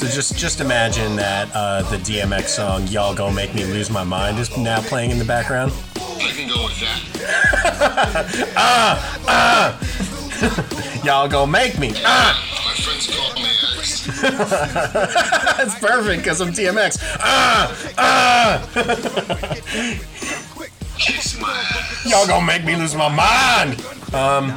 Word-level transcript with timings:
It's. 0.00 0.08
So 0.08 0.14
just 0.14 0.36
just 0.36 0.60
imagine 0.60 1.16
that 1.16 1.48
uh, 1.54 1.82
the 1.90 1.96
DMX 1.96 2.48
song 2.48 2.86
"Y'all 2.86 3.14
Gonna 3.14 3.34
Make 3.34 3.52
Me 3.54 3.64
Lose 3.64 3.90
My 3.90 4.04
Mind" 4.04 4.38
is 4.38 4.56
now 4.56 4.80
playing 4.80 5.10
in 5.10 5.18
the 5.18 5.24
background. 5.24 5.72
I 5.96 6.30
can 6.34 6.48
go 6.48 6.64
with 6.64 6.78
that. 6.80 7.04
Y'all 11.04 11.28
gonna 11.28 11.50
make 11.50 11.78
me. 11.80 11.92
Ah, 12.04 12.40
My 12.64 12.74
friends 12.80 13.08
call 13.12 13.34
me 13.34 13.50
X. 13.78 14.06
that's 15.56 15.78
perfect 15.80 16.22
because 16.22 16.40
I'm 16.40 16.52
DMX. 16.52 16.98
Ah, 17.18 17.76
ah. 17.98 18.62
Kiss 20.98 21.40
my 21.40 21.48
ass. 21.48 22.06
Y'all 22.08 22.26
gonna 22.26 22.46
make 22.46 22.64
me 22.64 22.76
lose 22.76 22.94
my 22.94 23.08
mind. 23.08 23.84
Um, 24.14 24.56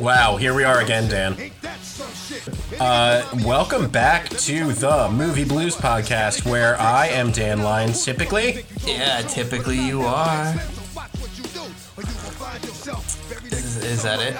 wow, 0.00 0.36
here 0.36 0.54
we 0.54 0.64
are 0.64 0.80
again, 0.80 1.08
Dan. 1.10 1.45
Uh, 2.78 3.26
welcome 3.42 3.88
back 3.88 4.28
to 4.28 4.72
the 4.72 5.08
Movie 5.10 5.44
Blues 5.44 5.74
podcast, 5.74 6.44
where 6.44 6.78
I 6.78 7.06
am 7.06 7.30
Dan 7.30 7.62
Lyons, 7.62 8.04
typically. 8.04 8.64
Yeah, 8.84 9.22
typically 9.22 9.78
you 9.78 10.02
are. 10.02 10.54
Is, 13.50 13.76
is 13.78 14.02
that 14.02 14.20
it? 14.20 14.36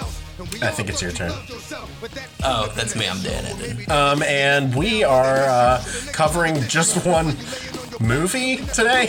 I 0.62 0.70
think 0.70 0.90
it's 0.90 1.00
your 1.00 1.12
turn. 1.12 1.32
Oh, 2.45 2.70
that's 2.76 2.95
me. 2.95 3.09
I'm 3.09 3.22
Dan. 3.22 3.90
Um, 3.90 4.22
and 4.22 4.74
we 4.74 5.02
are 5.02 5.45
uh, 5.45 5.82
covering 6.12 6.60
just 6.68 7.06
one 7.06 7.37
movie 8.00 8.59
today. 8.74 9.09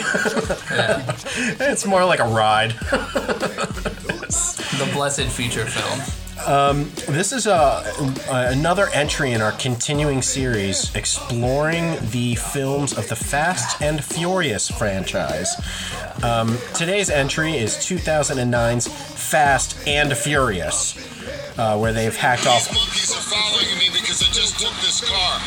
Yeah. 0.71 1.17
it's 1.59 1.85
more 1.85 2.05
like 2.05 2.19
a 2.19 2.27
ride. 2.27 2.71
The 4.77 4.89
blessed 4.93 5.25
feature 5.25 5.65
film. 5.65 6.26
This 6.45 7.31
is 7.31 7.47
uh, 7.47 7.83
another 8.29 8.87
entry 8.93 9.31
in 9.31 9.41
our 9.41 9.53
continuing 9.53 10.21
series 10.21 10.93
exploring 10.95 11.97
the 12.11 12.35
films 12.35 12.95
of 12.97 13.09
the 13.09 13.15
Fast 13.15 13.81
and 13.81 14.03
Furious 14.03 14.69
franchise. 14.69 15.55
Um, 16.23 16.57
today's 16.75 17.09
entry 17.09 17.57
is 17.57 17.75
2009's 17.77 18.87
Fast 18.87 19.77
and 19.87 20.15
Furious, 20.15 20.95
uh, 21.57 21.77
where 21.77 21.91
they've 21.91 22.15
hacked 22.15 22.43
These 22.43 22.51
off. 22.51 22.73
monkeys 22.73 23.11
are 23.15 23.21
following 23.21 23.77
me 23.79 23.89
because 23.91 24.21
I 24.21 24.31
just 24.31 24.59
took 24.59 24.73
this 24.81 25.01
car. 25.09 25.39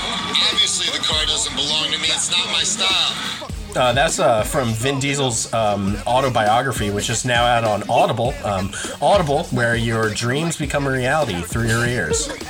Obviously, 0.53 0.87
the 0.99 1.05
car 1.05 1.25
doesn't 1.27 1.55
belong 1.55 1.85
to 1.93 1.99
me. 1.99 2.09
It's 2.09 2.31
not 2.31 2.47
my 2.49 2.63
style. 2.65 3.49
Uh, 3.77 3.93
that's 3.93 4.19
uh, 4.19 4.43
from 4.43 4.73
Vin 4.73 4.99
Diesel's 4.99 5.53
um, 5.53 5.97
autobiography, 6.07 6.91
which 6.91 7.09
is 7.09 7.25
now 7.25 7.45
out 7.45 7.65
on 7.65 7.89
Audible. 7.89 8.35
Um, 8.45 8.73
Audible, 9.01 9.45
where 9.45 9.77
your 9.77 10.11
dreams 10.11 10.57
become 10.57 10.87
a 10.87 10.91
reality 10.91 11.41
through 11.43 11.69
your 11.69 11.87
ears. 11.87 12.29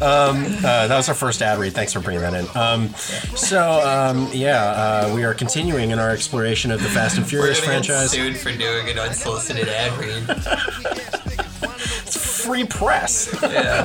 um, 0.00 0.44
uh, 0.64 0.86
that 0.86 0.96
was 0.96 1.08
our 1.08 1.14
first 1.14 1.42
ad 1.42 1.58
read. 1.58 1.72
Thanks 1.72 1.92
for 1.92 2.00
bringing 2.00 2.22
that 2.22 2.34
in. 2.34 2.46
Um, 2.56 2.94
so, 3.34 3.80
um, 3.86 4.28
yeah, 4.32 4.62
uh, 4.62 5.12
we 5.14 5.24
are 5.24 5.34
continuing 5.34 5.90
in 5.90 5.98
our 5.98 6.10
exploration 6.10 6.70
of 6.70 6.82
the 6.82 6.88
Fast 6.88 7.16
and 7.18 7.26
Furious 7.26 7.60
We're 7.60 7.66
get 7.66 7.86
franchise. 7.86 8.10
sued 8.12 8.36
for 8.36 8.52
doing 8.56 8.88
an 8.88 8.98
unsolicited 8.98 9.68
ad 9.68 9.98
read. 9.98 11.24
Free 12.48 12.64
press 12.64 13.28
Yeah, 13.42 13.84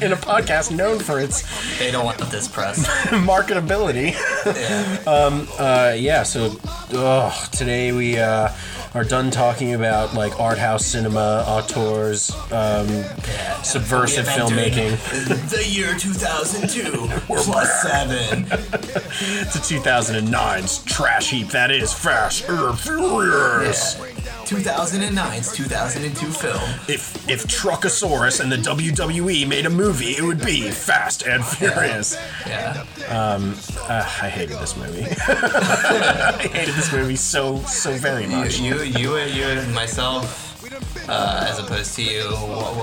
in 0.00 0.10
a 0.12 0.16
podcast 0.16 0.74
known 0.74 0.98
for 0.98 1.20
its 1.20 1.44
they 1.78 1.90
don't 1.90 2.06
want 2.06 2.16
this 2.30 2.48
press. 2.48 2.86
marketability. 3.10 4.12
Yeah. 4.46 5.44
Uh, 5.58 5.92
yeah, 5.94 6.22
so 6.22 6.56
ugh, 6.94 7.50
today 7.52 7.92
we 7.92 8.18
uh, 8.18 8.48
are 8.94 9.04
done 9.04 9.30
talking 9.30 9.74
about 9.74 10.14
like 10.14 10.40
art 10.40 10.56
house 10.56 10.86
cinema, 10.86 11.44
auteurs, 11.46 12.30
um, 12.50 12.88
yeah. 12.88 13.60
subversive 13.60 14.24
We 14.24 14.32
have 14.32 14.48
been 14.48 14.72
doing 14.72 14.94
filmmaking 14.96 15.50
The 15.50 15.68
year 15.68 15.94
2002 15.98 17.08
plus 17.26 17.82
seven. 17.82 18.44
to 18.46 19.58
2009's 19.58 20.78
trash 20.84 21.28
heap 21.30 21.48
that 21.48 21.70
is 21.70 21.92
Fast 21.92 22.48
and 22.48 22.78
Furious. 22.78 23.98
Yeah. 24.00 24.15
2009's 24.46 25.52
2002 25.52 26.26
film. 26.30 26.54
If 26.88 27.28
if 27.28 27.44
Truckosaurus 27.44 28.40
and 28.40 28.50
the 28.50 28.56
WWE 28.56 29.46
made 29.48 29.66
a 29.66 29.70
movie, 29.70 30.12
it 30.12 30.22
would 30.22 30.44
be 30.44 30.70
Fast 30.70 31.26
and 31.26 31.44
Furious. 31.44 32.16
Yeah. 32.46 32.84
Uh, 33.08 33.52
I 33.88 34.28
hated 34.28 34.58
this 34.58 34.76
movie. 34.76 35.02
I 35.28 36.48
hated 36.52 36.74
this 36.74 36.92
movie 36.92 37.16
so 37.16 37.58
so 37.62 37.92
very 37.94 38.26
much. 38.26 38.60
You, 38.60 38.82
you, 38.82 39.16
you, 39.16 39.44
and 39.44 39.74
myself, 39.74 40.64
uh, 41.08 41.46
as 41.48 41.58
opposed 41.58 41.96
to 41.96 42.04
you, 42.04 42.28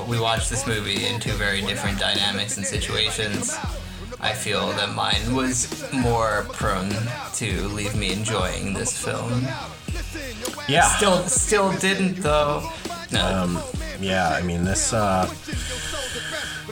we 0.08 0.20
watched 0.20 0.50
this 0.50 0.68
movie 0.68 1.06
in 1.06 1.20
two 1.20 1.34
very 1.34 1.62
different 1.62 1.98
dynamics 2.00 2.58
and 2.58 2.66
situations. 2.66 3.58
I 4.20 4.34
feel 4.34 4.68
that 4.68 4.94
mine 4.96 5.36
was 5.36 5.92
more 5.92 6.46
prone 6.54 6.92
to 7.36 7.68
leave 7.70 7.96
me 7.96 8.14
enjoying 8.14 8.74
this 8.74 8.98
film. 8.98 9.46
Yeah. 10.68 10.84
Still, 10.96 11.18
still 11.28 11.72
didn't 11.78 12.16
though. 12.22 12.70
No, 13.12 13.64
Yeah, 14.00 14.30
I 14.30 14.42
mean 14.42 14.64
this. 14.64 14.94
Uh, 14.94 15.28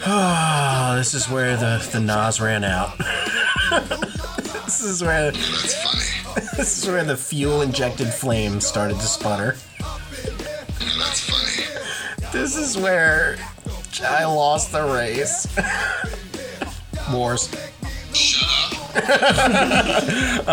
this 0.96 1.14
is 1.14 1.30
where 1.30 1.56
the 1.58 1.88
the 1.92 2.00
NOS 2.00 2.40
ran 2.40 2.64
out. 2.64 2.98
this 4.66 4.82
is 4.84 5.04
where 5.04 5.32
this 6.58 6.78
is 6.78 6.88
where 6.88 7.04
the 7.04 7.18
fuel 7.18 7.62
injected 7.62 8.08
flame 8.08 8.60
started 8.62 8.96
to 8.96 9.06
sputter. 9.06 9.56
That's 9.78 11.20
funny. 11.30 12.32
This 12.32 12.56
is 12.56 12.78
where 12.78 13.38
I 14.04 14.26
lost 14.26 14.72
the 14.72 14.84
race. 14.84 15.48
Wars. 17.12 17.50
Shut 18.14 18.50
up. 18.50 18.61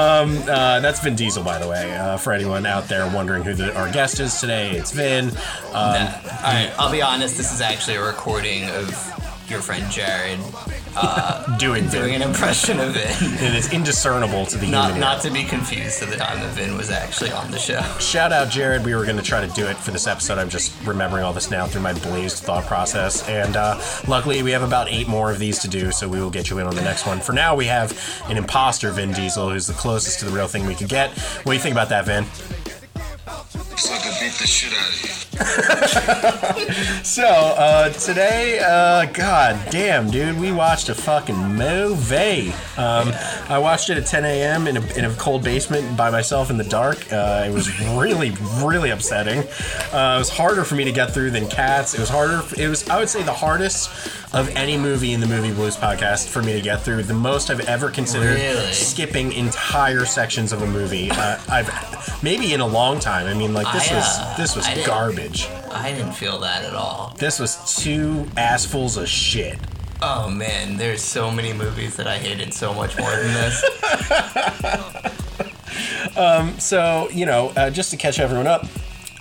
Uh, 0.48 0.80
that's 0.80 1.00
Vin 1.00 1.14
Diesel, 1.16 1.42
by 1.42 1.58
the 1.58 1.68
way. 1.68 1.94
Uh, 1.96 2.16
for 2.16 2.32
anyone 2.32 2.64
out 2.66 2.88
there 2.88 3.08
wondering 3.14 3.42
who 3.42 3.54
the, 3.54 3.74
our 3.76 3.90
guest 3.90 4.20
is 4.20 4.38
today, 4.40 4.70
it's 4.72 4.92
Vin. 4.92 5.26
Um, 5.28 5.34
Nah. 5.72 6.12
Alright, 6.38 6.72
I'll 6.78 6.92
be 6.92 7.02
honest, 7.02 7.36
this 7.36 7.52
is 7.52 7.60
actually 7.60 7.96
a 7.96 8.02
recording 8.04 8.64
of 8.70 8.88
your 9.50 9.60
friend 9.60 9.90
Jared 9.90 10.38
doing 11.58 11.88
doing 11.88 12.14
an 12.14 12.22
impression 12.22 12.78
of 12.80 12.96
it. 12.96 13.22
and 13.42 13.56
it's 13.56 13.72
indiscernible 13.72 14.46
to 14.46 14.58
the 14.58 14.66
Not, 14.66 14.86
human 14.86 14.96
ear. 14.96 15.00
not 15.00 15.22
to 15.22 15.30
be 15.30 15.44
confused 15.44 15.98
to 16.00 16.06
the 16.06 16.16
time 16.16 16.40
that 16.40 16.50
Vin 16.54 16.76
was 16.76 16.90
actually 16.90 17.30
on 17.30 17.50
the 17.50 17.58
show. 17.58 17.80
Shout 17.98 18.32
out, 18.32 18.50
Jared. 18.50 18.84
We 18.84 18.94
were 18.94 19.04
going 19.04 19.16
to 19.16 19.22
try 19.22 19.44
to 19.46 19.52
do 19.54 19.66
it 19.66 19.76
for 19.76 19.90
this 19.90 20.06
episode. 20.06 20.38
I'm 20.38 20.48
just 20.48 20.74
remembering 20.84 21.24
all 21.24 21.32
this 21.32 21.50
now 21.50 21.66
through 21.66 21.82
my 21.82 21.92
blazed 21.94 22.42
thought 22.42 22.66
process. 22.66 23.26
And 23.28 23.56
uh, 23.56 23.80
luckily, 24.06 24.42
we 24.42 24.50
have 24.50 24.62
about 24.62 24.88
eight 24.90 25.08
more 25.08 25.30
of 25.30 25.38
these 25.38 25.58
to 25.60 25.68
do, 25.68 25.92
so 25.92 26.08
we 26.08 26.20
will 26.20 26.30
get 26.30 26.50
you 26.50 26.58
in 26.58 26.66
on 26.66 26.74
the 26.74 26.82
next 26.82 27.06
one. 27.06 27.20
For 27.20 27.32
now, 27.32 27.54
we 27.54 27.66
have 27.66 27.92
an 28.28 28.36
imposter, 28.36 28.90
Vin 28.90 29.12
Diesel, 29.12 29.50
who's 29.50 29.66
the 29.66 29.72
closest 29.74 30.18
to 30.20 30.24
the 30.26 30.32
real 30.32 30.48
thing 30.48 30.66
we 30.66 30.74
could 30.74 30.88
get. 30.88 31.10
What 31.12 31.44
do 31.44 31.52
you 31.52 31.58
think 31.60 31.72
about 31.74 31.88
that, 31.90 32.06
Vin? 32.06 32.24
So 33.78 33.94
I 33.94 33.98
could 33.98 34.14
beat 34.20 34.32
the 34.32 34.46
shit 34.46 34.72
out 34.72 34.88
of 34.88 35.04
you. 35.04 35.14
So, 37.04 37.24
uh, 37.24 37.88
today, 37.90 38.58
uh, 38.58 39.06
god 39.12 39.58
damn, 39.70 40.10
dude, 40.10 40.38
we 40.38 40.52
watched 40.52 40.88
a 40.88 40.94
fucking 40.94 41.36
movie. 41.54 42.50
Um, 42.76 43.12
I 43.48 43.58
watched 43.58 43.88
it 43.90 43.96
at 43.98 44.06
10 44.06 44.24
a.m. 44.24 44.66
In 44.66 44.76
a, 44.76 44.94
in 44.94 45.04
a 45.04 45.14
cold 45.14 45.42
basement 45.44 45.96
by 45.96 46.10
myself 46.10 46.50
in 46.50 46.56
the 46.58 46.64
dark. 46.64 47.10
Uh, 47.12 47.44
it 47.48 47.52
was 47.52 47.80
really, 47.96 48.32
really 48.62 48.90
upsetting. 48.90 49.38
Uh, 49.92 50.14
it 50.16 50.18
was 50.18 50.28
harder 50.28 50.64
for 50.64 50.74
me 50.74 50.84
to 50.84 50.92
get 50.92 51.12
through 51.14 51.30
than 51.30 51.48
Cats. 51.48 51.94
It 51.94 52.00
was 52.00 52.08
harder, 52.08 52.42
it 52.60 52.68
was, 52.68 52.88
I 52.88 52.98
would 52.98 53.08
say, 53.08 53.22
the 53.22 53.32
hardest 53.32 53.88
of 54.34 54.48
any 54.50 54.76
movie 54.76 55.12
in 55.14 55.20
the 55.20 55.26
Movie 55.26 55.52
Blues 55.54 55.76
podcast 55.76 56.28
for 56.28 56.42
me 56.42 56.52
to 56.52 56.60
get 56.60 56.82
through. 56.82 57.04
The 57.04 57.14
most 57.14 57.48
I've 57.50 57.60
ever 57.60 57.90
considered 57.90 58.34
Really? 58.34 58.72
skipping 58.72 59.32
entire 59.32 60.04
sections 60.04 60.52
of 60.52 60.62
a 60.62 60.66
movie. 60.66 61.10
Uh, 61.10 61.38
I've 61.48 62.22
maybe 62.22 62.52
in 62.52 62.60
a 62.60 62.66
long 62.66 62.98
time. 63.00 63.26
I 63.26 63.34
mean, 63.34 63.54
like, 63.54 63.67
this 63.72 63.90
I, 63.90 63.94
was, 63.94 64.18
uh, 64.18 64.34
this 64.36 64.56
was 64.56 64.66
I 64.66 64.84
garbage. 64.84 65.48
I 65.70 65.92
didn't 65.92 66.12
feel 66.12 66.38
that 66.40 66.64
at 66.64 66.74
all. 66.74 67.14
This 67.18 67.38
was 67.38 67.76
two 67.76 68.28
assfuls 68.36 69.00
of 69.00 69.08
shit. 69.08 69.58
Oh 70.00 70.30
man, 70.30 70.76
there's 70.76 71.02
so 71.02 71.30
many 71.30 71.52
movies 71.52 71.96
that 71.96 72.06
I 72.06 72.18
hated 72.18 72.54
so 72.54 72.72
much 72.72 72.98
more 72.98 73.10
than 73.10 73.34
this. 73.34 73.64
So, 76.68 77.08
you 77.10 77.24
know, 77.24 77.48
uh, 77.56 77.70
just 77.70 77.90
to 77.92 77.96
catch 77.96 78.18
everyone 78.18 78.46
up, 78.46 78.66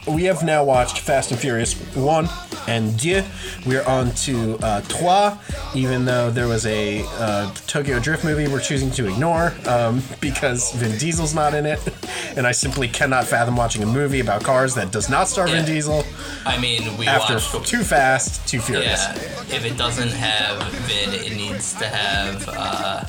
we 0.07 0.23
have 0.23 0.43
now 0.43 0.63
watched 0.63 0.99
Fast 0.99 1.31
and 1.31 1.39
Furious 1.39 1.73
1 1.95 2.27
and 2.67 2.99
2. 2.99 3.23
We're 3.65 3.83
on 3.83 4.11
to 4.11 4.57
uh, 4.61 4.81
Trois, 4.81 5.37
even 5.75 6.05
though 6.05 6.31
there 6.31 6.47
was 6.47 6.65
a 6.65 7.03
uh, 7.17 7.51
Tokyo 7.67 7.99
Drift 7.99 8.23
movie 8.23 8.47
we're 8.47 8.59
choosing 8.59 8.91
to 8.91 9.07
ignore 9.07 9.53
um, 9.67 10.01
because 10.21 10.71
Vin 10.73 10.97
Diesel's 10.97 11.33
not 11.35 11.53
in 11.53 11.65
it. 11.65 11.79
And 12.35 12.45
I 12.45 12.51
simply 12.51 12.87
cannot 12.87 13.25
fathom 13.25 13.55
watching 13.55 13.81
a 13.81 13.87
movie 13.87 14.19
about 14.19 14.43
cars 14.43 14.75
that 14.75 14.91
does 14.91 15.09
not 15.09 15.27
star 15.27 15.47
Vin 15.47 15.65
Diesel 15.65 16.03
I 16.45 16.59
mean, 16.59 16.95
we 16.95 17.07
after 17.07 17.33
watched. 17.33 17.65
Too 17.67 17.83
Fast, 17.83 18.47
Too 18.47 18.59
Furious. 18.59 19.07
Yeah, 19.07 19.15
if 19.55 19.65
it 19.65 19.75
doesn't 19.75 20.11
have 20.11 20.61
Vin, 20.71 21.13
it 21.15 21.35
needs 21.35 21.73
to 21.75 21.85
have 21.87 22.47
uh, 22.47 23.05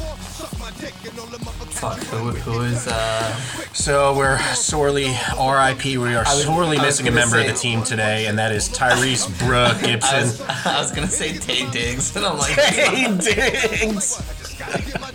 fuck, 0.79 1.99
who, 2.05 2.31
who 2.31 2.63
is, 2.63 2.87
uh, 2.87 3.35
So 3.73 4.17
we're 4.17 4.39
sorely 4.55 5.07
RIP. 5.39 5.85
We 5.85 6.15
are 6.15 6.25
sorely 6.25 6.79
missing 6.79 7.09
a 7.09 7.11
member 7.11 7.39
of 7.41 7.47
the 7.47 7.53
team 7.53 7.83
today, 7.83 8.27
and 8.27 8.39
that 8.39 8.53
is 8.53 8.69
Tyrese 8.69 9.27
Brooke 9.47 9.77
I 9.83 9.87
Gibson. 9.87 10.21
was, 10.21 10.41
I 10.41 10.81
was 10.81 10.93
gonna 10.93 11.07
say 11.09 11.33
Taye 11.35 11.71
Diggs, 11.71 12.13
but 12.13 12.25
I'm 12.25 12.39
like, 12.39 12.53
Taye 12.53 13.21
Diggs! 13.23 14.23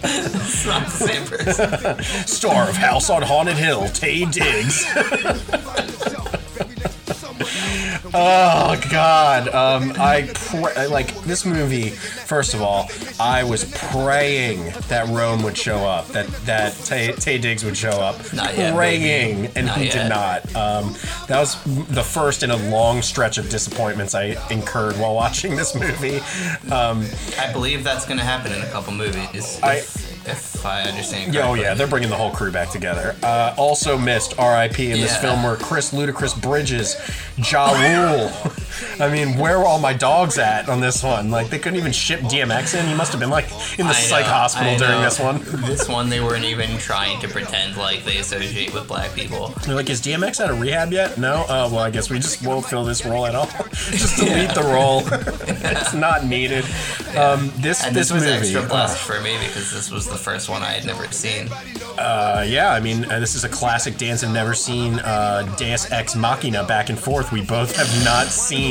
it's 0.05 0.65
not 0.65 0.85
the 0.85 0.91
same 0.91 1.25
person. 1.25 2.03
Star 2.27 2.69
of 2.69 2.75
House 2.75 3.09
on 3.09 3.21
Haunted 3.21 3.57
Hill, 3.57 3.83
Taye 3.83 4.31
Diggs. 4.31 4.85
oh 8.13 8.81
God! 8.89 9.47
Um, 9.49 9.93
I 9.97 10.29
pr- 10.33 10.87
like 10.89 11.13
this 11.23 11.45
movie. 11.45 11.89
First 11.89 12.53
of 12.53 12.61
all, 12.61 12.89
I 13.19 13.43
was 13.43 13.65
praying 13.91 14.73
that 14.87 15.07
Rome 15.09 15.43
would 15.43 15.57
show 15.57 15.77
up, 15.85 16.07
that 16.09 16.27
that 16.45 16.73
Taye, 16.73 17.13
Taye 17.15 17.41
Diggs 17.41 17.63
would 17.63 17.77
show 17.77 17.89
up. 17.91 18.33
Not 18.33 18.57
yet, 18.57 18.73
praying, 18.75 19.47
and 19.55 19.67
Not 19.67 19.77
he 19.77 19.85
yet. 19.85 19.93
did 19.93 20.09
not. 20.09 20.55
Um, 20.55 20.95
that 21.27 21.39
was 21.39 21.61
the 21.87 22.03
first 22.03 22.43
in 22.43 22.51
a 22.51 22.57
long 22.69 23.01
stretch 23.01 23.37
of 23.37 23.49
disappointments 23.49 24.15
I 24.15 24.35
incurred 24.49 24.97
while 24.97 25.15
watching 25.15 25.55
this 25.55 25.75
movie. 25.75 26.17
Um, 26.71 27.05
I 27.39 27.51
believe 27.53 27.83
that's 27.83 28.05
gonna 28.05 28.23
happen 28.23 28.51
in 28.51 28.61
a 28.61 28.69
couple 28.71 28.93
movies. 28.93 29.59
I- 29.63 29.83
if 30.25 30.65
I 30.65 30.83
understand 30.83 31.33
Yeah, 31.33 31.47
oh 31.47 31.53
yeah, 31.53 31.73
they're 31.73 31.87
bringing 31.87 32.09
the 32.09 32.15
whole 32.15 32.31
crew 32.31 32.51
back 32.51 32.69
together. 32.69 33.15
Uh, 33.23 33.53
also 33.57 33.97
missed 33.97 34.37
R.I.P. 34.39 34.91
in 34.91 34.99
this 34.99 35.17
film 35.17 35.43
were 35.43 35.55
Chris 35.55 35.93
Ludacris 35.93 36.39
Bridges, 36.41 36.95
Ja 37.37 37.71
Rule. 37.71 38.31
I 38.99 39.09
mean, 39.09 39.37
where 39.37 39.59
were 39.59 39.65
all 39.65 39.79
my 39.79 39.93
dogs 39.93 40.37
at 40.37 40.69
on 40.69 40.79
this 40.79 41.03
one? 41.03 41.31
Like, 41.31 41.49
they 41.49 41.59
couldn't 41.59 41.79
even 41.79 41.91
ship 41.91 42.19
DMX 42.21 42.79
in. 42.79 42.85
He 42.87 42.95
must 42.95 43.11
have 43.11 43.19
been 43.19 43.29
like 43.29 43.45
in 43.79 43.85
the 43.85 43.93
I 43.93 43.93
psych 43.93 44.25
know, 44.25 44.31
hospital 44.31 44.77
during 44.77 45.01
this 45.01 45.19
one. 45.19 45.41
This 45.65 45.87
one, 45.87 46.09
they 46.09 46.19
weren't 46.21 46.45
even 46.45 46.77
trying 46.77 47.19
to 47.21 47.27
pretend 47.27 47.77
like 47.77 48.03
they 48.05 48.17
associate 48.17 48.73
with 48.73 48.87
black 48.87 49.13
people. 49.13 49.49
They're 49.65 49.75
like, 49.75 49.89
is 49.89 50.01
DMX 50.01 50.39
out 50.39 50.49
of 50.51 50.59
rehab 50.59 50.91
yet? 50.91 51.17
No. 51.17 51.43
Uh, 51.43 51.69
well, 51.71 51.79
I 51.79 51.89
guess 51.89 52.09
we 52.09 52.17
just 52.17 52.45
won't 52.45 52.65
fill 52.65 52.83
this 52.83 53.05
role 53.05 53.25
at 53.25 53.35
all. 53.35 53.45
just 53.73 54.17
delete 54.17 54.53
the 54.53 54.63
role. 54.63 55.01
it's 55.07 55.93
not 55.93 56.25
needed. 56.25 56.65
Um, 57.15 57.51
this 57.57 57.83
And 57.83 57.95
this, 57.95 58.09
this, 58.09 58.11
was 58.11 58.23
movie. 58.23 58.35
extra 58.35 58.61
uh, 58.61 58.87
for 58.87 59.21
me 59.21 59.37
because 59.39 59.71
this 59.71 59.91
was 59.91 60.07
the 60.07 60.17
first 60.17 60.49
one 60.49 60.61
I 60.63 60.71
had 60.71 60.85
never 60.85 61.07
seen. 61.11 61.49
Uh, 61.97 62.43
yeah, 62.47 62.71
I 62.71 62.79
mean, 62.79 63.05
uh, 63.05 63.19
this 63.19 63.35
is 63.35 63.43
a 63.43 63.49
classic 63.49 63.97
dance 63.97 64.23
I've 64.23 64.33
never 64.33 64.53
seen. 64.53 64.99
Uh, 64.99 65.43
Deus 65.57 65.91
Ex 65.91 66.15
Machina 66.15 66.63
back 66.63 66.89
and 66.89 66.97
forth. 66.97 67.31
We 67.31 67.41
both 67.41 67.75
have 67.75 68.03
not 68.03 68.27
seen 68.27 68.62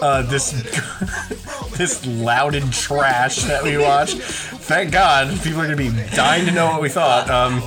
uh, 0.00 0.22
this 0.22 0.52
this 1.76 2.04
lauded 2.06 2.70
trash 2.72 3.42
that 3.44 3.62
we 3.62 3.76
watched. 3.76 4.18
Thank 4.18 4.92
God, 4.92 5.28
people 5.42 5.60
are 5.60 5.64
gonna 5.64 5.76
be 5.76 5.90
dying 6.14 6.44
to 6.46 6.52
know 6.52 6.66
what 6.66 6.82
we 6.82 6.88
thought. 6.88 7.30
Um, 7.30 7.62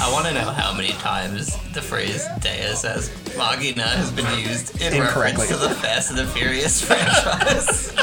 I 0.00 0.10
want 0.12 0.26
to 0.26 0.34
know 0.34 0.50
how 0.50 0.74
many 0.74 0.92
times 0.92 1.56
the 1.72 1.82
phrase 1.82 2.26
Deus 2.40 2.84
as 2.84 3.10
Machina 3.36 3.82
has 3.82 4.10
been 4.10 4.26
used 4.38 4.80
in 4.80 4.94
Incorrectly. 4.94 5.46
reference 5.46 5.48
to 5.48 5.68
the 5.68 5.74
Fast 5.74 6.10
and 6.10 6.18
the 6.18 6.26
Furious 6.26 6.82
franchise. 6.82 7.94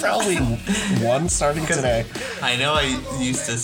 probably 0.00 0.36
one 1.04 1.28
starting 1.28 1.64
today. 1.74 2.04
I 2.42 2.56
know 2.56 2.74
I 2.74 3.00
used 3.20 3.46
to 3.46 3.56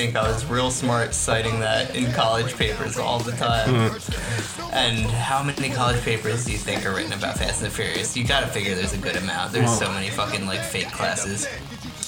think 0.00 0.16
I 0.16 0.32
was 0.32 0.46
real 0.46 0.70
smart 0.70 1.12
citing 1.12 1.60
that 1.60 1.94
in 1.94 2.10
college 2.12 2.56
papers 2.56 2.96
all 2.96 3.18
the 3.18 3.32
time. 3.32 3.90
Hmm. 3.90 4.72
And 4.72 4.98
how 5.10 5.42
many 5.42 5.68
college 5.68 6.00
papers 6.00 6.46
do 6.46 6.52
you 6.52 6.58
think 6.58 6.86
are 6.86 6.94
written 6.94 7.12
about 7.12 7.36
Fast 7.36 7.60
and 7.60 7.70
the 7.70 7.74
Furious? 7.74 8.16
You 8.16 8.24
gotta 8.26 8.46
figure 8.46 8.74
there's 8.74 8.94
a 8.94 8.98
good 8.98 9.16
amount. 9.16 9.52
There's 9.52 9.78
so 9.78 9.92
many 9.92 10.08
fucking 10.08 10.46
like 10.46 10.60
fake 10.60 10.90
classes. 10.90 11.46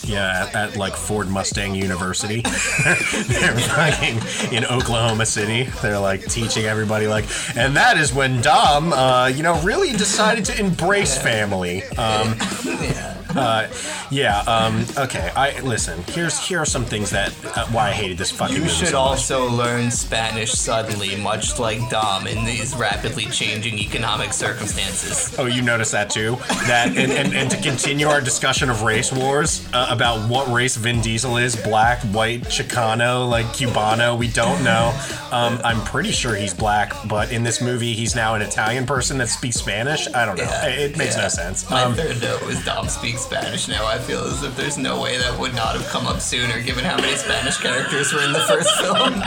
Yeah, 0.05 0.49
at, 0.49 0.55
at 0.55 0.77
like 0.77 0.94
Ford 0.94 1.29
Mustang 1.29 1.75
University. 1.75 2.41
They're 2.43 3.59
fucking 3.59 4.56
in 4.56 4.65
Oklahoma 4.65 5.27
City. 5.27 5.65
They're 5.83 5.99
like 5.99 6.23
teaching 6.27 6.65
everybody 6.65 7.06
like, 7.06 7.27
and 7.56 7.77
that 7.77 7.99
is 7.99 8.12
when 8.15 8.41
Dom, 8.41 8.93
uh, 8.95 9.27
you 9.27 9.43
know, 9.43 9.61
really 9.61 9.93
decided 9.93 10.47
to 10.47 10.59
embrace 10.59 11.19
family. 11.19 11.85
Um, 11.99 12.37
Yeah. 12.65 13.01
Uh, 13.37 13.69
yeah. 14.11 14.40
Um, 14.40 14.84
okay. 14.99 15.31
I 15.34 15.61
listen. 15.61 16.02
Here's 16.08 16.38
here 16.38 16.58
are 16.61 16.67
some 16.67 16.84
things 16.84 17.11
that 17.11 17.32
uh, 17.56 17.67
why 17.69 17.88
I 17.88 17.93
hated 17.93 18.19
this 18.19 18.31
fucking 18.31 18.55
You 18.56 18.62
movie 18.62 18.73
should 18.75 18.88
so 18.88 18.99
also 18.99 19.49
learn 19.50 19.90
Spanish 19.90 20.52
suddenly, 20.52 21.17
much 21.17 21.58
like 21.58 21.79
Dom 21.90 22.26
in 22.26 22.44
these 22.44 22.75
rapidly 22.75 23.26
changing 23.26 23.79
economic 23.79 24.32
circumstances. 24.32 25.34
Oh, 25.38 25.46
you 25.46 25.62
noticed 25.62 25.93
that 25.93 26.11
too? 26.11 26.37
That 26.67 26.88
and, 26.96 27.12
and, 27.12 27.34
and 27.34 27.50
to 27.50 27.61
continue 27.61 28.06
our 28.08 28.20
discussion 28.20 28.70
of 28.70 28.82
race 28.82 29.12
wars 29.12 29.67
uh, 29.73 29.87
about 29.90 30.28
what 30.28 30.49
race 30.52 30.76
Vin 30.76 31.00
Diesel 31.00 31.37
is, 31.37 31.56
black, 31.56 32.00
white, 32.05 32.43
Chicano, 32.43 33.28
like 33.28 33.46
Cubano, 33.46 34.19
we 34.19 34.28
don't 34.28 34.62
know. 34.62 34.93
Um, 35.31 35.61
I'm 35.64 35.81
pretty 35.85 36.11
sure 36.12 36.35
he's 36.35 36.55
black, 36.55 36.93
but 37.08 37.32
in 37.32 37.43
this 37.43 37.61
movie 37.61 37.93
he's 37.94 38.14
now 38.14 38.35
an 38.35 38.43
Italian 38.43 38.87
person 38.87 39.19
that 39.19 39.28
speaks 39.28 39.56
Spanish. 39.56 40.06
I 40.14 40.25
don't 40.25 40.37
know. 40.37 40.44
Yeah, 40.44 40.67
it, 40.69 40.93
it 40.93 40.99
makes 40.99 41.17
yeah. 41.17 41.23
no 41.23 41.28
sense. 41.28 41.69
My 41.70 41.82
Um, 41.82 41.94
third 41.94 42.20
note 42.20 42.44
was 42.46 42.62
Dom 42.64 42.88
speaks 42.88 43.22
Spanish 43.23 43.69
now. 43.69 43.87
I 43.87 43.99
feel 43.99 44.21
as 44.25 44.43
if 44.43 44.57
there's 44.57 44.77
no 44.77 45.01
way 45.01 45.17
that 45.17 45.39
would 45.39 45.55
not 45.55 45.75
have 45.77 45.87
come 45.89 46.07
up 46.07 46.21
sooner, 46.21 46.61
given 46.61 46.85
how 46.85 46.97
many 46.97 47.17
Spanish 47.17 47.57
characters 47.57 48.13
were 48.13 48.23
in 48.23 48.33
the 48.33 48.41
first 48.41 48.71
film. 48.81 49.23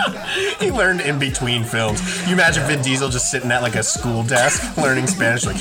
he 0.60 0.72
learned 0.72 1.02
in 1.02 1.18
between 1.18 1.64
films. 1.64 2.02
You 2.28 2.34
imagine 2.34 2.66
Vin 2.68 2.82
Diesel 2.82 3.10
just 3.10 3.32
sitting 3.32 3.52
at 3.52 3.62
like 3.62 3.76
a 3.76 3.84
school 3.84 4.24
desk 4.24 4.78
learning 4.78 5.08
Spanish, 5.08 5.46
like 5.46 5.56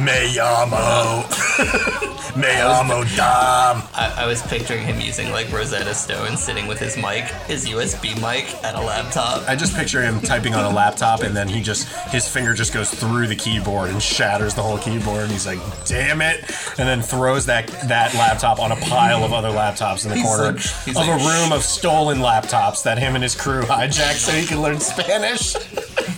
Me 0.00 0.34
llamo, 0.34 1.22
Me 2.36 2.48
um, 2.60 2.88
Dom. 2.88 3.82
I, 3.94 4.14
I 4.18 4.26
was 4.26 4.42
picturing 4.42 4.82
him 4.84 5.00
using 5.00 5.30
like 5.30 5.50
Rosetta 5.50 5.94
Stone, 5.94 6.36
sitting 6.36 6.66
with 6.66 6.78
his 6.78 6.96
mic, 6.96 7.24
his 7.46 7.66
USB 7.66 8.14
mic, 8.20 8.52
at 8.62 8.74
a 8.74 8.80
laptop. 8.80 9.48
I 9.48 9.56
just 9.56 9.74
picture 9.74 10.02
him 10.02 10.20
typing 10.20 10.54
on 10.54 10.64
a 10.70 10.74
laptop 10.74 11.20
and 11.22 11.34
then 11.34 11.48
he 11.48 11.62
just 11.62 11.88
his 12.10 12.28
finger 12.28 12.52
just 12.52 12.74
goes 12.74 12.90
through 12.90 13.26
the 13.28 13.36
keyboard 13.36 13.90
and 13.90 14.02
shatters 14.02 14.54
the 14.54 14.62
whole 14.62 14.76
keyboard 14.78 15.22
and 15.22 15.32
he's 15.32 15.46
like, 15.46 15.60
"Damn 15.86 16.20
it!" 16.20 16.40
and 16.78 16.86
then 16.86 17.00
throws 17.00 17.46
that 17.46 17.68
that 17.88 18.12
laptop 18.14 18.58
on 18.60 18.72
a 18.72 18.76
pile 18.76 19.24
of 19.24 19.32
other 19.32 19.50
laptops 19.50 20.04
in 20.04 20.10
the 20.10 20.16
He's 20.16 20.26
corner 20.26 20.52
like- 20.52 20.86
of 20.88 20.96
like, 20.96 21.08
a 21.20 21.24
room 21.24 21.52
of 21.52 21.62
stolen 21.62 22.18
laptops 22.18 22.82
that 22.82 22.98
him 22.98 23.14
and 23.14 23.22
his 23.22 23.34
crew 23.34 23.62
hijacked 23.62 24.16
so 24.18 24.32
he 24.32 24.46
can 24.46 24.60
learn 24.60 24.78
Spanish. 24.80 25.54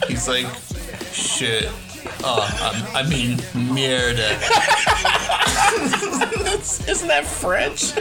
He's 0.09 0.27
like, 0.27 0.47
shit. 1.13 1.71
Oh, 2.25 2.43
um, 2.63 2.97
I 2.97 3.09
mean, 3.09 3.39
mierda. 3.55 4.39
Isn't 6.89 7.09
that 7.09 7.27
French? 7.27 7.97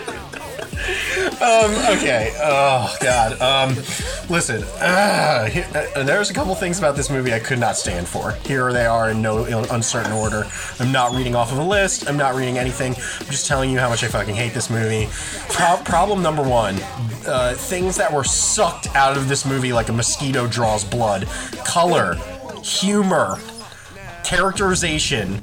um, 1.42 1.72
okay. 1.98 2.34
Oh 2.42 2.96
God. 3.02 3.42
Um, 3.42 3.76
listen. 4.30 4.64
Uh, 4.80 5.46
here, 5.46 5.68
uh, 5.96 6.04
there's 6.04 6.30
a 6.30 6.34
couple 6.34 6.54
things 6.56 6.80
about 6.80 6.96
this 6.96 7.10
movie 7.10 7.34
I 7.34 7.40
could 7.40 7.60
not 7.60 7.76
stand 7.78 8.08
for. 8.08 8.32
Here 8.46 8.72
they 8.72 8.86
are 8.86 9.10
in 9.10 9.22
no 9.22 9.44
uncertain 9.72 10.12
order. 10.12 10.46
I'm 10.80 10.92
not 10.92 11.14
reading 11.16 11.36
off 11.36 11.52
of 11.52 11.58
a 11.58 11.64
list. 11.64 12.08
I'm 12.08 12.18
not 12.18 12.36
reading 12.36 12.58
anything. 12.58 12.94
I'm 12.94 13.26
just 13.28 13.48
telling 13.48 13.70
you 13.70 13.80
how 13.80 13.90
much 13.90 14.04
I 14.04 14.08
fucking 14.08 14.36
hate 14.36 14.54
this 14.54 14.70
movie. 14.70 15.10
Pro- 15.50 15.78
problem 15.84 16.22
number 16.22 16.44
one: 16.44 16.76
uh, 17.28 17.54
things 17.58 17.98
that 17.98 18.12
were 18.12 18.24
sucked 18.24 18.96
out 18.96 19.18
of 19.18 19.28
this 19.28 19.46
movie 19.46 19.74
like 19.74 19.90
a 19.90 19.94
mosquito 19.94 20.48
draws 20.48 20.84
blood. 20.84 21.28
Color, 21.66 22.16
humor, 22.64 23.38
characterization 24.28 25.42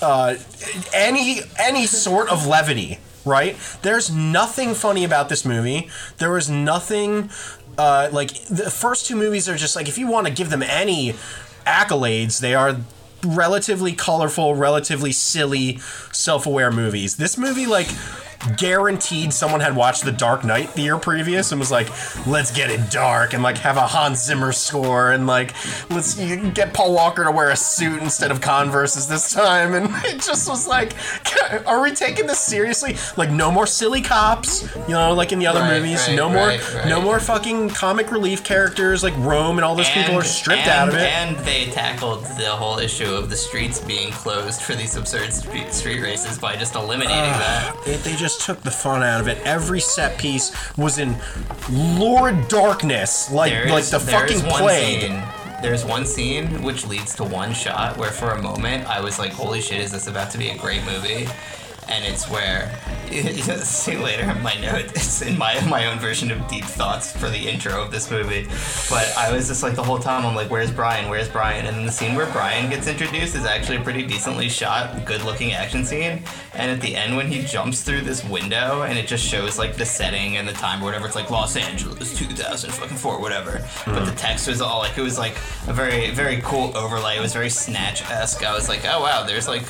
uh, 0.00 0.36
any 0.94 1.40
any 1.58 1.86
sort 1.86 2.28
of 2.30 2.46
levity, 2.46 2.98
right? 3.24 3.56
There's 3.82 4.10
nothing 4.10 4.74
funny 4.74 5.04
about 5.04 5.28
this 5.28 5.44
movie. 5.44 5.90
There 6.18 6.30
was 6.30 6.48
nothing 6.48 7.30
uh, 7.76 8.08
like 8.12 8.32
the 8.46 8.70
first 8.70 9.06
two 9.06 9.16
movies 9.16 9.48
are 9.48 9.56
just 9.56 9.76
like 9.76 9.88
if 9.88 9.98
you 9.98 10.06
want 10.06 10.26
to 10.26 10.32
give 10.32 10.48
them 10.48 10.62
any 10.62 11.12
accolades, 11.66 12.40
they 12.40 12.54
are 12.54 12.76
relatively 13.24 13.92
colorful, 13.92 14.54
relatively 14.54 15.12
silly, 15.12 15.78
self-aware 16.12 16.70
movies. 16.70 17.16
This 17.16 17.36
movie 17.36 17.66
like 17.66 17.88
guaranteed 18.56 19.32
someone 19.32 19.60
had 19.60 19.74
watched 19.76 20.04
The 20.04 20.12
Dark 20.12 20.44
Knight 20.44 20.72
the 20.74 20.82
year 20.82 20.98
previous 20.98 21.52
and 21.52 21.58
was 21.58 21.70
like, 21.70 21.88
let's 22.26 22.50
get 22.50 22.70
it 22.70 22.90
dark 22.90 23.32
and 23.34 23.42
like 23.42 23.58
have 23.58 23.76
a 23.76 23.86
Hans 23.86 24.24
Zimmer 24.24 24.52
score 24.52 25.12
and 25.12 25.26
like 25.26 25.54
let's 25.90 26.14
get 26.52 26.72
Paul 26.74 26.94
Walker 26.94 27.24
to 27.24 27.30
wear 27.30 27.50
a 27.50 27.56
suit 27.56 28.02
instead 28.02 28.30
of 28.30 28.40
Converses 28.40 29.08
this 29.08 29.32
time 29.32 29.74
and 29.74 29.88
it 30.04 30.20
just 30.22 30.48
was 30.48 30.66
like, 30.66 30.94
are 31.66 31.82
we 31.82 31.92
taking 31.92 32.26
this 32.26 32.40
seriously? 32.40 32.96
Like 33.16 33.30
no 33.30 33.50
more 33.50 33.66
silly 33.66 34.00
cops, 34.02 34.62
you 34.88 34.94
know, 34.94 35.12
like 35.14 35.32
in 35.32 35.38
the 35.38 35.46
other 35.46 35.60
Right, 35.60 35.80
movies. 35.80 36.06
right, 36.08 36.16
no 36.16 36.28
more, 36.28 36.48
right, 36.48 36.86
no 36.86 37.00
more 37.00 37.18
fucking 37.20 37.70
comic 37.70 38.10
relief 38.10 38.44
characters 38.44 39.02
like 39.02 39.16
Rome 39.18 39.58
and 39.58 39.64
all 39.64 39.74
those 39.74 39.90
people 39.90 40.14
are 40.16 40.24
stripped 40.24 40.62
and- 40.62 40.70
out 40.70 40.88
of 40.88 40.94
it. 40.94 41.00
And 41.12 41.36
they 41.44 41.66
tackled 41.66 42.24
the 42.38 42.50
whole 42.50 42.78
issue 42.78 43.12
of 43.14 43.30
the 43.30 43.36
streets 43.36 43.80
being 43.80 44.10
closed 44.12 44.60
for 44.62 44.74
these 44.74 44.96
absurd 44.96 45.32
street, 45.32 45.72
street 45.72 46.00
races 46.02 46.38
by 46.38 46.56
just 46.56 46.74
eliminating 46.74 47.14
that. 47.14 47.76
It, 47.86 48.02
they 48.02 48.14
just 48.16 48.33
took 48.38 48.62
the 48.62 48.70
fun 48.70 49.02
out 49.02 49.20
of 49.20 49.28
it. 49.28 49.38
Every 49.44 49.80
set 49.80 50.18
piece 50.18 50.52
was 50.76 50.98
in 50.98 51.16
lurid 51.70 52.48
darkness, 52.48 53.30
like 53.30 53.52
There 53.52 53.68
like 53.68 53.82
is- 53.84 53.90
the 53.90 54.00
fucking 54.00 54.40
plague. 54.42 55.00
Scene, 55.02 55.22
there's 55.62 55.84
one 55.84 56.04
scene 56.06 56.62
which 56.62 56.86
leads 56.86 57.14
to 57.16 57.24
one 57.24 57.54
shot 57.54 57.96
where, 57.96 58.10
for 58.10 58.30
a 58.32 58.42
moment, 58.42 58.86
I 58.88 59.00
was 59.00 59.18
like, 59.18 59.32
"Holy 59.32 59.60
shit, 59.60 59.80
is 59.80 59.90
this 59.92 60.06
about 60.06 60.30
to 60.32 60.38
be 60.38 60.50
a 60.50 60.56
great 60.56 60.84
movie?" 60.84 61.28
And 61.88 62.04
it's 62.04 62.28
where 62.28 62.72
See 63.14 63.96
later. 63.96 64.26
My 64.42 64.54
note. 64.60 64.86
It's 64.96 65.22
in 65.22 65.38
my 65.38 65.60
my 65.66 65.86
own 65.86 65.98
version 65.98 66.30
of 66.30 66.48
deep 66.48 66.64
thoughts 66.64 67.12
for 67.12 67.28
the 67.28 67.38
intro 67.38 67.82
of 67.82 67.90
this 67.90 68.10
movie. 68.10 68.44
But 68.90 69.12
I 69.16 69.30
was 69.32 69.46
just 69.46 69.62
like 69.62 69.74
the 69.74 69.82
whole 69.82 69.98
time. 69.98 70.26
I'm 70.26 70.34
like, 70.34 70.50
"Where's 70.50 70.70
Brian? 70.70 71.08
Where's 71.08 71.28
Brian?" 71.28 71.66
And 71.66 71.76
then 71.76 71.86
the 71.86 71.92
scene 71.92 72.14
where 72.16 72.26
Brian 72.32 72.70
gets 72.70 72.86
introduced 72.86 73.36
is 73.36 73.44
actually 73.44 73.76
a 73.76 73.82
pretty 73.82 74.04
decently 74.04 74.48
shot, 74.48 75.04
good-looking 75.04 75.52
action 75.52 75.84
scene. 75.84 76.24
And 76.54 76.70
at 76.70 76.80
the 76.80 76.96
end, 76.96 77.16
when 77.16 77.28
he 77.28 77.44
jumps 77.44 77.82
through 77.82 78.00
this 78.00 78.24
window 78.24 78.82
and 78.82 78.98
it 78.98 79.06
just 79.06 79.24
shows 79.24 79.58
like 79.58 79.76
the 79.76 79.86
setting 79.86 80.36
and 80.36 80.48
the 80.48 80.52
time 80.52 80.82
or 80.82 80.86
whatever, 80.86 81.06
it's 81.06 81.16
like 81.16 81.30
Los 81.30 81.56
Angeles 81.56 82.16
2004, 82.18 83.20
whatever. 83.20 83.64
But 83.84 84.06
the 84.06 84.10
hmm. 84.10 84.16
text 84.16 84.48
was 84.48 84.60
all 84.60 84.78
like 84.78 84.96
it 84.98 85.02
was 85.02 85.18
like 85.18 85.36
a 85.68 85.72
very 85.72 86.10
very 86.10 86.40
cool 86.42 86.76
overlay. 86.76 87.18
It 87.18 87.20
was 87.20 87.32
very 87.32 87.50
snatch-esque. 87.50 88.42
I 88.44 88.54
was 88.54 88.68
like, 88.68 88.80
"Oh 88.84 89.02
wow, 89.02 89.24
there's 89.24 89.46
like." 89.46 89.64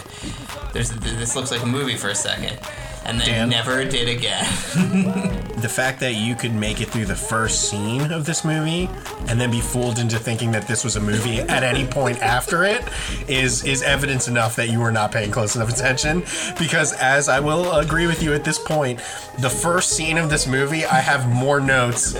There's, 0.74 0.90
this 0.90 1.36
looks 1.36 1.52
like 1.52 1.62
a 1.62 1.66
movie 1.66 1.96
for 1.96 2.08
a 2.08 2.14
second, 2.16 2.58
and 3.04 3.20
then 3.20 3.26
Dan? 3.28 3.48
never 3.48 3.84
did 3.84 4.08
again. 4.08 4.44
the 5.64 5.68
fact 5.68 6.00
that 6.00 6.14
you 6.16 6.34
could 6.34 6.52
make 6.52 6.80
it 6.80 6.88
through 6.88 7.06
the 7.06 7.14
first 7.14 7.70
scene 7.70 8.10
of 8.12 8.26
this 8.26 8.44
movie 8.44 8.90
and 9.28 9.40
then 9.40 9.50
be 9.50 9.60
fooled 9.60 9.98
into 9.98 10.18
thinking 10.18 10.50
that 10.52 10.66
this 10.66 10.84
was 10.84 10.96
a 10.96 11.00
movie 11.00 11.38
at 11.38 11.62
any 11.62 11.86
point 11.86 12.20
after 12.20 12.64
it 12.64 12.82
is 13.28 13.64
is 13.64 13.82
evidence 13.82 14.28
enough 14.28 14.56
that 14.56 14.68
you 14.68 14.80
were 14.80 14.90
not 14.90 15.10
paying 15.10 15.30
close 15.30 15.56
enough 15.56 15.70
attention 15.70 16.20
because 16.58 16.92
as 16.94 17.28
I 17.28 17.40
will 17.40 17.72
agree 17.76 18.06
with 18.06 18.22
you 18.22 18.34
at 18.34 18.44
this 18.44 18.58
point 18.58 18.98
the 19.38 19.48
first 19.48 19.90
scene 19.90 20.18
of 20.18 20.28
this 20.28 20.46
movie 20.46 20.84
I 20.84 21.00
have 21.00 21.26
more 21.28 21.60
notes 21.60 22.12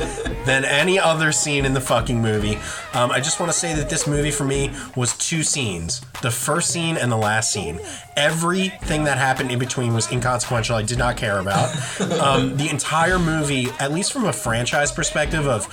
than 0.46 0.64
any 0.64 0.98
other 0.98 1.30
scene 1.32 1.66
in 1.66 1.74
the 1.74 1.80
fucking 1.82 2.22
movie 2.22 2.58
um, 2.94 3.10
I 3.10 3.20
just 3.20 3.40
want 3.40 3.50
to 3.52 3.58
say 3.58 3.74
that 3.74 3.90
this 3.90 4.06
movie 4.06 4.30
for 4.30 4.44
me 4.44 4.70
was 4.96 5.16
two 5.16 5.42
scenes 5.42 6.00
the 6.22 6.30
first 6.30 6.70
scene 6.70 6.96
and 6.96 7.10
the 7.10 7.16
last 7.16 7.52
scene 7.52 7.80
everything 8.16 9.04
that 9.04 9.18
happened 9.18 9.50
in 9.50 9.58
between 9.58 9.92
was 9.94 10.10
inconsequential 10.10 10.76
I 10.76 10.82
did 10.82 10.98
not 10.98 11.16
care 11.16 11.38
about 11.38 11.70
um, 12.20 12.56
the 12.56 12.68
entire 12.68 13.18
movie, 13.18 13.68
at 13.80 13.92
least 13.92 14.12
from 14.12 14.26
a 14.26 14.32
franchise 14.32 14.92
perspective, 14.92 15.46
of 15.46 15.66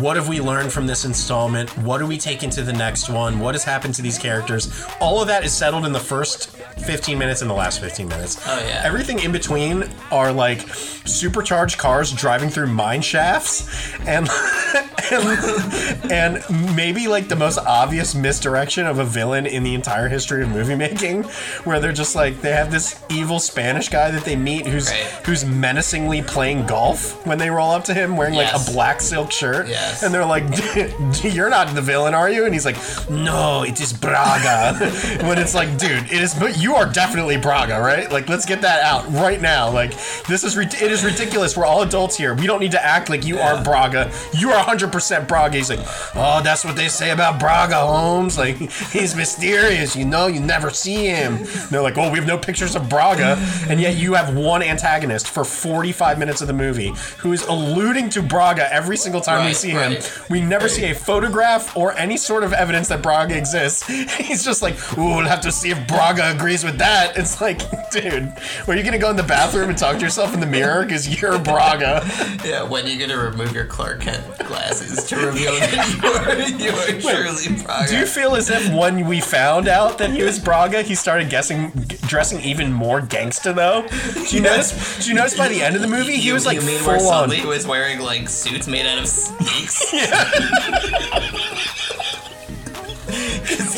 what 0.00 0.16
have 0.16 0.28
we 0.28 0.40
learned 0.40 0.72
from 0.72 0.86
this 0.86 1.04
installment? 1.04 1.70
What 1.78 1.98
do 1.98 2.06
we 2.06 2.18
take 2.18 2.42
into 2.42 2.62
the 2.62 2.72
next 2.72 3.08
one? 3.08 3.38
What 3.40 3.54
has 3.54 3.64
happened 3.64 3.94
to 3.94 4.02
these 4.02 4.18
characters? 4.18 4.84
All 5.00 5.20
of 5.20 5.28
that 5.28 5.44
is 5.44 5.52
settled 5.52 5.86
in 5.86 5.92
the 5.92 6.00
first 6.00 6.50
15 6.50 7.18
minutes 7.18 7.40
and 7.40 7.50
the 7.50 7.54
last 7.54 7.80
15 7.80 8.08
minutes. 8.08 8.38
Oh, 8.46 8.58
yeah. 8.66 8.82
Everything 8.84 9.20
in 9.20 9.32
between 9.32 9.88
are 10.10 10.32
like 10.32 10.60
supercharged 10.60 11.78
cars 11.78 12.12
driving 12.12 12.50
through 12.50 12.68
mine 12.68 13.00
shafts 13.00 13.94
and 14.00 14.28
and, 15.10 16.12
and 16.12 16.57
maybe 16.74 17.08
like 17.08 17.28
the 17.28 17.36
most 17.36 17.58
obvious 17.58 18.14
misdirection 18.14 18.86
of 18.86 18.98
a 18.98 19.04
villain 19.04 19.46
in 19.46 19.62
the 19.62 19.74
entire 19.74 20.08
history 20.08 20.42
of 20.42 20.48
movie 20.48 20.74
making 20.74 21.22
where 21.64 21.78
they're 21.80 21.92
just 21.92 22.14
like 22.16 22.40
they 22.40 22.52
have 22.52 22.70
this 22.70 23.00
evil 23.08 23.38
Spanish 23.38 23.88
guy 23.88 24.10
that 24.10 24.24
they 24.24 24.36
meet 24.36 24.66
who's 24.66 24.88
Right. 24.90 25.04
who's 25.26 25.44
menacingly 25.44 26.22
playing 26.22 26.66
golf 26.66 27.24
when 27.26 27.38
they 27.38 27.50
roll 27.50 27.70
up 27.70 27.84
to 27.84 27.94
him 27.94 28.16
wearing 28.16 28.34
like 28.34 28.52
a 28.54 28.72
black 28.72 29.00
silk 29.00 29.30
shirt. 29.32 29.68
Yes. 29.68 30.02
and 30.02 30.12
they're 30.14 30.24
like 30.24 30.44
you're 31.24 31.50
not 31.50 31.74
the 31.74 31.82
villain 31.82 32.14
are 32.14 32.30
you? 32.30 32.44
And 32.44 32.54
he's 32.54 32.64
like 32.64 32.76
no 33.10 33.62
it 33.64 33.80
is 33.80 33.92
Braga. 33.92 34.78
When 35.28 35.38
it's 35.38 35.54
like 35.54 35.76
dude 35.78 36.04
it 36.04 36.20
is 36.22 36.34
but 36.34 36.58
you 36.58 36.74
are 36.74 36.86
definitely 36.90 37.36
Braga 37.36 37.80
right? 37.80 38.10
Like 38.10 38.28
let's 38.28 38.46
get 38.46 38.62
that 38.62 38.82
out 38.82 39.10
right 39.12 39.40
now. 39.40 39.70
Like 39.70 39.90
this 40.26 40.44
is 40.44 40.56
it 40.56 40.82
is 40.82 41.04
ridiculous. 41.04 41.56
We're 41.56 41.66
all 41.66 41.82
adults 41.82 42.16
here. 42.16 42.34
We 42.34 42.46
don't 42.46 42.60
need 42.60 42.72
to 42.72 42.84
act 42.84 43.08
like 43.10 43.24
you 43.24 43.38
are 43.38 43.62
Braga. 43.62 44.10
You 44.32 44.50
are 44.52 44.64
100% 44.64 45.28
Braga. 45.28 45.56
He's 45.56 45.70
like 45.70 45.80
oh 46.14 46.40
that's 46.48 46.64
what 46.64 46.76
they 46.76 46.88
say 46.88 47.10
about 47.10 47.38
Braga 47.38 47.76
Holmes 47.76 48.38
like 48.38 48.56
he's 48.92 49.14
mysterious 49.14 49.94
you 49.94 50.06
know 50.06 50.28
you 50.28 50.40
never 50.40 50.70
see 50.70 51.06
him 51.06 51.34
And 51.36 51.46
they're 51.70 51.82
like 51.82 51.98
oh 51.98 52.10
we 52.10 52.18
have 52.18 52.26
no 52.26 52.38
pictures 52.38 52.74
of 52.74 52.88
Braga 52.88 53.36
and 53.68 53.78
yet 53.78 53.96
you 53.96 54.14
have 54.14 54.34
one 54.34 54.62
antagonist 54.62 55.28
for 55.28 55.44
45 55.44 56.18
minutes 56.18 56.40
of 56.40 56.46
the 56.46 56.54
movie 56.54 56.92
who 57.18 57.32
is 57.32 57.42
alluding 57.46 58.08
to 58.10 58.22
Braga 58.22 58.72
every 58.72 58.96
single 58.96 59.20
time 59.20 59.40
we 59.40 59.48
Right, 59.48 59.56
see 59.56 59.70
him 59.70 59.96
we 60.30 60.40
never 60.40 60.68
see 60.68 60.86
a 60.90 60.94
photograph 60.94 61.76
or 61.76 61.92
any 61.98 62.16
sort 62.16 62.42
of 62.44 62.52
evidence 62.52 62.88
that 62.88 63.02
Braga 63.02 63.36
exists. 63.36 63.86
He's 64.16 64.44
just 64.44 64.62
like, 64.62 64.74
ooh, 64.98 65.16
we'll 65.16 65.26
have 65.26 65.40
to 65.42 65.52
see 65.52 65.70
if 65.70 65.86
Braga 65.86 66.30
agrees 66.30 66.64
with 66.64 66.78
that. 66.78 67.16
It's 67.16 67.40
like, 67.40 67.58
dude, 67.90 68.32
are 68.66 68.74
you 68.76 68.82
gonna 68.82 68.98
go 68.98 69.10
in 69.10 69.16
the 69.16 69.22
bathroom 69.22 69.68
and 69.68 69.78
talk 69.78 69.96
to 69.96 70.02
yourself 70.02 70.34
in 70.34 70.40
the 70.40 70.46
mirror 70.46 70.82
because 70.84 71.20
you're 71.20 71.38
Braga? 71.38 72.02
yeah, 72.44 72.62
when 72.62 72.84
are 72.84 72.88
you 72.88 72.98
gonna 72.98 73.16
remove 73.22 73.52
your 73.52 73.66
Clark 73.66 74.00
Kent 74.00 74.22
glasses 74.46 75.04
to 75.04 75.16
reveal 75.16 75.52
that 75.52 75.72
you 76.02 76.08
are, 76.08 76.27
you 76.58 76.70
are 76.70 77.00
truly 77.00 77.62
Braga? 77.62 77.88
Do 77.90 77.96
you 77.98 78.06
feel 78.06 78.34
as 78.36 78.50
if 78.50 78.72
when 78.72 79.06
we 79.06 79.20
found 79.20 79.68
out 79.68 79.98
that 79.98 80.10
he 80.10 80.22
was 80.22 80.38
Braga, 80.38 80.82
he 80.82 80.94
started 80.94 81.30
guessing, 81.30 81.70
dressing 82.06 82.40
even 82.42 82.72
more 82.72 83.00
gangsta 83.00 83.54
though? 83.54 83.86
Do 84.28 84.36
you 84.36 84.42
notice? 84.50 85.04
Do 85.04 85.10
you 85.10 85.14
notice 85.16 85.36
by 85.36 85.48
the 85.48 85.62
end 85.62 85.76
of 85.76 85.82
the 85.82 85.88
movie 85.88 86.16
he 86.16 86.28
You- 86.28 86.34
was 86.34 86.46
like 86.46 86.56
you 86.60 86.66
mean 86.66 86.84
where 86.84 86.98
full 86.98 87.08
on? 87.10 87.28
Sully 87.30 87.44
was 87.46 87.66
wearing 87.66 88.00
like 88.00 88.28
suits 88.28 88.66
made 88.68 88.86
out 88.86 88.98
of 88.98 89.06
snakes? 89.08 89.92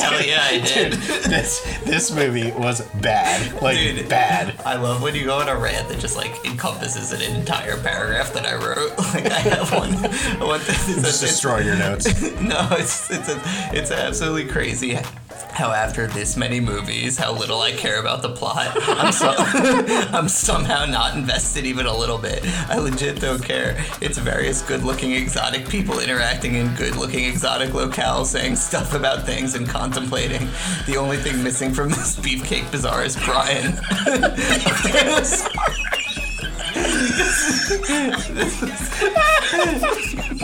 Hell 0.00 0.22
yeah, 0.24 0.42
I 0.42 0.58
did. 0.74 0.92
This 0.94 1.60
this 1.84 2.10
movie 2.12 2.50
was 2.52 2.80
bad, 3.00 3.60
like 3.62 3.76
Dude. 3.76 4.08
bad. 4.08 4.60
I 4.64 4.76
love 4.76 5.02
when 5.02 5.14
you 5.14 5.24
go 5.26 5.38
on 5.38 5.48
a 5.48 5.56
rant 5.56 5.88
that 5.88 5.98
just 5.98 6.16
like 6.16 6.44
encompasses 6.44 7.12
an 7.12 7.22
entire 7.36 7.76
paragraph 7.80 8.32
that 8.34 8.46
I 8.46 8.54
wrote. 8.54 8.90
Like 9.10 9.26
I 9.26 9.40
have 9.40 9.72
one, 9.72 9.92
one 10.46 10.60
thing 10.60 10.96
that 10.96 11.04
Just 11.04 11.20
destroy 11.20 11.58
your 11.60 11.76
notes. 11.76 12.06
no, 12.40 12.68
it's 12.72 13.10
it's 13.10 13.28
a, 13.28 13.40
it's 13.72 13.90
absolutely 13.90 14.46
crazy 14.46 14.96
how 15.60 15.72
after 15.72 16.06
this 16.06 16.38
many 16.38 16.58
movies, 16.58 17.18
how 17.18 17.34
little 17.34 17.60
I 17.60 17.72
care 17.72 18.00
about 18.00 18.22
the 18.22 18.30
plot. 18.30 18.70
I'm 18.80 19.12
so, 19.12 19.34
I'm 19.36 20.26
somehow 20.26 20.86
not 20.86 21.14
invested 21.14 21.66
even 21.66 21.84
a 21.84 21.94
little 21.94 22.16
bit. 22.16 22.42
I 22.70 22.78
legit 22.78 23.20
don't 23.20 23.44
care. 23.44 23.76
It's 24.00 24.16
various 24.16 24.62
good-looking 24.62 25.12
exotic 25.12 25.68
people 25.68 26.00
interacting 26.00 26.54
in 26.54 26.74
good-looking 26.76 27.26
exotic 27.26 27.70
locales, 27.70 28.26
saying 28.26 28.56
stuff 28.56 28.94
about 28.94 29.26
things 29.26 29.54
and 29.54 29.68
contemplating. 29.68 30.48
The 30.86 30.96
only 30.96 31.18
thing 31.18 31.44
missing 31.44 31.74
from 31.74 31.90
this 31.90 32.18
beefcake 32.18 32.70
bazaar 32.72 33.04
is 33.04 33.16
Brian. 33.16 33.78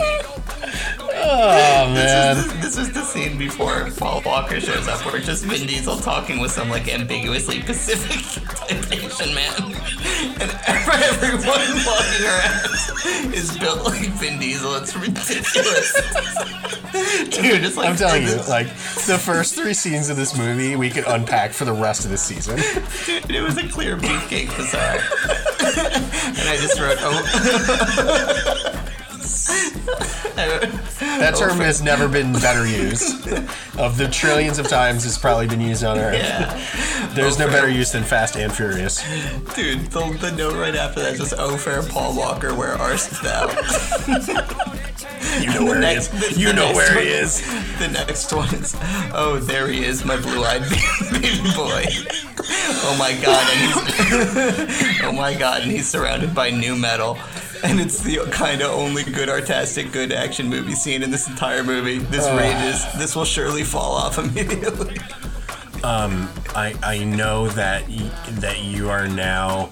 Oh 1.29 1.91
man. 1.93 2.35
This 2.61 2.77
is 2.77 2.91
the 2.93 3.01
scene 3.01 3.37
before 3.37 3.89
Paul 3.97 4.21
Walker 4.25 4.59
shows 4.59 4.87
up, 4.87 5.05
where 5.05 5.17
it's 5.17 5.25
just 5.25 5.45
Vin 5.45 5.67
Diesel 5.67 5.97
talking 5.97 6.39
with 6.39 6.51
some 6.51 6.69
like 6.69 6.87
ambiguously 6.93 7.61
Pacific 7.61 8.23
type 8.55 8.91
Asian 8.91 9.33
man, 9.33 9.53
and 10.39 10.51
everyone 10.67 11.43
walking 11.85 12.25
around 12.25 13.33
is 13.33 13.57
built 13.57 13.83
like 13.83 14.09
Vin 14.19 14.39
Diesel. 14.39 14.75
It's 14.75 14.95
ridiculous, 14.95 15.93
dude. 17.29 17.63
It's 17.63 17.77
like 17.77 17.89
I'm 17.89 17.95
telling 17.95 18.23
you, 18.23 18.37
like 18.47 18.67
the 19.07 19.19
first 19.21 19.55
three 19.55 19.73
scenes 19.73 20.09
of 20.09 20.17
this 20.17 20.37
movie, 20.37 20.75
we 20.75 20.89
could 20.89 21.05
unpack 21.07 21.51
for 21.51 21.65
the 21.65 21.73
rest 21.73 22.05
of 22.05 22.11
the 22.11 22.17
season. 22.17 22.57
dude, 23.05 23.35
it 23.35 23.41
was 23.41 23.57
a 23.57 23.67
clear 23.67 23.97
beefcake 23.97 24.55
bazaar, 24.55 24.97
and 26.27 26.49
I 26.49 26.57
just 26.61 26.79
wrote, 26.79 26.97
oh. 27.01 28.83
That 30.35 31.35
term 31.37 31.57
has 31.59 31.81
never 31.81 32.07
been 32.07 32.33
better 32.33 32.65
used. 32.67 33.27
Of 33.77 33.97
the 33.97 34.07
trillions 34.11 34.59
of 34.59 34.67
times 34.67 35.05
it's 35.05 35.17
probably 35.17 35.47
been 35.47 35.61
used 35.61 35.83
on 35.83 35.97
Earth, 35.97 36.15
yeah. 36.15 37.09
there's 37.13 37.37
no 37.39 37.47
Oh, 37.47 37.51
better 37.51 37.69
use 37.69 37.91
than 37.91 38.03
Fast 38.03 38.35
and 38.35 38.51
Furious. 38.53 39.01
Dude, 39.55 39.79
the, 39.91 40.17
the 40.19 40.31
note 40.35 40.55
right 40.55 40.75
after 40.75 40.99
that 41.01 41.13
is 41.13 41.19
just, 41.19 41.33
oh, 41.37 41.57
fair 41.57 41.81
Paul 41.83 42.15
Walker, 42.15 42.53
where 42.55 42.73
art 42.73 42.99
thou? 43.23 43.47
You 45.39 45.53
know 45.53 45.65
where 45.65 45.81
he 45.81 45.87
is. 45.97 46.07
the- 46.09 46.33
You 46.39 46.53
know 46.53 46.65
next 46.65 46.75
where 46.75 46.95
one- 46.95 47.03
he 47.03 47.09
is. 47.09 47.41
The 47.79 47.87
next 47.89 48.33
one 48.33 48.53
is, 48.55 48.75
oh, 49.13 49.39
there 49.41 49.67
he 49.67 49.83
is, 49.85 50.03
my 50.05 50.17
blue-eyed 50.17 50.61
baby 51.11 51.51
boy. 51.55 51.85
Oh 52.79 52.95
my 52.97 53.13
god, 53.21 53.47
and 53.51 53.59
he's, 53.67 55.01
oh 55.03 55.11
my 55.11 55.33
god, 55.35 55.61
and 55.63 55.71
he's 55.71 55.87
surrounded 55.87 56.33
by 56.33 56.49
new 56.49 56.75
metal. 56.75 57.17
And 57.63 57.79
it's 57.79 58.01
the 58.01 58.19
kind 58.31 58.61
of 58.61 58.71
only 58.71 59.03
good 59.03 59.29
artistic, 59.29 59.91
good 59.91 60.11
action 60.11 60.47
movie 60.47 60.73
scene 60.75 61.01
in 61.03 61.11
this 61.11 61.27
entire 61.27 61.63
movie. 61.63 61.97
This 61.97 62.27
rages. 62.29 62.85
This 62.97 63.15
will 63.15 63.25
surely 63.25 63.63
fall 63.63 63.93
off 63.95 64.17
immediately. 64.23 64.97
Um, 65.83 66.29
I, 66.55 66.75
I 66.83 67.03
know 67.03 67.47
that 67.49 67.87
y- 67.87 68.11
that 68.39 68.61
you 68.63 68.89
are 68.89 69.07
now 69.07 69.69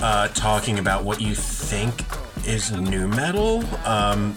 uh, 0.00 0.28
talking 0.28 0.78
about 0.78 1.04
what 1.04 1.20
you 1.20 1.34
think 1.34 2.04
is 2.46 2.72
new 2.72 3.06
metal. 3.08 3.64
Um, 3.86 4.34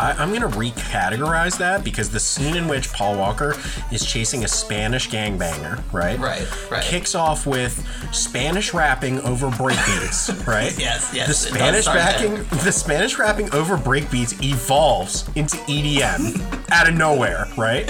I, 0.00 0.12
I'm 0.18 0.30
going 0.30 0.40
to 0.40 0.58
recategorize 0.58 1.58
that 1.58 1.84
because 1.84 2.08
the 2.08 2.20
scene 2.20 2.56
in 2.56 2.66
which 2.68 2.90
Paul 2.92 3.18
Walker 3.18 3.54
is 3.92 4.04
chasing 4.04 4.44
a 4.44 4.48
Spanish 4.48 5.10
gangbanger, 5.10 5.82
right? 5.92 6.18
Right, 6.18 6.70
right. 6.70 6.82
Kicks 6.82 7.14
off 7.14 7.46
with 7.46 7.86
Spanish 8.10 8.72
rapping 8.72 9.20
over 9.20 9.48
breakbeats, 9.48 10.46
right? 10.46 10.76
Yes, 10.78 11.12
yes, 11.14 11.28
The 11.28 11.34
Spanish 11.34 11.84
backing, 11.84 12.36
the 12.64 12.72
Spanish 12.72 13.18
rapping 13.18 13.52
over 13.54 13.76
breakbeats 13.76 14.42
evolves 14.42 15.28
into 15.36 15.56
EDM 15.58 16.70
out 16.70 16.88
of 16.88 16.94
nowhere, 16.94 17.46
right? 17.58 17.86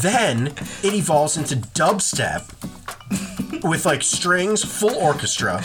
Then 0.00 0.48
it 0.82 0.94
evolves 0.94 1.36
into 1.36 1.56
dubstep 1.56 2.50
with 3.62 3.84
like 3.84 4.02
strings, 4.02 4.64
full 4.64 4.94
orchestra. 4.96 5.62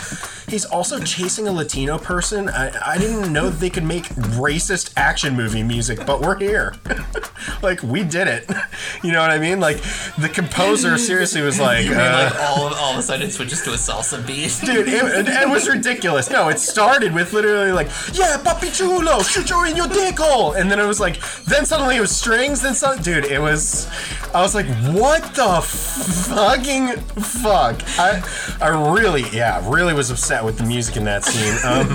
He's 0.51 0.65
also 0.65 0.99
chasing 0.99 1.47
a 1.47 1.51
Latino 1.51 1.97
person. 1.97 2.49
I, 2.49 2.93
I 2.93 2.97
didn't 2.97 3.31
know 3.31 3.49
that 3.49 3.59
they 3.59 3.69
could 3.69 3.85
make 3.85 4.03
racist 4.35 4.93
action 4.97 5.35
movie 5.35 5.63
music, 5.63 6.05
but 6.05 6.21
we're 6.21 6.37
here. 6.37 6.75
like 7.63 7.81
we 7.81 8.03
did 8.03 8.27
it. 8.27 8.49
You 9.03 9.11
know 9.11 9.21
what 9.21 9.31
I 9.31 9.39
mean? 9.39 9.59
Like 9.59 9.77
the 10.19 10.29
composer 10.31 10.97
seriously 10.97 11.41
was 11.41 11.59
like, 11.59 11.85
mean 11.85 11.97
uh, 11.97 12.29
like 12.31 12.39
all 12.39 12.67
of, 12.67 12.73
all 12.73 12.93
of 12.93 12.99
a 12.99 13.01
sudden 13.01 13.27
it 13.27 13.31
switches 13.31 13.63
to 13.63 13.71
a 13.71 13.75
salsa 13.75 14.25
beat? 14.25 14.55
dude, 14.65 14.87
it, 14.87 15.27
it, 15.27 15.27
it 15.27 15.49
was 15.49 15.67
ridiculous. 15.67 16.29
No, 16.29 16.49
it 16.49 16.59
started 16.59 17.13
with 17.13 17.33
literally 17.33 17.71
like, 17.71 17.87
yeah, 18.13 18.37
papi 18.37 18.75
chulo, 18.75 19.23
shoot 19.23 19.49
you 19.49 19.65
in 19.65 19.75
your 19.75 19.87
dick 19.87 20.19
hole, 20.19 20.53
and 20.53 20.69
then 20.69 20.79
it 20.79 20.85
was 20.85 20.99
like, 20.99 21.19
then 21.45 21.65
suddenly 21.65 21.97
it 21.97 22.01
was 22.01 22.15
strings, 22.15 22.61
then 22.61 22.75
some, 22.75 23.01
dude, 23.01 23.25
it 23.25 23.39
was, 23.39 23.87
I 24.33 24.41
was 24.41 24.53
like, 24.53 24.67
what 24.93 25.23
the 25.33 25.61
fucking 25.61 26.97
fuck? 26.97 27.81
I, 27.97 28.21
I 28.61 28.93
really, 28.93 29.23
yeah, 29.31 29.67
really 29.67 29.93
was 29.93 30.11
upset 30.11 30.40
with 30.43 30.57
the 30.57 30.63
music 30.63 30.97
in 30.97 31.03
that 31.05 31.23
scene. 31.23 31.53
Um, 31.63 31.87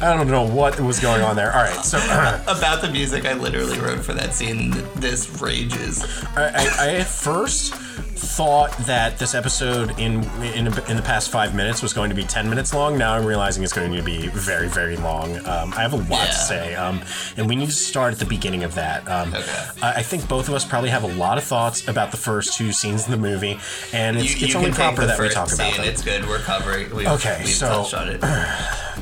I 0.02 0.14
don't 0.14 0.28
know 0.28 0.44
what 0.44 0.78
was 0.80 1.00
going 1.00 1.22
on 1.22 1.36
there. 1.36 1.54
All 1.54 1.62
right, 1.62 1.84
so. 1.84 1.98
About 2.46 2.80
the 2.82 2.90
music, 2.90 3.24
I 3.24 3.34
literally 3.34 3.78
wrote 3.78 4.04
for 4.04 4.14
that 4.14 4.34
scene. 4.34 4.70
This 4.96 5.40
rages. 5.40 6.04
I, 6.36 6.44
I, 6.44 6.68
I 6.78 6.94
at 6.96 7.06
first 7.06 7.74
thought 8.20 8.76
that 8.86 9.18
this 9.18 9.34
episode 9.34 9.98
in, 9.98 10.22
in 10.42 10.66
in 10.88 10.96
the 10.96 11.02
past 11.04 11.30
five 11.30 11.54
minutes 11.54 11.80
was 11.82 11.92
going 11.94 12.10
to 12.10 12.14
be 12.16 12.22
ten 12.22 12.48
minutes 12.50 12.74
long. 12.74 12.98
Now 12.98 13.14
I'm 13.14 13.24
realizing 13.24 13.62
it's 13.64 13.72
going 13.72 13.92
to 13.92 14.02
be 14.02 14.28
very 14.28 14.68
very 14.68 14.96
long. 14.96 15.36
Um, 15.46 15.72
I 15.74 15.80
have 15.82 15.92
a 15.94 15.96
lot 15.96 16.10
Yeah. 16.10 16.26
to 16.26 16.32
say, 16.34 16.74
um, 16.74 17.00
and 17.36 17.48
we 17.48 17.56
need 17.56 17.66
to 17.66 17.72
start 17.72 18.12
at 18.12 18.18
the 18.18 18.26
beginning 18.26 18.62
of 18.64 18.74
that. 18.74 19.08
Um, 19.08 19.34
Okay. 19.34 19.66
I, 19.82 19.92
I 19.96 20.02
think 20.02 20.28
both 20.28 20.48
of 20.48 20.54
us 20.54 20.64
probably 20.64 20.90
have 20.90 21.02
a 21.04 21.08
lot 21.14 21.38
of 21.38 21.44
thoughts 21.44 21.88
about 21.88 22.10
the 22.10 22.16
first 22.18 22.54
two 22.58 22.72
scenes 22.72 23.04
in 23.06 23.10
the 23.10 23.16
movie, 23.16 23.58
and 23.92 24.16
it's, 24.18 24.38
You, 24.38 24.44
it's 24.44 24.52
you 24.54 24.58
only 24.58 24.72
proper 24.72 25.06
that 25.06 25.18
we 25.18 25.28
talk 25.30 25.52
about 25.52 25.74
them. 25.76 25.84
It's 25.86 26.02
good. 26.02 26.26
We're 26.28 26.38
covering. 26.40 26.94
We've, 26.94 27.06
Okay, 27.08 27.38
we've 27.44 27.48
so- 27.54 27.86
it. 27.92 28.20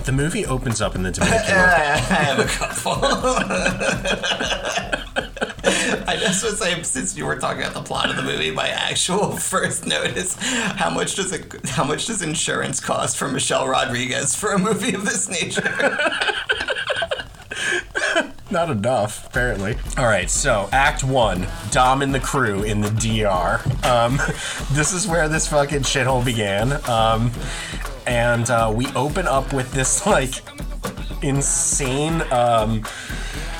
The 0.04 0.12
movie 0.12 0.46
opens 0.46 0.80
up 0.80 0.94
in 0.94 1.02
the 1.02 1.10
Dominican. 1.18 1.54
I 1.56 1.96
have 1.98 2.38
a 2.38 2.44
couple. 2.46 2.94
I 5.88 6.16
just 6.16 6.44
would 6.44 6.56
say, 6.56 6.82
since 6.82 7.16
you 7.16 7.26
were 7.26 7.36
talking 7.36 7.62
about 7.62 7.74
the 7.74 7.82
plot 7.82 8.10
of 8.10 8.16
the 8.16 8.22
movie, 8.22 8.50
my 8.50 8.68
actual 8.68 9.36
first 9.36 9.86
notice: 9.86 10.36
how 10.40 10.90
much 10.90 11.14
does 11.16 11.32
it, 11.32 11.68
how 11.68 11.84
much 11.84 12.06
does 12.06 12.22
insurance 12.22 12.80
cost 12.80 13.16
for 13.16 13.28
Michelle 13.28 13.68
Rodriguez 13.68 14.34
for 14.34 14.52
a 14.52 14.58
movie 14.58 14.94
of 14.94 15.04
this 15.04 15.28
nature? 15.28 15.98
Not 18.50 18.70
enough, 18.70 19.26
apparently. 19.26 19.76
All 19.98 20.06
right, 20.06 20.30
so 20.30 20.70
Act 20.72 21.04
One, 21.04 21.46
Dom 21.70 22.00
and 22.00 22.14
the 22.14 22.20
crew 22.20 22.62
in 22.62 22.80
the 22.80 22.88
DR. 22.88 23.60
Um, 23.86 24.16
this 24.72 24.94
is 24.94 25.06
where 25.06 25.28
this 25.28 25.46
fucking 25.48 25.80
shithole 25.80 26.24
began. 26.24 26.72
Um, 26.88 27.30
and 28.06 28.48
uh, 28.48 28.72
we 28.74 28.86
open 28.88 29.26
up 29.26 29.52
with 29.52 29.70
this 29.72 30.06
like 30.06 30.42
insane 31.22 32.22
um, 32.32 32.84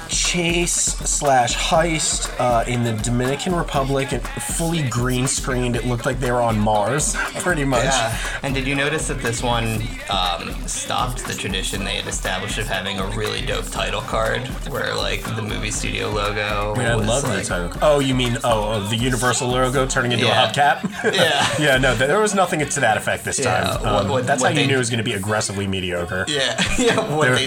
chase 0.08 0.72
slash 0.72 1.56
heist 1.56 2.34
uh, 2.40 2.64
in 2.66 2.82
the 2.82 2.92
Dominican 2.92 3.54
Republic, 3.54 4.12
and 4.12 4.22
fully 4.22 4.82
green 4.88 5.26
screened. 5.26 5.76
It 5.76 5.84
looked 5.86 6.06
like 6.06 6.20
they 6.20 6.30
were 6.32 6.42
on 6.42 6.58
Mars, 6.58 7.14
pretty 7.40 7.64
much. 7.64 7.84
Yeah. 7.84 8.18
And 8.42 8.54
did 8.54 8.66
you 8.66 8.74
notice 8.74 9.08
that 9.08 9.20
this 9.20 9.42
one 9.42 9.82
um, 10.10 10.54
stopped 10.66 11.24
the 11.26 11.34
tradition 11.34 11.84
they 11.84 11.96
had 11.96 12.06
established 12.06 12.58
of 12.58 12.66
having 12.66 12.98
a 12.98 13.06
really 13.16 13.44
dope 13.44 13.66
title 13.70 14.00
card, 14.02 14.46
where 14.70 14.94
like 14.94 15.22
the 15.36 15.42
movie 15.42 15.70
studio 15.70 16.08
logo? 16.10 16.74
I 16.74 16.78
mean, 16.78 16.86
I 16.86 16.94
love 16.94 17.24
like, 17.24 17.42
the 17.42 17.48
title. 17.48 17.78
Oh, 17.82 18.00
you 18.00 18.14
mean 18.14 18.36
oh, 18.44 18.72
oh 18.74 18.80
the 18.88 18.96
Universal 18.96 19.48
logo 19.48 19.86
turning 19.86 20.12
into 20.12 20.26
Yeah. 20.26 20.50
a 20.50 20.52
hubcap? 20.52 21.14
Yeah. 21.18 21.48
yeah, 21.58 21.78
no, 21.78 21.94
there 21.94 22.20
was 22.20 22.34
nothing 22.34 22.60
to 22.60 22.80
that 22.80 22.96
effect 22.96 23.24
this 23.24 23.38
time. 23.38 23.66
what- 23.82 23.84
Um, 23.86 24.08
what- 24.08 24.26
that's 24.26 24.42
what 24.42 24.52
how 24.54 24.60
you 24.60 24.66
knew 24.66 24.74
it 24.74 24.78
was 24.78 24.90
going 24.90 24.98
to 24.98 25.04
be 25.04 25.14
aggressively 25.14 25.66
mediocre. 25.66 26.24
Yeah, 26.28 26.61
yeah. 26.78 27.14
What 27.14 27.35
they 27.35 27.46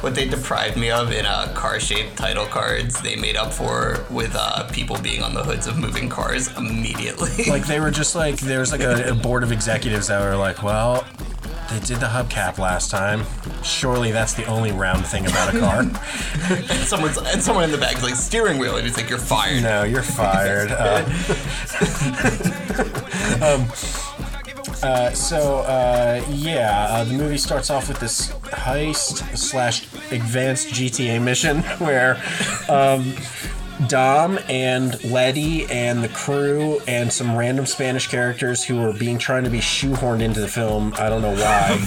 what 0.00 0.14
they 0.14 0.28
deprived 0.28 0.76
me 0.76 0.90
of 0.90 1.12
in 1.12 1.26
uh, 1.26 1.52
car-shaped 1.54 2.16
title 2.16 2.46
cards, 2.46 3.00
they 3.02 3.16
made 3.16 3.36
up 3.36 3.52
for 3.52 4.04
with 4.10 4.34
uh, 4.34 4.68
people 4.70 4.98
being 5.00 5.22
on 5.22 5.34
the 5.34 5.42
hoods 5.42 5.66
of 5.66 5.76
moving 5.78 6.08
cars 6.08 6.48
immediately. 6.56 7.28
Like 7.48 7.66
they 7.66 7.80
were 7.80 7.90
just 7.90 8.14
like 8.14 8.36
there 8.38 8.60
was 8.60 8.72
like 8.72 8.82
a, 8.82 9.10
a 9.10 9.14
board 9.14 9.42
of 9.42 9.52
executives 9.52 10.08
that 10.08 10.20
were 10.20 10.36
like, 10.36 10.62
well. 10.62 11.04
They 11.70 11.80
did 11.80 11.98
the 11.98 12.06
hubcap 12.06 12.56
last 12.56 12.90
time. 12.90 13.24
Surely 13.62 14.10
that's 14.10 14.32
the 14.32 14.46
only 14.46 14.72
round 14.72 15.04
thing 15.04 15.26
about 15.26 15.54
a 15.54 15.58
car. 15.58 15.80
and 15.80 16.88
someone's 16.88 17.18
and 17.18 17.42
someone 17.42 17.64
in 17.64 17.70
the 17.70 17.76
back's 17.76 18.02
like 18.02 18.14
steering 18.14 18.56
wheel, 18.56 18.78
and 18.78 18.86
it's 18.86 18.96
like 18.96 19.10
you're 19.10 19.18
fired. 19.18 19.62
no, 19.62 19.84
you're 19.84 20.02
fired. 20.02 20.70
Uh, 20.70 21.04
um, 23.44 23.68
uh, 24.82 25.12
so 25.12 25.58
uh, 25.58 26.24
yeah, 26.30 26.86
uh, 26.90 27.04
the 27.04 27.14
movie 27.14 27.38
starts 27.38 27.70
off 27.70 27.88
with 27.88 27.98
this 28.00 28.30
heist 28.52 29.36
slash 29.36 29.82
advanced 30.12 30.68
GTA 30.68 31.22
mission 31.22 31.58
where 31.78 32.16
um, 32.68 33.14
Dom 33.86 34.38
and 34.48 35.02
Letty 35.04 35.66
and 35.70 36.02
the 36.02 36.08
crew 36.08 36.80
and 36.88 37.12
some 37.12 37.36
random 37.36 37.64
Spanish 37.64 38.08
characters 38.08 38.64
who 38.64 38.76
were 38.80 38.92
being 38.92 39.18
trying 39.18 39.44
to 39.44 39.50
be 39.50 39.60
shoehorned 39.60 40.20
into 40.20 40.40
the 40.40 40.48
film. 40.48 40.92
I 40.96 41.08
don't 41.08 41.22
know 41.22 41.34
why. 41.34 41.78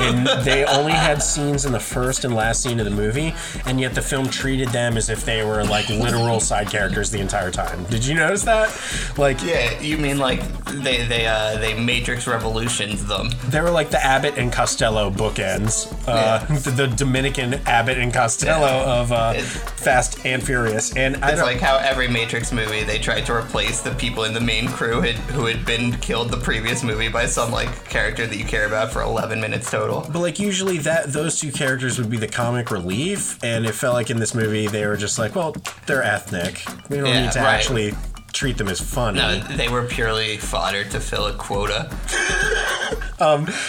and 0.00 0.26
they 0.44 0.64
only 0.64 0.92
had 0.92 1.22
scenes 1.22 1.64
in 1.66 1.72
the 1.72 1.80
first 1.80 2.24
and 2.24 2.34
last 2.34 2.62
scene 2.62 2.78
of 2.78 2.84
the 2.84 2.90
movie, 2.90 3.34
and 3.66 3.80
yet 3.80 3.94
the 3.94 4.02
film 4.02 4.28
treated 4.28 4.68
them 4.68 4.96
as 4.96 5.08
if 5.10 5.24
they 5.24 5.44
were 5.44 5.64
like 5.64 5.88
literal 5.88 6.38
side 6.40 6.70
characters 6.70 7.10
the 7.10 7.18
entire 7.18 7.50
time. 7.50 7.84
Did 7.84 8.06
you 8.06 8.14
notice 8.14 8.44
that? 8.44 8.70
Like 9.18 9.42
Yeah, 9.42 9.80
you 9.80 9.98
mean 9.98 10.18
like 10.18 10.40
they 10.66 11.04
they 11.06 11.26
uh, 11.26 11.58
they 11.58 11.74
Matrix 11.74 12.26
Revolutions 12.26 13.06
them? 13.06 13.30
they 13.48 13.60
were 13.60 13.70
like 13.70 13.90
the 13.90 14.02
Abbott 14.04 14.38
and 14.38 14.52
Costello 14.52 15.10
bookends. 15.10 15.92
Uh, 16.06 16.38
the, 16.60 16.70
the 16.70 16.86
Dominican 16.86 17.54
Abbott 17.66 17.98
and 17.98 18.12
Costello 18.14 18.84
of 18.84 19.10
uh, 19.12 19.34
Fast 19.34 20.24
and 20.24 20.42
Furious. 20.42 20.96
And 20.96 21.16
I 21.24 21.39
Like 21.40 21.58
how 21.60 21.76
every 21.78 22.06
Matrix 22.08 22.52
movie 22.52 22.82
they 22.84 22.98
tried 22.98 23.26
to 23.26 23.32
replace 23.34 23.80
the 23.80 23.92
people 23.94 24.24
in 24.24 24.32
the 24.34 24.40
main 24.40 24.68
crew 24.68 25.00
had, 25.00 25.14
who 25.16 25.46
had 25.46 25.64
been 25.64 25.92
killed 25.98 26.30
the 26.30 26.36
previous 26.36 26.82
movie 26.82 27.08
by 27.08 27.26
some 27.26 27.50
like 27.50 27.84
character 27.88 28.26
that 28.26 28.36
you 28.36 28.44
care 28.44 28.66
about 28.66 28.92
for 28.92 29.02
11 29.02 29.40
minutes 29.40 29.70
total. 29.70 30.02
But 30.12 30.20
like 30.20 30.38
usually 30.38 30.78
that 30.78 31.12
those 31.12 31.40
two 31.40 31.50
characters 31.52 31.98
would 31.98 32.10
be 32.10 32.16
the 32.18 32.28
comic 32.28 32.70
relief, 32.70 33.42
and 33.42 33.66
it 33.66 33.72
felt 33.72 33.94
like 33.94 34.10
in 34.10 34.18
this 34.18 34.34
movie 34.34 34.66
they 34.68 34.86
were 34.86 34.96
just 34.96 35.18
like, 35.18 35.34
well, 35.34 35.54
they're 35.86 36.02
ethnic. 36.02 36.62
We 36.88 36.98
don't 36.98 37.06
Yeah, 37.06 37.22
need 37.24 37.32
to 37.32 37.40
right. 37.40 37.54
actually 37.54 37.94
treat 38.32 38.56
them 38.58 38.68
as 38.68 38.80
funny. 38.80 39.18
No, 39.18 39.38
they 39.40 39.68
were 39.68 39.84
purely 39.86 40.36
fodder 40.36 40.84
to 40.84 41.00
fill 41.00 41.26
a 41.26 41.32
quota. 41.34 41.90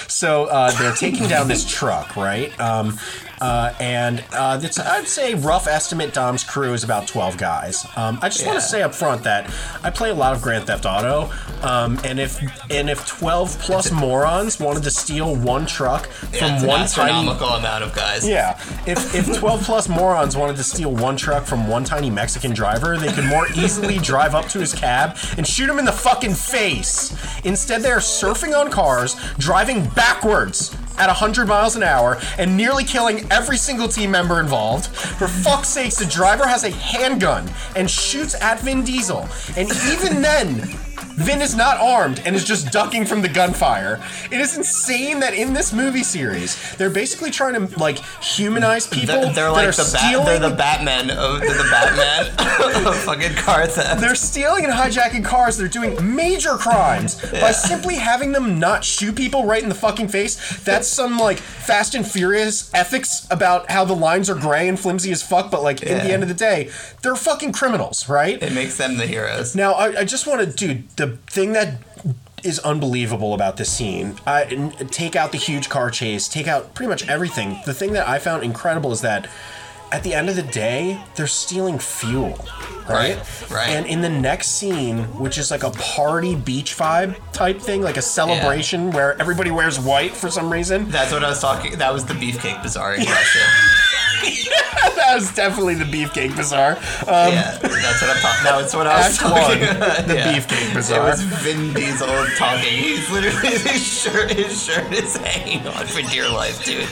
So 0.07 0.45
uh, 0.45 0.71
they're 0.79 0.95
taking 0.95 1.27
down 1.27 1.49
this 1.49 1.69
truck, 1.69 2.15
right? 2.15 2.57
Um, 2.59 2.97
uh, 3.41 3.73
and 3.79 4.23
uh, 4.33 4.59
it's, 4.61 4.79
I'd 4.79 5.07
say 5.07 5.33
rough 5.33 5.67
estimate 5.67 6.13
Dom's 6.13 6.43
crew 6.43 6.73
is 6.73 6.83
about 6.83 7.07
12 7.07 7.37
guys. 7.37 7.85
Um, 7.95 8.19
I 8.21 8.29
just 8.29 8.45
want 8.45 8.57
to 8.59 8.65
say 8.65 8.83
up 8.83 8.93
front 8.93 9.23
that 9.23 9.51
I 9.83 9.89
play 9.89 10.11
a 10.11 10.13
lot 10.13 10.35
of 10.35 10.41
Grand 10.41 10.67
Theft 10.67 10.85
Auto, 10.85 11.31
um, 11.63 11.99
and 12.03 12.19
if 12.19 12.39
and 12.71 12.89
if 12.89 13.05
12 13.07 13.57
plus 13.59 13.91
morons 13.91 14.59
wanted 14.59 14.83
to 14.83 14.91
steal 14.91 15.35
one 15.35 15.65
truck 15.65 16.07
Yeah, 16.31 16.59
from 16.59 16.67
one 16.67 16.87
tiny 16.87 17.27
amount 17.27 17.83
of 17.83 17.95
guys. 17.95 18.27
Yeah, 18.27 18.59
if, 18.85 19.15
if 19.15 19.37
12 19.39 19.63
plus 19.63 19.89
morons 19.89 20.37
wanted 20.37 20.55
to 20.57 20.63
steal 20.63 20.93
one 20.93 21.17
truck 21.17 21.45
from 21.45 21.67
one 21.67 21.83
tiny 21.83 22.11
Mexican 22.11 22.53
driver, 22.53 22.97
they 22.97 23.11
could 23.11 23.25
more 23.25 23.47
easily 23.55 23.97
drive 24.11 24.35
up 24.35 24.45
to 24.49 24.59
his 24.59 24.73
cab 24.73 25.17
and 25.37 25.47
shoot 25.47 25.67
him 25.67 25.79
in 25.79 25.85
the 25.85 25.91
fucking 25.91 26.35
face. 26.35 27.11
Instead, 27.43 27.81
they're 27.81 27.97
surfing 27.97 28.55
on 28.57 28.69
cars, 28.69 29.15
driving 29.39 29.87
backwards 29.89 30.75
at 30.97 31.07
100 31.07 31.47
miles 31.47 31.75
an 31.75 31.83
hour, 31.83 32.19
and 32.37 32.55
nearly 32.55 32.83
killing 32.83 33.25
every 33.31 33.57
single 33.57 33.87
team 33.87 34.11
member 34.11 34.39
involved. 34.39 34.87
For 34.87 35.27
fuck's 35.27 35.69
sakes, 35.69 35.95
the 35.95 36.05
driver 36.05 36.47
has 36.47 36.63
a 36.63 36.71
handgun 36.71 37.49
and 37.75 37.89
shoots 37.89 38.35
at 38.41 38.59
Vin 38.59 38.83
Diesel. 38.83 39.27
And 39.55 39.69
even 39.91 40.21
then, 40.21 40.77
Vin 41.15 41.41
is 41.41 41.55
not 41.55 41.77
armed 41.77 42.21
and 42.25 42.35
is 42.35 42.43
just 42.43 42.71
ducking 42.71 43.05
from 43.05 43.21
the 43.21 43.27
gunfire. 43.29 44.01
It 44.31 44.39
is 44.39 44.57
insane 44.57 45.19
that 45.19 45.33
in 45.33 45.53
this 45.53 45.73
movie 45.73 46.03
series, 46.03 46.75
they're 46.77 46.89
basically 46.89 47.31
trying 47.31 47.53
to 47.67 47.79
like 47.79 47.97
humanize 48.23 48.87
people. 48.87 49.21
They're, 49.21 49.33
they're 49.33 49.51
like 49.51 49.75
the 49.75 49.89
bat, 49.93 50.01
stealing. 50.01 50.25
they're 50.25 50.39
the 50.49 50.55
Batman 50.55 51.09
of 51.11 51.39
the 51.41 51.67
Batman 51.71 52.27
of 52.87 52.95
fucking 52.97 53.35
car 53.35 53.67
theft. 53.67 54.01
They're 54.01 54.15
stealing 54.15 54.63
and 54.65 54.73
hijacking 54.73 55.23
cars. 55.25 55.57
They're 55.57 55.67
doing 55.67 56.15
major 56.15 56.55
crimes 56.55 57.21
Yeah. 57.33 57.41
by 57.41 57.51
simply 57.51 57.95
having 57.95 58.31
them 58.31 58.59
not 58.59 58.83
shoot 58.83 59.15
people 59.15 59.45
right 59.45 59.61
in 59.61 59.69
the 59.69 59.75
fucking 59.75 60.07
face. 60.07 60.59
That's 60.63 60.87
some 60.87 61.17
like 61.17 61.37
Fast 61.37 61.95
and 61.95 62.05
Furious 62.07 62.71
ethics 62.73 63.27
about 63.29 63.69
how 63.69 63.85
the 63.85 63.95
lines 63.95 64.29
are 64.29 64.35
gray 64.35 64.67
and 64.67 64.79
flimsy 64.79 65.11
as 65.11 65.21
fuck. 65.21 65.51
But 65.51 65.63
like 65.63 65.81
at 65.85 66.03
the 66.03 66.11
end 66.13 66.23
of 66.23 66.29
the 66.29 66.35
day, 66.35 66.69
they're 67.01 67.15
fucking 67.15 67.51
criminals, 67.53 68.07
right? 68.09 68.41
it 68.41 68.53
makes 68.53 68.77
them 68.77 68.97
the 68.97 69.05
heroes. 69.07 69.55
Now, 69.55 69.73
I, 69.73 69.99
I 69.99 70.03
just 70.05 70.25
want 70.27 70.41
to, 70.41 70.45
dude, 70.47 70.83
the 70.95 71.17
thing 71.27 71.53
that 71.53 71.75
is 72.43 72.59
unbelievable 72.59 73.33
about 73.33 73.57
this 73.57 73.71
scene, 73.71 74.15
I, 74.25 74.43
n- 74.45 74.71
take 74.89 75.15
out 75.15 75.31
the 75.31 75.37
huge 75.37 75.69
car 75.69 75.91
chase, 75.91 76.27
take 76.27 76.47
out 76.47 76.73
pretty 76.73 76.89
much 76.89 77.07
everything. 77.07 77.59
The 77.65 77.73
thing 77.73 77.93
that 77.93 78.07
I 78.07 78.17
found 78.19 78.43
incredible 78.43 78.91
is 78.91 79.01
that 79.01 79.29
at 79.91 80.03
the 80.03 80.13
end 80.13 80.29
of 80.29 80.35
the 80.37 80.41
day, 80.43 81.03
they're 81.15 81.27
stealing 81.27 81.77
fuel. 81.77 82.29
Right? 82.89 83.15
Right, 83.17 83.51
right. 83.51 83.69
And 83.69 83.85
in 83.85 84.01
the 84.01 84.09
next 84.09 84.49
scene, 84.53 85.03
which 85.19 85.37
is 85.37 85.51
like 85.51 85.63
a 85.63 85.69
party 85.71 86.33
beach 86.35 86.75
vibe 86.77 87.15
type 87.31 87.59
thing, 87.59 87.81
like 87.81 87.97
a 87.97 88.01
celebration 88.01 88.89
where 88.91 89.19
everybody 89.21 89.51
wears 89.51 89.79
white 89.79 90.11
for 90.13 90.29
some 90.31 90.51
reason. 90.51 90.89
That's 90.89 91.11
what 91.11 91.23
I 91.23 91.29
was 91.29 91.39
talking. 91.41 91.77
That 91.77 91.93
was 91.93 92.05
the 92.05 92.13
beefcake 92.15 92.63
bazaar 92.63 92.95
impression. 92.97 93.41
that 94.95 95.15
was 95.15 95.33
definitely 95.33 95.75
the 95.75 95.85
beefcake 95.85 96.35
bazaar. 96.35 96.71
Um, 96.71 97.33
yeah, 97.33 97.57
that's 97.57 98.01
what 98.01 98.15
I'm 98.15 98.21
talking. 98.21 98.43
That's 98.43 98.75
what 98.75 98.87
I 98.87 99.07
was 99.07 99.17
talking 99.17 99.61
one, 99.61 99.75
about. 99.77 100.07
the 100.07 100.15
yeah. 100.15 100.33
beefcake 100.33 100.73
Bazaar. 100.73 101.07
It 101.07 101.11
was 101.11 101.21
Vin 101.21 101.73
Diesel 101.73 102.07
talking. 102.37 102.71
He's 102.71 103.09
literally 103.11 103.57
his 103.57 103.85
shirt. 103.85 104.31
His 104.31 104.63
shirt 104.63 104.91
is 104.93 105.15
hanging 105.17 105.67
on 105.67 105.85
for 105.87 106.01
dear 106.03 106.29
life, 106.29 106.63
dude. 106.63 106.87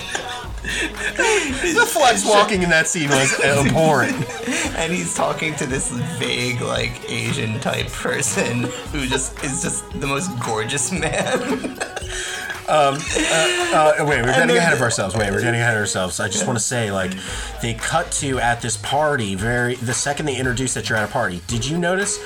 the 0.62 1.86
flex 1.88 2.26
walking 2.26 2.64
in 2.64 2.70
that 2.70 2.88
scene 2.88 3.10
was 3.10 3.40
abhorrent. 3.40 4.26
And 4.80 4.94
he's 4.94 5.14
talking 5.14 5.56
to 5.56 5.66
this 5.66 5.92
vague, 6.20 6.62
like 6.62 7.10
Asian 7.10 7.60
type 7.60 7.88
person 7.88 8.64
who 8.94 9.06
just 9.08 9.44
is 9.44 9.62
just 9.62 9.90
the 10.00 10.08
most 10.08 10.32
gorgeous 10.40 10.90
man. 10.92 11.78
Uh, 12.70 13.96
wait, 14.02 14.22
we're 14.22 14.28
getting 14.28 14.56
ahead 14.56 14.74
of 14.74 14.82
ourselves. 14.82 15.16
Wait, 15.16 15.32
we're 15.32 15.42
getting 15.42 15.60
ahead 15.60 15.76
of 15.76 15.82
ourselves. 15.82 16.20
I 16.20 16.28
just 16.28 16.46
want 16.46 16.58
to 16.58 16.64
say, 16.64 16.92
like, 16.92 17.12
they 17.62 17.74
cut 17.74 18.12
to 18.14 18.40
at 18.40 18.62
this 18.62 18.78
party. 18.78 19.34
Very 19.36 19.76
the 19.76 19.94
second 19.94 20.28
they 20.28 20.38
introduce 20.38 20.76
that 20.76 20.88
you're 20.88 20.98
at 20.98 21.10
a 21.10 21.12
party. 21.12 21.42
Did 21.48 21.66
you 21.66 21.78
notice 21.80 22.20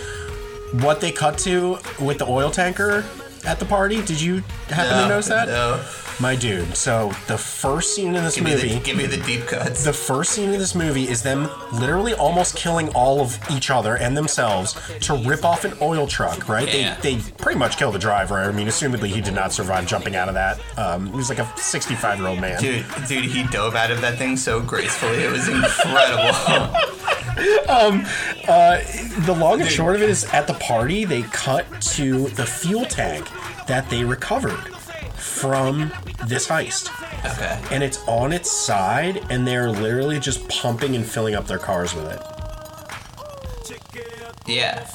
what 0.82 1.00
they 1.00 1.12
cut 1.12 1.38
to 1.40 1.78
with 2.00 2.18
the 2.18 2.26
oil 2.28 2.52
tanker 2.52 3.06
at 3.46 3.60
the 3.60 3.66
party? 3.66 4.02
Did 4.04 4.20
you 4.20 4.44
happen 4.70 4.94
to 4.94 5.02
No, 5.04 5.08
notice 5.10 5.28
that? 5.28 5.48
No. 5.48 5.84
My 6.20 6.36
dude. 6.36 6.78
So 6.78 7.12
the 7.28 7.38
first 7.40 7.96
scene 7.96 8.14
in 8.16 8.24
this 8.24 8.36
Give 8.36 8.44
me, 8.44 8.52
movie. 8.52 8.70
the, 8.76 8.80
give 8.82 8.96
me 8.96 9.08
the 9.08 9.18
deep 9.18 9.48
cuts. 9.48 9.84
the 9.84 9.92
first 9.94 10.32
scene 10.32 10.52
in 10.52 10.60
this 10.60 10.76
movie 10.76 11.08
is 11.08 11.24
them 11.24 11.50
literally 11.74 12.14
almost 12.14 12.56
killing 12.56 12.90
all 12.90 13.20
of 13.20 13.38
each 13.52 13.72
other 13.72 13.98
and 13.98 14.16
themselves 14.16 14.80
to 15.02 15.16
rip 15.16 15.44
off 15.44 15.66
an 15.66 15.74
oil 15.82 16.06
truck, 16.06 16.48
right? 16.48 16.72
Yeah. 16.72 17.00
They, 17.02 17.16
they 17.16 17.32
pretty 17.40 17.58
much 17.58 17.78
kill 17.78 17.92
the 17.92 17.98
driver. 18.00 18.36
I 18.36 18.52
mean, 18.52 18.68
assumedly 18.68 19.08
he 19.08 19.22
did 19.22 19.34
not 19.34 19.52
survive 19.54 19.88
jumping 19.88 20.16
out 20.16 20.28
of 20.28 20.36
that. 20.36 20.60
Um, 20.78 21.08
he 21.08 21.16
was 21.16 21.30
like 21.30 21.40
a 21.40 21.52
65 21.58 22.20
year 22.20 22.28
old 22.28 22.40
man. 22.40 22.62
Dude, 22.62 22.86
dude, 23.08 23.26
he 23.26 23.44
dove 23.48 23.74
out 23.76 23.90
of 23.90 24.00
that 24.02 24.20
thing 24.20 24.38
so 24.38 24.60
gracefully. 24.62 25.18
It 25.18 25.32
was 25.32 25.48
incredible. 25.48 26.30
um, 27.70 28.06
uh, 28.48 28.80
The 29.26 29.36
long 29.38 29.62
and 29.62 29.70
short 29.70 29.96
of 29.96 30.04
it 30.04 30.10
is 30.12 30.26
at 30.26 30.46
the 30.46 30.54
party, 30.56 31.06
they 31.06 31.24
cut 31.24 31.66
to 31.82 32.28
the 32.30 32.46
fuel 32.46 32.86
tank 32.86 33.28
that 33.68 33.90
they 33.90 34.04
recovered 34.04 34.76
from 35.16 35.92
this 36.28 36.48
heist. 36.48 36.90
okay. 37.26 37.62
And 37.74 37.84
it's 37.84 38.06
on 38.08 38.34
its 38.34 38.52
side, 38.52 39.26
and 39.30 39.48
they're 39.48 39.70
literally 39.70 40.20
just 40.20 40.48
pumping 40.50 40.96
and 40.96 41.06
filling 41.06 41.36
up 41.36 41.48
their 41.48 41.60
cars 41.60 41.94
with 41.94 42.12
it. 42.12 42.22
Yeah. 44.46 44.86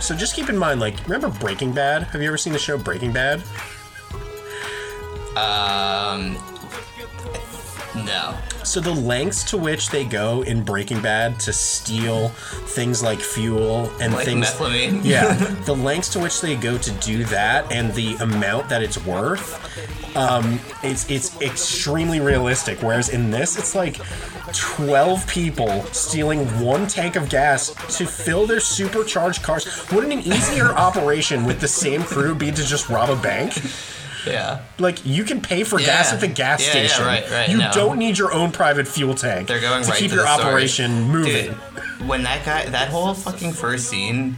So 0.00 0.14
just 0.14 0.36
keep 0.36 0.48
in 0.48 0.56
mind, 0.56 0.80
like, 0.80 1.02
remember 1.08 1.28
Breaking 1.40 1.72
Bad? 1.72 2.04
Have 2.04 2.22
you 2.22 2.28
ever 2.28 2.38
seen 2.38 2.52
the 2.52 2.58
show 2.58 2.78
Breaking 2.78 3.12
Bad? 3.12 3.42
Um. 5.36 6.36
No. 8.04 8.36
So 8.68 8.80
the 8.80 8.92
lengths 8.92 9.44
to 9.44 9.56
which 9.56 9.88
they 9.88 10.04
go 10.04 10.42
in 10.42 10.62
Breaking 10.62 11.00
Bad 11.00 11.40
to 11.40 11.54
steal 11.54 12.28
things 12.28 13.02
like 13.02 13.18
fuel 13.18 13.90
and 13.98 14.12
Like 14.12 14.26
things 14.26 14.46
methylamine. 14.46 15.02
Yeah, 15.04 15.32
the 15.64 15.74
lengths 15.74 16.10
to 16.10 16.18
which 16.18 16.42
they 16.42 16.54
go 16.54 16.76
to 16.76 16.90
do 16.90 17.24
that 17.24 17.72
and 17.72 17.94
the 17.94 18.16
amount 18.16 18.68
that 18.68 18.82
it's 18.82 19.02
worth, 19.06 19.56
um, 20.14 20.60
it's 20.82 21.10
it's 21.10 21.40
extremely 21.40 22.20
realistic. 22.20 22.82
Whereas 22.82 23.08
in 23.08 23.30
this, 23.30 23.58
it's 23.58 23.74
like 23.74 24.02
twelve 24.52 25.26
people 25.26 25.82
stealing 25.92 26.44
one 26.60 26.86
tank 26.86 27.16
of 27.16 27.30
gas 27.30 27.70
to 27.96 28.04
fill 28.04 28.46
their 28.46 28.60
supercharged 28.60 29.42
cars. 29.42 29.90
Wouldn't 29.90 30.12
an 30.12 30.20
easier 30.20 30.66
operation 30.76 31.46
with 31.46 31.60
the 31.60 31.68
same 31.68 32.02
crew 32.02 32.34
be 32.34 32.50
to 32.50 32.64
just 32.64 32.90
rob 32.90 33.08
a 33.08 33.16
bank? 33.16 33.54
Yeah. 34.32 34.62
Like 34.78 35.04
you 35.04 35.24
can 35.24 35.40
pay 35.40 35.64
for 35.64 35.78
gas 35.78 36.12
at 36.12 36.20
the 36.20 36.28
gas 36.28 36.60
Yeah, 36.60 36.66
yeah, 36.82 36.86
station. 36.88 37.04
right, 37.06 37.30
right, 37.30 37.48
you 37.48 37.58
no. 37.58 37.70
don't 37.72 37.98
need 37.98 38.18
your 38.18 38.32
own 38.32 38.52
private 38.52 38.86
fuel 38.88 39.14
tank. 39.14 39.48
They're 39.48 39.60
going 39.60 39.82
to 39.84 39.88
right 39.90 39.98
keep 39.98 40.10
to 40.10 40.16
your 40.16 40.26
operation 40.26 41.02
moving. 41.02 41.46
Dude, 41.46 42.08
when 42.08 42.22
that 42.22 42.44
guy, 42.44 42.66
that 42.66 42.88
whole 42.88 43.14
fucking 43.14 43.52
first 43.52 43.88
scene, 43.88 44.36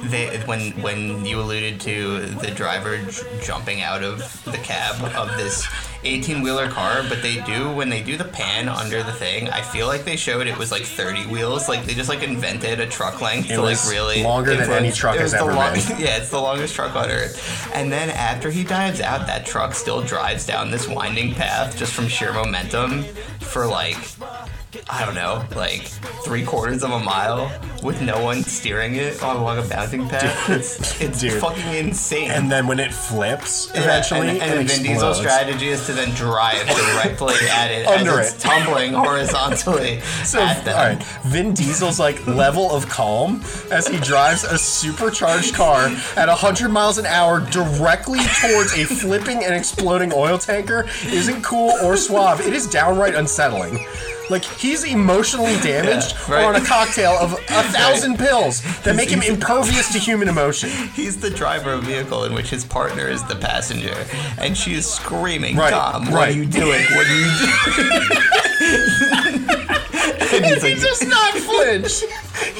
they 0.00 0.38
when 0.46 0.70
when 0.82 1.24
you 1.24 1.40
alluded 1.40 1.80
to 1.82 2.20
the 2.20 2.50
driver 2.50 2.98
j- 2.98 3.22
jumping 3.42 3.80
out 3.82 4.02
of 4.02 4.18
the 4.44 4.58
cab 4.58 5.02
of 5.14 5.36
this 5.36 5.66
18 6.04 6.42
wheeler 6.42 6.68
car, 6.68 7.02
but 7.08 7.22
they 7.22 7.40
do 7.42 7.72
when 7.72 7.88
they 7.88 8.02
do 8.02 8.16
the 8.16 8.24
pan 8.24 8.68
under 8.68 9.02
the 9.02 9.12
thing. 9.12 9.48
I 9.48 9.62
feel 9.62 9.86
like 9.86 10.04
they 10.04 10.16
showed 10.16 10.46
it 10.46 10.56
was 10.56 10.70
like 10.70 10.82
30 10.84 11.26
wheels. 11.26 11.68
Like 11.68 11.84
they 11.84 11.94
just 11.94 12.08
like 12.08 12.22
invented 12.22 12.80
a 12.80 12.86
truck 12.86 13.20
length 13.20 13.50
It 13.50 13.54
to 13.54 13.62
like 13.62 13.78
really 13.88 14.22
longer 14.22 14.54
than 14.54 14.70
any 14.70 14.92
truck 14.92 15.16
has 15.16 15.34
ever 15.34 15.52
long- 15.52 15.74
been. 15.74 15.82
Yeah, 15.98 16.16
it's 16.18 16.30
the 16.30 16.40
longest 16.40 16.74
truck 16.74 16.94
on 16.94 17.10
earth. 17.10 17.70
And 17.74 17.90
then 17.90 18.10
after 18.10 18.50
he 18.50 18.62
dives 18.64 19.00
out, 19.00 19.26
that 19.26 19.44
truck 19.46 19.74
still 19.74 20.02
drives 20.02 20.46
down 20.46 20.70
this 20.70 20.86
winding 20.86 21.34
path 21.34 21.76
just 21.76 21.92
from 21.92 22.06
sheer 22.08 22.32
momentum 22.32 23.02
for 23.40 23.66
like 23.66 23.96
I 24.90 25.06
don't 25.06 25.14
know, 25.14 25.42
like 25.56 25.82
three 26.26 26.44
quarters 26.44 26.82
of 26.84 26.90
a 26.90 26.98
mile 26.98 27.50
with 27.82 28.02
no 28.02 28.22
one 28.22 28.42
steering 28.42 28.96
it 28.96 29.22
on 29.22 29.36
along 29.36 29.58
a 29.58 29.62
bouncing 29.62 30.06
path. 30.06 30.50
It's 30.50 31.00
it's 31.00 31.20
Dude. 31.22 31.40
fucking 31.40 31.72
insane. 31.74 32.30
and 32.30 32.52
then 32.52 32.66
when 32.66 32.78
it 32.78 32.92
flips 32.92 33.70
Yeah, 33.74 33.82
eventually, 33.84 34.28
and, 34.28 34.42
and 34.42 34.60
it 34.60 34.70
Vin 34.70 34.82
Diesel's 34.82 35.16
strategy 35.18 35.68
is 35.68 35.86
to 35.86 35.94
then 35.94 36.10
drive 36.14 36.66
directly 36.66 37.34
at 37.50 37.70
it 37.70 37.86
Under 37.86 38.20
as 38.20 38.34
it's 38.34 38.44
it. 38.44 38.46
tumbling 38.46 38.92
horizontally 38.92 40.00
So, 40.24 40.38
at 40.42 40.62
them. 40.66 40.76
all 40.78 40.84
right, 40.96 41.02
Vin 41.24 41.54
Diesel's 41.54 41.98
like 41.98 42.26
level 42.26 42.70
of 42.70 42.86
calm 42.90 43.40
as 43.70 43.88
he 43.88 43.98
drives 44.00 44.44
a 44.44 44.58
supercharged 44.58 45.54
car 45.54 45.86
at 46.16 46.28
100 46.28 46.68
miles 46.68 46.98
an 46.98 47.06
hour 47.06 47.40
directly 47.50 48.20
towards 48.42 48.74
a 48.76 48.84
flipping 48.84 49.44
and 49.44 49.54
exploding 49.54 50.12
oil 50.12 50.36
tanker 50.36 50.86
isn't 51.06 51.42
cool 51.42 51.70
or 51.82 51.96
suave. 51.96 52.40
It 52.42 52.52
is 52.52 52.66
downright 52.66 53.14
unsettling. 53.14 53.86
Like 54.30 54.44
he's 54.44 54.84
emotionally 54.84 55.56
damaged 55.62 56.14
Yeah, 56.28 56.34
right. 56.34 56.44
or 56.44 56.54
on 56.54 56.56
a 56.56 56.64
cocktail 56.64 57.12
of 57.12 57.32
a 57.32 57.36
thousand 57.72 58.18
pills 58.18 58.62
that 58.82 58.94
make 58.96 59.08
him 59.10 59.22
impervious 59.22 59.92
to 59.92 59.98
human 59.98 60.28
emotion. 60.28 60.68
He's 60.94 61.16
the 61.18 61.30
driver 61.30 61.72
of 61.72 61.82
a 61.84 61.86
vehicle 61.86 62.24
in 62.24 62.34
which 62.34 62.50
his 62.50 62.64
partner 62.64 63.06
is 63.08 63.22
the 63.24 63.36
passenger, 63.36 63.94
and 64.38 64.56
she 64.56 64.74
is 64.74 64.84
screaming, 64.88 65.56
Right, 65.56 65.70
"Dom, 65.70 66.10
what 66.10 66.28
are 66.28 66.32
you 66.32 66.44
doing? 66.44 66.82
What 66.90 67.06
are 67.06 67.14
you 67.14 67.30
doing?" 67.76 68.18
and 70.30 70.44
he's 70.44 70.62
He 70.62 70.74
does 70.74 71.06
not 71.06 71.32
flinch. 71.34 72.02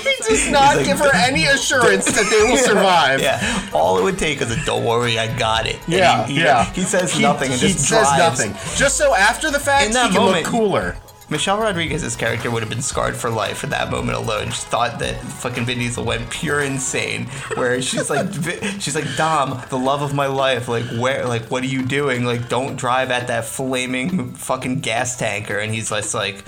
He 0.02 0.14
does 0.26 0.50
not 0.50 0.76
like, 0.76 0.86
give 0.86 0.98
her 0.98 1.14
any 1.14 1.44
assurance 1.46 2.06
that 2.06 2.28
they 2.30 2.50
will 2.50 2.56
survive. 2.56 3.20
Yeah, 3.20 3.68
all 3.74 3.98
it 3.98 4.04
would 4.04 4.18
take 4.18 4.40
is 4.40 4.50
a 4.50 4.64
"Don't 4.64 4.84
worry, 4.84 5.18
I 5.18 5.36
got 5.38 5.66
it." 5.66 5.76
And 5.84 5.92
Yeah, 5.94 6.26
he, 6.26 6.34
he- 6.34 6.40
yeah. 6.40 6.64
He 6.72 6.82
says 6.82 7.12
He- 7.12 7.22
nothing 7.22 7.52
and 7.52 7.60
he 7.60 7.68
just 7.68 7.80
says 7.88 8.06
drives. 8.08 8.18
nothing, 8.18 8.52
just 8.76 8.96
so 8.96 9.14
after 9.14 9.50
the 9.50 9.60
fact 9.60 9.88
he 9.88 9.92
can 9.92 10.12
moment- 10.14 10.44
look 10.44 10.52
cooler. 10.52 10.96
Michelle 11.30 11.58
Rodriguez's 11.58 12.16
character 12.16 12.50
would 12.50 12.62
have 12.62 12.70
been 12.70 12.80
scarred 12.80 13.14
for 13.14 13.28
life 13.28 13.58
for 13.58 13.66
that 13.66 13.90
moment 13.90 14.16
alone. 14.16 14.46
She 14.46 14.62
thought 14.62 14.98
that 15.00 15.20
fucking 15.20 15.66
Vin 15.66 15.78
Diesel 15.78 16.04
went 16.04 16.30
pure 16.30 16.60
insane. 16.60 17.26
Where 17.54 17.82
she's 17.82 18.08
like, 18.08 18.32
she's 18.80 18.94
like, 18.94 19.16
Dom, 19.16 19.62
the 19.68 19.76
love 19.78 20.00
of 20.00 20.14
my 20.14 20.26
life. 20.26 20.68
Like, 20.68 20.86
where, 20.98 21.26
like, 21.26 21.50
what 21.50 21.62
are 21.62 21.66
you 21.66 21.84
doing? 21.84 22.24
Like, 22.24 22.48
don't 22.48 22.76
drive 22.76 23.10
at 23.10 23.26
that 23.26 23.44
flaming 23.44 24.32
fucking 24.32 24.80
gas 24.80 25.18
tanker. 25.18 25.58
And 25.58 25.74
he's 25.74 25.90
just 25.90 26.14
like. 26.14 26.44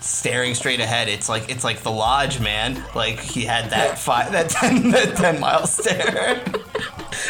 Staring 0.00 0.54
straight 0.54 0.80
ahead, 0.80 1.08
it's 1.08 1.28
like 1.28 1.50
it's 1.50 1.62
like 1.62 1.80
the 1.80 1.90
lodge, 1.90 2.40
man. 2.40 2.82
Like 2.94 3.20
he 3.20 3.42
had 3.42 3.70
that 3.70 3.98
five, 3.98 4.32
that 4.32 4.48
ten, 4.48 4.90
that 4.92 5.14
ten 5.16 5.38
mile 5.40 5.66
stare. 5.66 6.42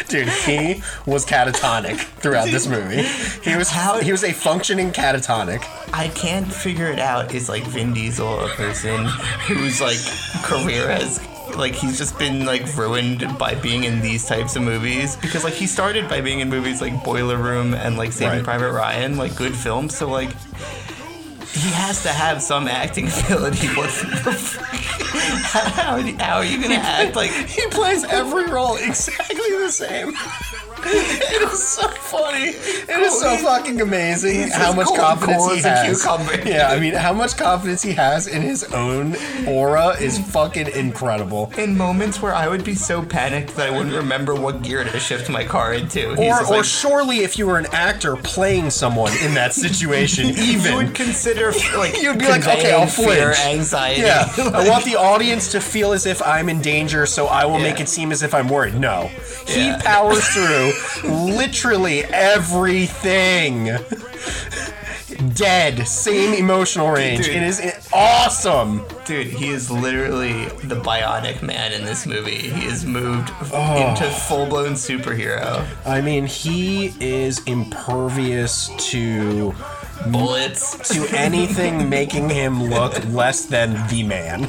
Dude, 0.07 0.29
he 0.29 0.81
was 1.05 1.25
catatonic 1.25 1.97
throughout 1.97 2.45
this 2.47 2.67
movie. 2.67 3.03
He 3.43 3.55
was 3.57 3.69
How- 3.69 3.99
he 3.99 4.11
was 4.11 4.23
a 4.23 4.31
functioning 4.31 4.91
catatonic. 4.91 5.63
I 5.93 6.07
can't 6.09 6.51
figure 6.51 6.87
it 6.87 6.99
out. 6.99 7.33
Is 7.33 7.49
like 7.49 7.63
Vin 7.63 7.93
Diesel 7.93 8.39
a 8.45 8.47
person 8.49 9.05
whose 9.47 9.81
like 9.81 9.97
career 10.43 10.87
has 10.89 11.19
like 11.57 11.73
he's 11.75 11.97
just 11.97 12.17
been 12.17 12.45
like 12.45 12.63
ruined 12.77 13.37
by 13.37 13.55
being 13.55 13.83
in 13.83 13.99
these 13.99 14.25
types 14.25 14.55
of 14.55 14.61
movies 14.63 15.17
because 15.17 15.43
like 15.43 15.53
he 15.53 15.67
started 15.67 16.07
by 16.07 16.21
being 16.21 16.39
in 16.39 16.49
movies 16.49 16.79
like 16.79 17.03
Boiler 17.03 17.35
Room 17.37 17.73
and 17.73 17.97
like 17.97 18.13
Saving 18.13 18.37
Right. 18.37 18.43
Private 18.45 18.71
Ryan, 18.71 19.17
like 19.17 19.35
good 19.35 19.53
films. 19.53 19.97
So 19.97 20.07
like 20.09 20.29
he 21.53 21.69
has 21.71 22.01
to 22.03 22.09
have 22.09 22.41
some 22.41 22.67
acting 22.67 23.07
ability. 23.25 23.67
What 23.67 23.89
the 24.23 24.33
fuck? 24.33 24.65
How, 25.43 25.95
how 26.17 26.35
are 26.37 26.45
you 26.45 26.61
gonna 26.61 26.75
act 26.75 27.15
like? 27.15 27.31
He 27.31 27.67
plays 27.67 28.03
every 28.05 28.45
role 28.45 28.77
exactly 28.77 29.51
the 29.57 29.69
same. 29.69 30.13
It 30.83 31.51
is 31.53 31.67
so 31.67 31.87
funny. 31.87 32.49
It 32.49 32.89
is 32.89 33.19
so 33.19 33.37
fucking 33.37 33.81
amazing 33.81 34.49
how 34.49 34.73
much 34.73 34.87
confidence 34.95 35.53
he 35.53 35.61
has. 35.61 36.05
Yeah, 36.45 36.69
I 36.69 36.79
mean, 36.79 36.93
how 36.93 37.13
much 37.13 37.37
confidence 37.37 37.81
he 37.81 37.93
has 37.93 38.27
in 38.27 38.41
his 38.41 38.63
own 38.73 39.15
aura 39.47 39.89
is 39.99 40.19
fucking 40.31 40.67
incredible. 40.69 41.51
In 41.57 41.77
moments 41.77 42.21
where 42.21 42.33
I 42.33 42.47
would 42.47 42.63
be 42.63 42.75
so 42.75 43.03
panicked 43.03 43.55
that 43.55 43.67
I 43.67 43.71
wouldn't 43.77 43.95
remember 43.95 44.35
what 44.35 44.61
gear 44.63 44.83
to 44.83 44.99
shift 44.99 45.29
my 45.29 45.43
car 45.45 45.73
into. 45.73 46.09
He's 46.15 46.19
Or, 46.19 46.39
just 46.39 46.51
or 46.51 46.55
like, 46.57 46.65
surely, 46.65 47.17
if 47.19 47.37
you 47.37 47.45
were 47.47 47.57
an 47.57 47.67
actor 47.71 48.15
playing 48.15 48.69
someone 48.69 49.11
in 49.23 49.33
that 49.35 49.53
situation, 49.53 50.27
You 50.31 50.33
even 50.55 50.75
would 50.75 50.95
consider 50.95 51.51
like 51.77 51.95
You'd 52.01 52.19
be 52.19 52.27
like, 52.27 52.47
okay, 52.47 52.71
I'll 52.73 52.87
fear, 52.87 53.33
flinch. 53.33 53.39
anxiety. 53.45 54.01
Yeah, 54.01 54.27
I 54.53 54.67
want 54.67 54.85
the 54.85 54.95
audience 54.95 55.51
to 55.51 55.61
feel 55.61 55.91
as 55.93 56.05
if 56.05 56.21
I'm 56.21 56.49
in 56.49 56.61
danger, 56.61 57.05
so 57.05 57.27
I 57.27 57.45
will 57.45 57.59
make 57.59 57.77
Yeah. 57.77 57.83
it 57.83 57.89
seem 57.89 58.11
as 58.11 58.23
if 58.23 58.33
I'm 58.33 58.47
worried. 58.47 58.75
No, 58.75 59.09
he 59.47 59.67
Yeah. 59.67 59.81
powers 59.81 60.25
through 60.29 60.70
literally 61.03 62.03
everything. 62.05 63.69
Dead, 65.35 65.87
same 65.87 66.33
emotional 66.33 66.89
range. 66.89 67.25
Dude. 67.25 67.35
It 67.35 67.43
is 67.43 67.89
awesome. 67.93 68.83
Dude, 69.05 69.27
he 69.27 69.49
is 69.49 69.69
literally 69.69 70.45
the 70.63 70.75
bionic 70.75 71.43
man 71.43 71.73
in 71.73 71.85
this 71.85 72.07
movie. 72.07 72.37
He 72.49 72.65
is 72.65 72.85
moved 72.85 73.31
Oh. 73.53 73.89
into 73.89 74.09
full 74.09 74.47
blown 74.47 74.73
superhero. 74.73 75.65
I 75.85 76.01
mean, 76.01 76.25
he 76.25 76.93
is 76.99 77.39
impervious 77.45 78.69
to 78.89 79.53
Bullets. 80.07 80.77
to 80.95 81.05
anything 81.15 81.87
making 81.89 82.29
him 82.29 82.63
look 82.63 83.05
less 83.09 83.45
than 83.45 83.73
the 83.89 84.03
man. 84.03 84.41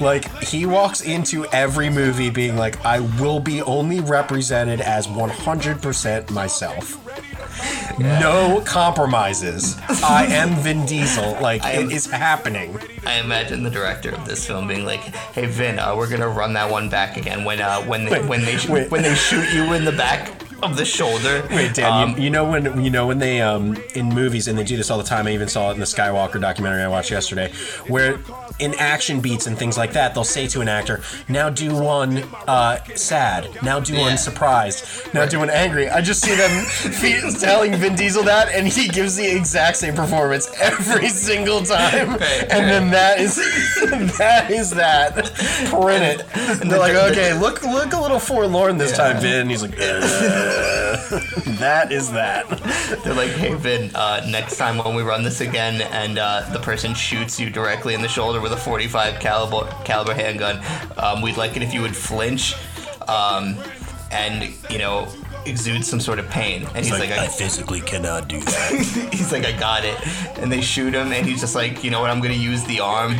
Like 0.00 0.24
he 0.42 0.66
walks 0.66 1.02
into 1.02 1.44
every 1.46 1.90
movie 1.90 2.30
being 2.30 2.56
like, 2.56 2.84
"I 2.84 3.00
will 3.00 3.40
be 3.40 3.60
only 3.62 4.00
represented 4.00 4.80
as 4.80 5.06
100% 5.06 6.30
myself." 6.30 6.96
No 7.98 8.62
compromises. 8.64 9.76
I 10.02 10.26
am 10.26 10.54
Vin 10.62 10.86
Diesel. 10.86 11.36
Like 11.40 11.62
I 11.62 11.72
it 11.72 11.92
is 11.92 12.06
happening. 12.06 12.78
I 13.06 13.20
imagine 13.20 13.62
the 13.62 13.70
director 13.70 14.10
of 14.10 14.26
this 14.26 14.46
film 14.46 14.68
being 14.68 14.84
like, 14.86 15.00
"Hey 15.34 15.46
Vin, 15.46 15.78
uh, 15.78 15.94
we're 15.96 16.08
gonna 16.08 16.28
run 16.28 16.54
that 16.54 16.70
one 16.70 16.88
back 16.88 17.16
again 17.16 17.44
when 17.44 17.60
uh, 17.60 17.82
when 17.82 18.04
they 18.04 18.12
Wait, 18.12 18.24
when 18.26 18.44
they 18.44 18.58
wait. 18.68 18.90
when 18.90 19.02
they 19.02 19.14
shoot 19.14 19.52
you 19.52 19.72
in 19.74 19.84
the 19.84 19.92
back 19.92 20.30
of 20.62 20.76
the 20.76 20.84
shoulder." 20.84 21.46
Wait, 21.50 21.74
Dan, 21.74 21.92
Um, 21.92 22.16
you, 22.16 22.24
you 22.24 22.30
know 22.30 22.44
when 22.50 22.82
you 22.84 22.90
know 22.90 23.06
when 23.06 23.18
they 23.18 23.40
um 23.40 23.76
in 23.94 24.06
movies 24.08 24.48
and 24.48 24.58
they 24.58 24.64
do 24.64 24.76
this 24.76 24.90
all 24.90 24.98
the 24.98 25.04
time. 25.04 25.26
I 25.26 25.32
even 25.32 25.48
saw 25.48 25.70
it 25.70 25.74
in 25.74 25.80
the 25.80 25.86
Skywalker 25.86 26.40
documentary 26.40 26.82
I 26.82 26.88
watched 26.88 27.10
yesterday, 27.10 27.52
where 27.88 28.18
in 28.58 28.74
action 28.74 29.20
beats 29.20 29.46
and 29.46 29.56
things 29.58 29.78
like 29.78 29.92
that, 29.94 30.12
they'll 30.14 30.24
say 30.24 30.46
to 30.48 30.60
an 30.60 30.68
actor, 30.68 31.00
"Now 31.28 31.48
do 31.50 31.74
one 31.74 32.24
uh, 32.46 32.78
sad, 32.94 33.48
now 33.62 33.80
do 33.80 33.94
Yeah. 33.94 34.00
one 34.00 34.18
surprised, 34.18 34.84
now 35.14 35.24
do 35.26 35.38
one 35.38 35.50
angry." 35.50 35.88
I 35.88 36.00
just 36.02 36.22
see 36.22 36.34
them 36.34 36.66
telling 37.40 37.74
Vin 37.76 37.94
Diesel 37.96 38.22
that, 38.24 38.48
and 38.54 38.66
he 38.68 38.88
gives 38.88 39.16
the 39.16 39.26
exact 39.26 39.76
same 39.78 39.94
performance 39.94 40.50
every 40.60 41.08
single 41.28 41.62
time, 41.62 42.10
Right, 42.10 42.46
and 42.50 42.68
then 42.70 42.90
that 42.90 43.18
is 43.20 43.36
that 44.18 44.50
is 44.50 44.70
that. 44.70 45.14
Print 45.70 46.04
it. 46.04 46.26
And 46.60 46.70
they're 46.70 46.78
like, 46.78 46.94
"Okay, 47.12 47.32
look 47.38 47.62
look 47.62 47.92
a 47.94 48.00
little 48.00 48.18
forlorn 48.20 48.76
this 48.78 48.90
Yeah. 48.92 49.12
time, 49.12 49.20
Vin." 49.22 49.48
He's 49.48 49.62
like. 49.62 49.74
"Uh." 49.80 50.48
That 51.60 51.92
is 51.92 52.10
that. 52.12 52.48
They're 53.04 53.14
like, 53.14 53.30
"Hey 53.32 53.54
Vin, 53.54 53.94
uh, 53.94 54.26
next 54.28 54.56
time 54.56 54.78
when 54.78 54.94
we 54.94 55.02
run 55.02 55.22
this 55.22 55.40
again, 55.40 55.82
and 55.82 56.18
uh, 56.18 56.48
the 56.52 56.58
person 56.58 56.94
shoots 56.94 57.38
you 57.38 57.50
directly 57.50 57.94
in 57.94 58.00
the 58.00 58.08
shoulder 58.08 58.40
with 58.40 58.52
a 58.52 58.56
45 58.56 59.20
caliber 59.20 59.70
caliber 59.84 60.14
handgun, 60.14 60.62
um, 60.96 61.20
we'd 61.20 61.36
like 61.36 61.56
it 61.56 61.62
if 61.62 61.74
you 61.74 61.82
would 61.82 61.94
flinch, 61.96 62.54
um, 63.08 63.56
and 64.10 64.54
you 64.70 64.78
know." 64.78 65.08
exude 65.46 65.82
some 65.82 65.98
sort 65.98 66.18
of 66.18 66.28
pain 66.28 66.66
and 66.74 66.84
he's 66.84 66.90
like, 66.90 67.10
I, 67.10 67.26
physically 67.26 67.80
cannot 67.80 68.28
do 68.28 68.38
that. 68.40 69.08
he's 69.10 69.32
like 69.32 69.46
I 69.46 69.52
got 69.52 69.86
it 69.86 69.96
and 70.36 70.52
they 70.52 70.60
shoot 70.60 70.92
him 70.92 71.12
and 71.12 71.26
he's 71.26 71.40
just 71.40 71.54
like 71.54 71.82
you 71.82 71.90
know 71.90 72.02
what 72.02 72.10
I'm 72.10 72.20
gonna 72.20 72.34
use 72.34 72.62
the 72.64 72.80
arm 72.80 73.16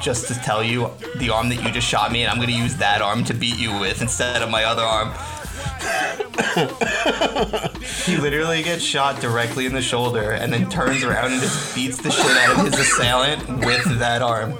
just 0.00 0.28
to 0.28 0.34
tell 0.34 0.62
you 0.62 0.90
the 1.16 1.30
arm 1.30 1.48
that 1.48 1.62
you 1.62 1.72
just 1.72 1.88
shot 1.88 2.12
me 2.12 2.22
and 2.22 2.30
I'm 2.30 2.38
gonna 2.38 2.56
use 2.56 2.76
that 2.76 3.02
arm 3.02 3.24
to 3.24 3.34
beat 3.34 3.58
you 3.58 3.76
with 3.80 4.00
instead 4.00 4.42
of 4.42 4.48
my 4.48 4.62
other 4.62 4.82
arm 4.82 5.12
he 8.04 8.16
literally 8.16 8.62
gets 8.62 8.82
shot 8.82 9.20
directly 9.20 9.66
in 9.66 9.72
the 9.72 9.82
shoulder 9.82 10.32
and 10.32 10.52
then 10.52 10.68
turns 10.68 11.02
around 11.04 11.32
and 11.32 11.40
just 11.40 11.74
beats 11.74 11.96
the 11.98 12.10
shit 12.10 12.36
out 12.36 12.58
of 12.58 12.64
his 12.72 12.80
assailant 12.80 13.64
with 13.64 13.98
that 13.98 14.22
arm 14.22 14.54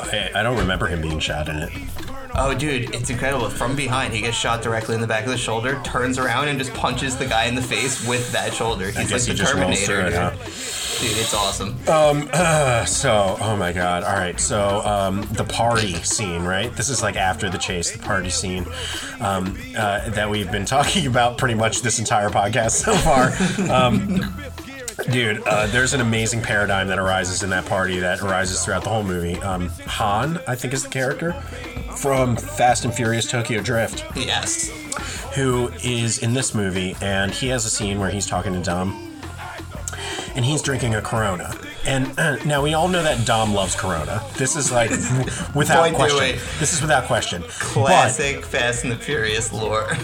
I, 0.00 0.30
I 0.34 0.42
don't 0.42 0.58
remember 0.58 0.86
him 0.86 1.02
being 1.02 1.18
shot 1.18 1.48
in 1.48 1.56
it. 1.56 1.72
Oh 2.38 2.54
dude 2.54 2.94
it's 2.94 3.10
incredible 3.10 3.48
from 3.50 3.74
behind 3.76 4.12
he 4.14 4.20
gets 4.20 4.36
shot 4.36 4.62
directly 4.62 4.94
in 4.94 5.00
the 5.00 5.06
back 5.06 5.24
of 5.24 5.30
the 5.30 5.36
shoulder 5.38 5.80
turns 5.84 6.18
around 6.18 6.48
and 6.48 6.58
just 6.58 6.72
punches 6.74 7.16
the 7.16 7.26
guy 7.26 7.44
in 7.46 7.54
the 7.54 7.62
face 7.62 8.06
with 8.06 8.30
that 8.32 8.52
shoulder 8.54 8.86
he's 8.86 8.96
I 9.12 9.16
like 9.16 9.22
the 9.22 9.32
he 9.32 9.36
just 9.38 9.54
rolls 9.54 9.84
through 9.84 9.96
terminator 9.96 10.00
it, 10.06 10.10
dude. 10.10 10.18
huh? 10.18 10.30
dude 11.00 11.16
it's 11.18 11.34
awesome 11.34 11.76
Um, 11.88 12.28
So, 12.86 13.36
oh 13.40 13.56
my 13.56 13.72
god. 13.72 14.02
All 14.04 14.14
right. 14.14 14.38
So, 14.40 14.80
um, 14.84 15.22
the 15.32 15.44
party 15.44 15.94
scene, 16.02 16.42
right? 16.42 16.72
This 16.74 16.88
is 16.88 17.02
like 17.02 17.16
after 17.16 17.50
the 17.50 17.58
chase, 17.58 17.90
the 17.92 17.98
party 17.98 18.30
scene 18.30 18.64
um, 19.20 19.56
uh, 19.76 20.08
that 20.10 20.28
we've 20.30 20.50
been 20.50 20.64
talking 20.76 21.06
about 21.06 21.38
pretty 21.38 21.54
much 21.54 21.82
this 21.82 21.98
entire 21.98 22.30
podcast 22.30 22.70
so 22.72 22.94
far. 22.94 23.30
Um, 23.70 24.20
dude, 25.10 25.42
uh, 25.46 25.66
there's 25.68 25.92
an 25.94 26.00
amazing 26.00 26.40
paradigm 26.42 26.88
that 26.88 26.98
arises 26.98 27.42
in 27.42 27.50
that 27.50 27.66
party 27.66 27.98
that 28.00 28.20
arises 28.22 28.64
throughout 28.64 28.82
the 28.84 28.90
whole 28.90 29.04
movie. 29.04 29.36
Um, 29.42 29.68
Han, 29.86 30.40
I 30.48 30.54
think, 30.54 30.72
is 30.72 30.82
the 30.84 30.90
character 30.90 31.32
from 32.00 32.36
Fast 32.36 32.84
and 32.84 32.94
Furious 32.94 33.28
Tokyo 33.28 33.60
Drift. 33.60 34.04
yes 34.16 34.70
who 35.34 35.68
is 35.84 36.18
in 36.18 36.34
this 36.34 36.52
movie, 36.54 36.96
and 37.00 37.30
he 37.30 37.46
has 37.48 37.64
a 37.64 37.70
scene 37.70 38.00
where 38.00 38.10
he's 38.10 38.26
talking 38.26 38.52
to 38.54 38.60
Dom, 38.60 39.20
and 40.34 40.44
he's 40.44 40.62
drinking 40.62 40.96
a 40.96 41.02
Corona. 41.02 41.54
And 41.88 42.18
uh, 42.18 42.36
now 42.44 42.62
we 42.62 42.74
all 42.74 42.86
know 42.86 43.02
that 43.02 43.26
Dom 43.26 43.54
loves 43.54 43.74
Corona. 43.74 44.22
This 44.36 44.56
is 44.56 44.70
like 44.70 44.90
without 45.54 45.94
question. 45.94 46.38
This 46.60 46.74
is 46.74 46.82
without 46.82 47.04
question. 47.04 47.42
classic 47.44 48.44
Fast 48.44 48.84
and 48.84 48.92
the 48.92 48.96
Furious 48.96 49.54
lore. 49.54 49.94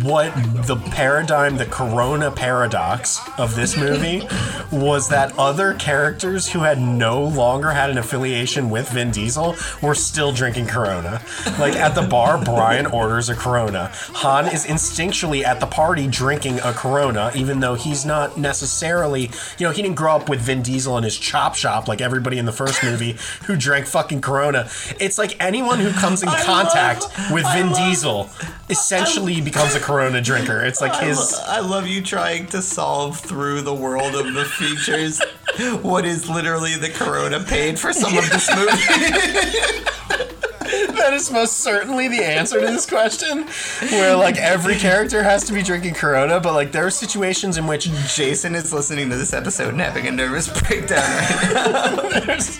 What 0.00 0.32
the 0.66 0.76
paradigm, 0.92 1.58
the 1.58 1.66
Corona 1.66 2.30
paradox 2.30 3.20
of 3.38 3.54
this 3.54 3.76
movie 3.76 4.26
was 4.72 5.10
that 5.10 5.38
other 5.38 5.74
characters 5.74 6.50
who 6.50 6.60
had 6.60 6.80
no 6.80 7.22
longer 7.22 7.70
had 7.70 7.90
an 7.90 7.98
affiliation 7.98 8.70
with 8.70 8.88
Vin 8.88 9.10
Diesel 9.10 9.54
were 9.82 9.94
still 9.94 10.32
drinking 10.32 10.66
Corona. 10.66 11.20
Like 11.58 11.76
at 11.76 11.94
the 11.94 12.06
bar, 12.08 12.42
Brian 12.42 12.86
orders 12.86 13.28
a 13.28 13.34
Corona. 13.34 13.92
Han 14.14 14.46
is 14.46 14.64
instinctually 14.64 15.44
at 15.44 15.60
the 15.60 15.66
party 15.66 16.06
drinking 16.06 16.60
a 16.60 16.72
Corona, 16.72 17.30
even 17.34 17.60
though 17.60 17.74
he's 17.74 18.06
not 18.06 18.38
necessarily, 18.38 19.30
you 19.58 19.66
know, 19.66 19.72
he 19.72 19.82
didn't 19.82 19.96
grow 19.96 20.16
up 20.16 20.30
with 20.30 20.40
Vin 20.40 20.62
Diesel 20.62 20.96
and 20.96 21.04
his 21.04 21.18
chop 21.34 21.56
shop 21.56 21.88
like 21.88 22.00
everybody 22.00 22.38
in 22.38 22.46
the 22.46 22.52
first 22.52 22.84
movie 22.84 23.16
who 23.46 23.56
drank 23.56 23.86
fucking 23.86 24.20
Corona. 24.20 24.68
It's 25.00 25.18
like 25.18 25.36
anyone 25.42 25.80
who 25.80 25.90
comes 25.90 26.22
in 26.22 26.28
contact 26.28 27.00
love- 27.02 27.32
with 27.32 27.44
I 27.44 27.56
Vin 27.58 27.70
love- 27.72 27.78
Diesel 27.78 28.30
essentially 28.70 29.40
becomes 29.40 29.74
a 29.74 29.80
Corona 29.80 30.20
drinker. 30.20 30.60
It's 30.64 30.80
like 30.80 30.92
I, 30.92 31.06
his. 31.06 31.32
lo- 31.32 31.38
I 31.48 31.58
love 31.58 31.88
you 31.88 32.02
trying 32.02 32.46
to 32.48 32.62
solve 32.62 33.18
through 33.18 33.62
the 33.62 33.74
world 33.74 34.14
of 34.14 34.32
the 34.32 34.44
features 34.44 35.20
what 35.82 36.04
is 36.04 36.28
literally 36.30 36.76
the 36.76 36.90
Corona 36.90 37.40
paid 37.42 37.80
for 37.80 37.92
some 37.92 38.16
of 38.16 38.30
this 38.30 38.48
movie. 38.54 40.30
That 40.94 41.12
is 41.12 41.30
most 41.30 41.58
certainly 41.60 42.08
the 42.08 42.24
answer 42.24 42.58
to 42.60 42.66
this 42.66 42.86
question, 42.86 43.46
where 43.90 44.16
like 44.16 44.36
every 44.38 44.76
character 44.76 45.22
has 45.22 45.44
to 45.44 45.52
be 45.52 45.62
drinking 45.62 45.94
Corona, 45.94 46.40
but 46.40 46.54
like 46.54 46.72
there 46.72 46.86
are 46.86 46.90
situations 46.90 47.58
in 47.58 47.66
which 47.66 47.90
Jason 48.14 48.54
is 48.54 48.72
listening 48.72 49.10
to 49.10 49.16
this 49.16 49.32
episode 49.32 49.68
and 49.70 49.80
having 49.80 50.06
a 50.06 50.10
nervous 50.10 50.48
breakdown 50.62 50.98
right 51.02 51.52
now. 51.54 52.20
there's 52.24 52.58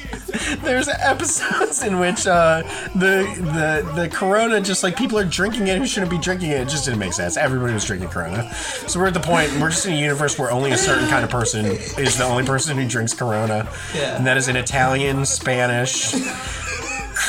there's 0.62 0.88
episodes 0.88 1.82
in 1.84 1.98
which 1.98 2.26
uh, 2.26 2.62
the 2.94 3.24
the 3.40 3.92
the 4.02 4.08
Corona 4.08 4.60
just 4.60 4.82
like 4.82 4.96
people 4.96 5.18
are 5.18 5.24
drinking 5.24 5.68
it 5.68 5.78
who 5.78 5.86
shouldn't 5.86 6.10
be 6.10 6.18
drinking 6.18 6.50
it. 6.50 6.60
It 6.60 6.68
just 6.68 6.84
didn't 6.84 7.00
make 7.00 7.12
sense. 7.14 7.36
Everybody 7.36 7.72
was 7.72 7.84
drinking 7.84 8.08
Corona, 8.10 8.52
so 8.54 9.00
we're 9.00 9.06
at 9.06 9.14
the 9.14 9.20
point. 9.20 9.50
We're 9.60 9.70
just 9.70 9.86
in 9.86 9.94
a 9.94 9.96
universe 9.96 10.38
where 10.38 10.50
only 10.50 10.72
a 10.72 10.78
certain 10.78 11.08
kind 11.08 11.24
of 11.24 11.30
person 11.30 11.64
is 11.66 12.18
the 12.18 12.24
only 12.24 12.44
person 12.44 12.76
who 12.76 12.86
drinks 12.86 13.14
Corona, 13.14 13.68
Yeah. 13.94 14.16
and 14.16 14.26
that 14.26 14.36
is 14.36 14.48
an 14.48 14.56
Italian, 14.56 15.24
Spanish. 15.24 16.14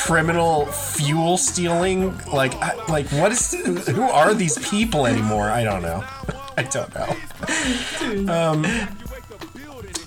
Criminal 0.04 0.66
fuel 0.68 1.38
stealing? 1.38 2.18
Like 2.28 2.54
I, 2.56 2.76
like 2.88 3.08
what 3.08 3.32
is 3.32 3.52
who 3.88 4.04
are 4.04 4.34
these 4.34 4.58
people 4.70 5.06
anymore? 5.06 5.50
I 5.50 5.64
don't 5.64 5.82
know. 5.82 6.04
I 6.58 6.64
don't 6.64 6.94
know. 6.96 8.34
Um 8.34 8.66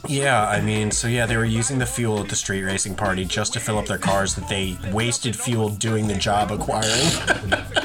yeah 0.07 0.49
i 0.49 0.61
mean 0.61 0.91
so 0.91 1.07
yeah 1.07 1.27
they 1.27 1.37
were 1.37 1.45
using 1.45 1.79
the 1.79 1.85
fuel 1.85 2.21
at 2.21 2.29
the 2.29 2.37
street 2.37 2.63
racing 2.63 2.95
party 2.95 3.27
just 3.27 3.53
to 3.53 3.61
fill 3.61 3.79
up 3.79 3.87
their 3.87 3.99
cars 3.99 4.35
that 4.35 4.49
they 4.49 4.79
wasted 4.91 5.37
fuel 5.37 5.69
doing 5.69 6.09
the 6.09 6.15
job 6.15 6.51
acquiring 6.51 6.89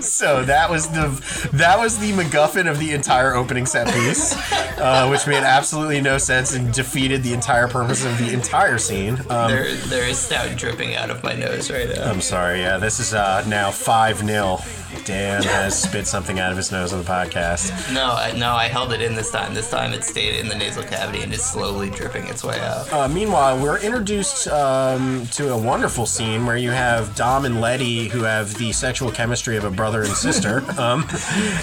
So 0.00 0.44
that 0.44 0.70
was 0.70 0.88
the 0.88 1.08
that 1.52 1.78
was 1.78 1.98
the 1.98 2.12
MacGuffin 2.12 2.70
of 2.70 2.78
the 2.78 2.92
entire 2.92 3.34
opening 3.34 3.66
set 3.66 3.86
piece, 3.92 4.34
uh, 4.78 5.08
which 5.08 5.26
made 5.26 5.42
absolutely 5.42 6.00
no 6.00 6.18
sense 6.18 6.54
and 6.54 6.72
defeated 6.72 7.22
the 7.22 7.32
entire 7.32 7.68
purpose 7.68 8.04
of 8.04 8.16
the 8.18 8.32
entire 8.32 8.78
scene. 8.78 9.18
Um, 9.30 9.50
there, 9.50 9.74
there 9.74 10.08
is 10.08 10.18
stout 10.18 10.56
dripping 10.56 10.94
out 10.94 11.10
of 11.10 11.22
my 11.22 11.34
nose 11.34 11.70
right 11.70 11.88
now. 11.88 12.10
I'm 12.10 12.20
sorry. 12.20 12.60
Yeah, 12.60 12.78
this 12.78 13.00
is 13.00 13.14
uh, 13.14 13.44
now 13.48 13.70
five 13.70 14.18
0 14.18 14.58
Dan 15.04 15.42
has 15.42 15.80
spit 15.80 16.06
something 16.06 16.38
out 16.38 16.50
of 16.50 16.56
his 16.56 16.72
nose 16.72 16.92
on 16.92 16.98
the 16.98 17.04
podcast. 17.04 17.92
No, 17.92 18.12
I, 18.12 18.32
no, 18.32 18.54
I 18.54 18.68
held 18.68 18.92
it 18.92 19.00
in 19.00 19.14
this 19.14 19.30
time. 19.30 19.54
This 19.54 19.70
time 19.70 19.92
it 19.92 20.04
stayed 20.04 20.38
in 20.40 20.48
the 20.48 20.54
nasal 20.54 20.82
cavity 20.82 21.22
and 21.22 21.32
is 21.32 21.44
slowly 21.44 21.90
dripping 21.90 22.26
its 22.28 22.42
way 22.42 22.58
out. 22.60 22.92
Uh, 22.92 23.08
meanwhile, 23.08 23.60
we're 23.60 23.78
introduced 23.78 24.48
um, 24.48 25.26
to 25.32 25.52
a 25.52 25.58
wonderful 25.58 26.06
scene 26.06 26.46
where 26.46 26.56
you 26.56 26.70
have 26.70 27.14
Dom 27.16 27.44
and 27.44 27.60
Letty, 27.60 28.08
who 28.08 28.22
have 28.22 28.54
the 28.54 28.72
sexual 28.72 29.10
chemistry 29.10 29.56
of 29.56 29.64
a 29.64 29.70
brother 29.70 30.02
and 30.02 30.12
sister. 30.12 30.64
um, 30.78 31.06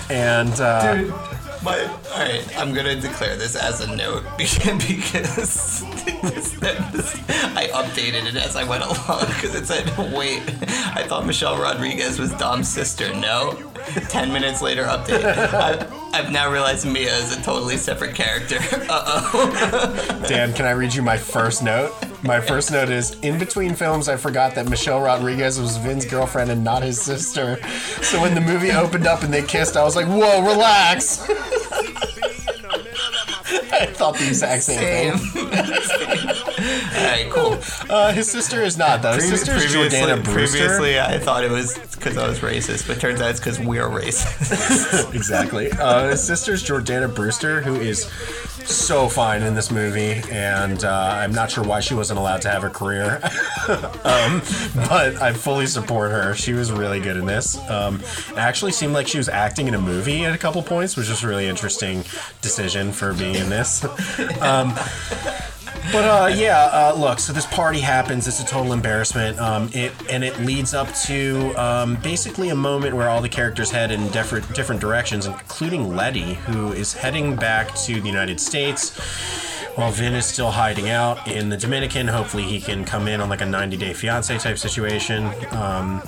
and 0.10 0.60
uh, 0.60 1.04
All 1.66 2.20
right, 2.20 2.46
I'm 2.60 2.74
gonna 2.74 3.00
declare 3.00 3.36
this 3.38 3.56
as 3.56 3.82
a 3.82 3.96
note 3.96 4.24
because, 4.38 5.84
because 6.04 7.16
I 7.56 7.70
updated 7.74 8.28
it 8.28 8.36
as 8.36 8.56
I 8.56 8.64
went 8.66 8.84
along 8.84 9.26
because 9.28 9.56
it 9.56 9.66
said, 9.66 9.86
"Wait, 10.14 10.42
I 10.96 11.04
thought 11.08 11.26
Michelle 11.26 11.58
Rodriguez 11.58 12.20
was 12.20 12.32
Dom's 12.34 12.68
sister." 12.68 13.14
No. 13.14 13.73
Ten 14.10 14.32
minutes 14.32 14.62
later, 14.62 14.84
update. 14.86 15.24
I, 15.26 15.88
I've 16.14 16.32
now 16.32 16.50
realized 16.52 16.86
Mia 16.86 17.14
is 17.16 17.38
a 17.38 17.42
totally 17.42 17.78
separate 17.78 18.16
character. 18.16 18.58
Uh 18.90 19.30
oh. 19.34 20.26
Dan, 20.28 20.54
can 20.54 20.66
I 20.66 20.72
read 20.72 20.94
you 20.94 21.02
my 21.02 21.18
first 21.18 21.64
note? 21.64 21.94
My 22.24 22.40
first 22.40 22.72
note 22.72 22.90
is 22.90 23.18
In 23.22 23.40
between 23.40 23.74
films, 23.76 24.08
I 24.08 24.18
forgot 24.18 24.54
that 24.56 24.70
Michelle 24.70 25.00
Rodriguez 25.02 25.60
was 25.60 25.78
Vin's 25.78 26.06
girlfriend 26.06 26.52
and 26.52 26.64
not 26.64 26.84
his 26.84 27.02
sister. 27.02 27.58
So 28.02 28.22
when 28.22 28.36
the 28.36 28.42
movie 28.42 28.72
opened 28.72 29.08
up 29.08 29.24
and 29.24 29.34
they 29.34 29.42
kissed, 29.42 29.76
I 29.78 29.84
was 29.84 29.96
like, 29.96 30.08
whoa, 30.08 30.42
relax. 30.46 31.28
I 33.72 33.86
thought 33.88 34.16
the 34.18 34.28
exact 34.28 34.64
same 34.64 35.18
Same. 35.18 35.18
thing. 35.18 35.50
All 36.64 37.04
right, 37.06 37.28
cool. 37.30 37.60
Uh, 37.90 38.12
his 38.14 38.32
sister 38.32 38.62
is 38.62 38.78
not, 38.78 39.02
though. 39.02 39.14
His 39.14 39.30
sister 39.30 39.54
is 39.54 39.66
Jordana 39.66 40.24
Brewster. 40.24 40.58
previously, 40.58 41.00
I 41.00 41.20
thought 41.20 41.44
it 41.44 41.52
was 41.52 41.78
because 41.78 42.18
I 42.18 42.28
was 42.28 42.40
racist, 42.40 42.88
but 42.88 43.00
turns 43.00 43.22
out 43.22 43.32
it's 43.32 43.40
because 43.40 43.60
we're 43.60 43.88
racist. 43.88 45.14
exactly. 45.16 45.72
Uh, 45.72 46.10
his 46.10 46.24
sister's 46.24 46.64
Jordana 46.64 47.14
Brewster, 47.14 47.62
who 47.62 47.76
is 47.76 48.06
so 48.66 49.10
fine 49.10 49.42
in 49.44 49.56
this 49.56 49.72
movie, 49.72 50.22
and 50.32 50.84
uh, 50.84 51.18
I'm 51.18 51.32
not 51.32 51.52
sure 51.52 51.64
why 51.64 51.80
she 51.80 51.94
wasn't 51.94 52.20
allowed 52.20 52.42
to 52.44 52.50
have 52.50 52.64
a 52.64 52.70
career. 52.70 53.16
um, 53.68 54.42
but 54.76 55.22
I 55.22 55.34
fully 55.34 55.68
support 55.68 56.12
her. 56.12 56.34
She 56.34 56.54
was 56.54 56.72
really 56.72 57.00
good 57.00 57.18
in 57.18 57.26
this. 57.26 57.58
Um, 57.70 58.02
it 58.30 58.38
actually 58.38 58.72
seemed 58.72 58.94
like 58.94 59.08
she 59.08 59.18
was 59.18 59.30
acting 59.30 59.68
in 59.68 59.74
a 59.74 59.82
movie 59.82 60.26
at 60.26 60.34
a 60.34 60.38
couple 60.38 60.64
points, 60.64 60.96
which 60.96 61.10
was 61.10 61.24
a 61.24 61.28
really 61.28 61.48
interesting 61.48 62.04
decision 62.42 62.92
for 62.92 63.14
being 63.14 63.36
in 63.36 63.50
this. 63.50 63.86
Um, 64.42 64.74
but 65.92 66.06
uh, 66.06 66.28
yeah, 66.34 66.70
uh, 66.72 66.96
look. 66.98 67.20
So 67.20 67.34
this 67.34 67.46
party 67.46 67.80
happens. 67.80 68.28
It's 68.28 68.40
a 68.40 68.46
total 68.46 68.74
embarrassment. 68.74 69.40
Um, 69.40 69.70
it 69.74 69.92
and 70.10 70.24
it 70.24 70.40
leads 70.40 70.74
up 70.74 70.94
to 71.06 71.54
um, 71.56 71.96
basically 71.98 72.50
a 72.50 72.56
moment 72.56 72.96
where 72.96 73.10
all 73.10 73.22
the 73.22 73.30
characters 73.30 73.72
head 73.72 73.92
in 73.92 74.08
different 74.10 74.54
different 74.54 74.82
directions, 74.82 75.26
including 75.26 75.96
Letty, 75.96 76.36
who 76.36 76.72
is 76.72 76.94
heading 76.94 77.36
back 77.36 77.74
to 77.76 78.00
the 78.00 78.08
United 78.08 78.40
States. 78.40 78.98
While 79.76 79.92
Vin 79.92 80.14
is 80.14 80.28
still 80.28 80.52
hiding 80.52 80.90
out 80.90 81.28
in 81.28 81.50
the 81.50 81.58
Dominican, 81.58 82.08
hopefully 82.08 82.44
he 82.44 82.62
can 82.62 82.86
come 82.86 83.08
in 83.08 83.20
on 83.20 83.28
like 83.28 83.42
a 83.42 83.46
90 83.46 83.76
day 83.78 83.94
fiance 83.94 84.38
type 84.38 84.60
situation. 84.60 85.32
Um, 85.50 86.04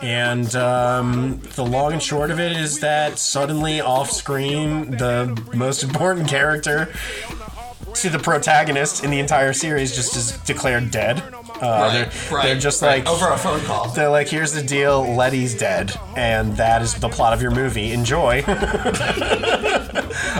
and 0.00 0.56
um, 0.56 1.38
the 1.54 1.64
long 1.64 1.92
and 1.92 2.02
short 2.02 2.30
of 2.30 2.40
it 2.40 2.56
is 2.56 2.80
that 2.80 3.18
suddenly 3.18 3.82
off 3.82 4.10
screen, 4.10 4.90
the 4.92 5.38
most 5.54 5.82
important 5.82 6.28
character 6.28 6.90
to 7.94 8.10
the 8.10 8.18
protagonist 8.18 9.04
in 9.04 9.10
the 9.10 9.18
entire 9.18 9.52
series 9.52 9.94
just 9.94 10.16
is 10.16 10.36
declared 10.38 10.90
dead. 10.90 11.22
Uh, 11.60 11.92
they're, 11.92 12.42
they're 12.42 12.58
just 12.58 12.82
right. 12.82 13.04
like 13.04 13.08
over 13.08 13.32
a 13.32 13.38
phone 13.38 13.60
call. 13.60 13.88
they're 13.90 14.10
like, 14.10 14.28
here's 14.28 14.52
the 14.52 14.62
deal, 14.62 15.02
Letty's 15.14 15.54
dead, 15.54 15.98
and 16.16 16.56
that 16.56 16.82
is 16.82 16.94
the 16.94 17.08
plot 17.08 17.32
of 17.32 17.40
your 17.40 17.52
movie. 17.52 17.92
Enjoy. 17.92 18.42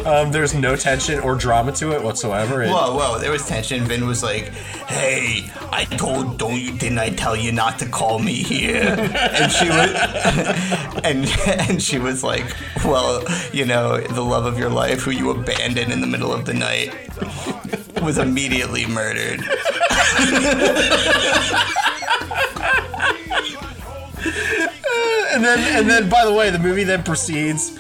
um, 0.05 0.33
there's 0.33 0.55
no 0.55 0.77
tension 0.77 1.21
or 1.21 1.35
drama 1.37 1.73
to 1.73 1.93
it 1.93 2.03
whatsoever. 2.03 2.63
It- 2.63 2.71
Whoa, 2.71 2.97
whoa! 2.97 3.19
There 3.19 3.31
was 3.31 3.47
tension. 3.47 3.85
Vin 3.85 4.07
was 4.07 4.23
like, 4.23 4.49
"Hey, 4.89 5.51
I 5.73 5.85
told, 5.85 6.39
don't 6.39 6.61
you? 6.61 6.77
Didn't 6.77 6.99
I 6.99 7.11
tell 7.11 7.37
you 7.37 7.53
not 7.53 7.79
to 7.79 7.87
call 7.87 8.19
me 8.19 8.35
here?" 8.35 8.85
And 9.35 9.51
she 9.53 9.69
was, 9.69 9.91
and 11.05 11.27
and 11.69 11.83
she 11.83 11.99
was 11.99 12.23
like, 12.25 12.45
"Well, 12.85 13.25
you 13.53 13.65
know, 13.65 13.99
the 13.99 14.23
love 14.23 14.47
of 14.47 14.59
your 14.59 14.71
life, 14.71 15.03
who 15.03 15.11
you 15.13 15.31
abandoned 15.31 15.93
in 15.93 16.01
the 16.01 16.07
middle 16.07 16.33
of 16.33 16.45
the 16.45 16.55
night, 16.55 16.95
was 18.03 18.19
immediately 18.19 18.87
murdered." 18.87 19.41
and 25.35 25.45
then 25.45 25.79
and 25.79 25.91
then 25.91 26.09
by 26.09 26.25
the 26.25 26.33
way, 26.33 26.51
the 26.51 26.59
movie 26.59 26.85
then 26.85 27.03
proceeds 27.03 27.79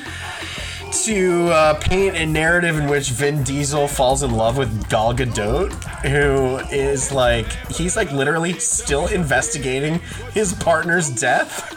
to 1.04 1.48
uh, 1.48 1.74
paint 1.74 2.16
a 2.16 2.24
narrative 2.24 2.78
in 2.78 2.88
which 2.88 3.10
Vin 3.10 3.42
Diesel 3.42 3.88
falls 3.88 4.22
in 4.22 4.32
love 4.32 4.56
with 4.56 4.88
Gal 4.88 5.12
Gadot, 5.12 5.72
who 6.02 6.58
is 6.74 7.12
like 7.12 7.50
he's 7.68 7.96
like 7.96 8.10
literally 8.12 8.54
still 8.54 9.06
investigating 9.08 9.98
his 10.32 10.54
partner's 10.54 11.10
death. 11.10 11.72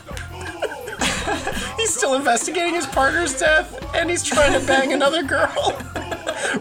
he's 1.78 1.94
still 1.94 2.16
investigating 2.16 2.76
his 2.76 2.88
partner's 2.88 3.38
death, 3.40 3.96
and 3.96 4.10
he's 4.10 4.24
trying 4.24 4.60
to 4.60 4.66
bang 4.66 4.94
another 4.94 5.24
girl. 5.24 5.78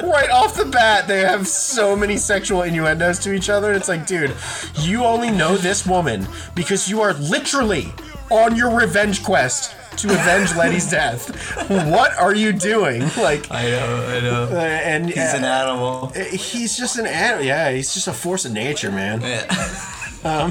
Right 0.03 0.31
off 0.31 0.57
the 0.57 0.65
bat, 0.67 1.07
they 1.09 1.21
have 1.21 1.47
so 1.47 1.95
many 1.97 2.17
sexual 2.17 2.63
innuendos 2.63 3.19
to 3.21 3.33
each 3.33 3.49
other. 3.51 3.73
It's 3.73 3.89
like, 3.89 4.07
dude, 4.07 4.35
you 4.81 5.05
only 5.05 5.31
know 5.31 5.57
this 5.57 5.87
woman 5.87 6.27
because 6.55 6.89
you 6.89 7.01
are 7.01 7.15
literally 7.15 7.93
on 8.31 8.57
your 8.57 8.75
revenge 8.77 9.23
quest 9.23 9.75
to 9.99 10.09
avenge 10.09 10.55
Letty's 10.57 10.91
death. 10.91 11.31
What 11.71 12.15
are 12.19 12.35
you 12.35 12.53
doing? 12.53 13.01
Like, 13.17 13.51
I 13.51 13.63
know, 13.71 14.07
I 14.09 14.21
know. 14.21 14.45
uh, 14.53 14.57
and 14.61 15.07
He's 15.07 15.17
an 15.33 15.45
animal. 15.45 16.09
he's 16.31 16.77
just 16.77 16.99
an 16.99 17.07
animal. 17.07 17.45
Yeah, 17.47 17.71
he's 17.71 17.95
just 17.95 18.07
a 18.09 18.13
force 18.13 18.45
of 18.45 18.53
nature, 18.53 18.91
man. 18.93 19.21
Yeah. 19.23 20.51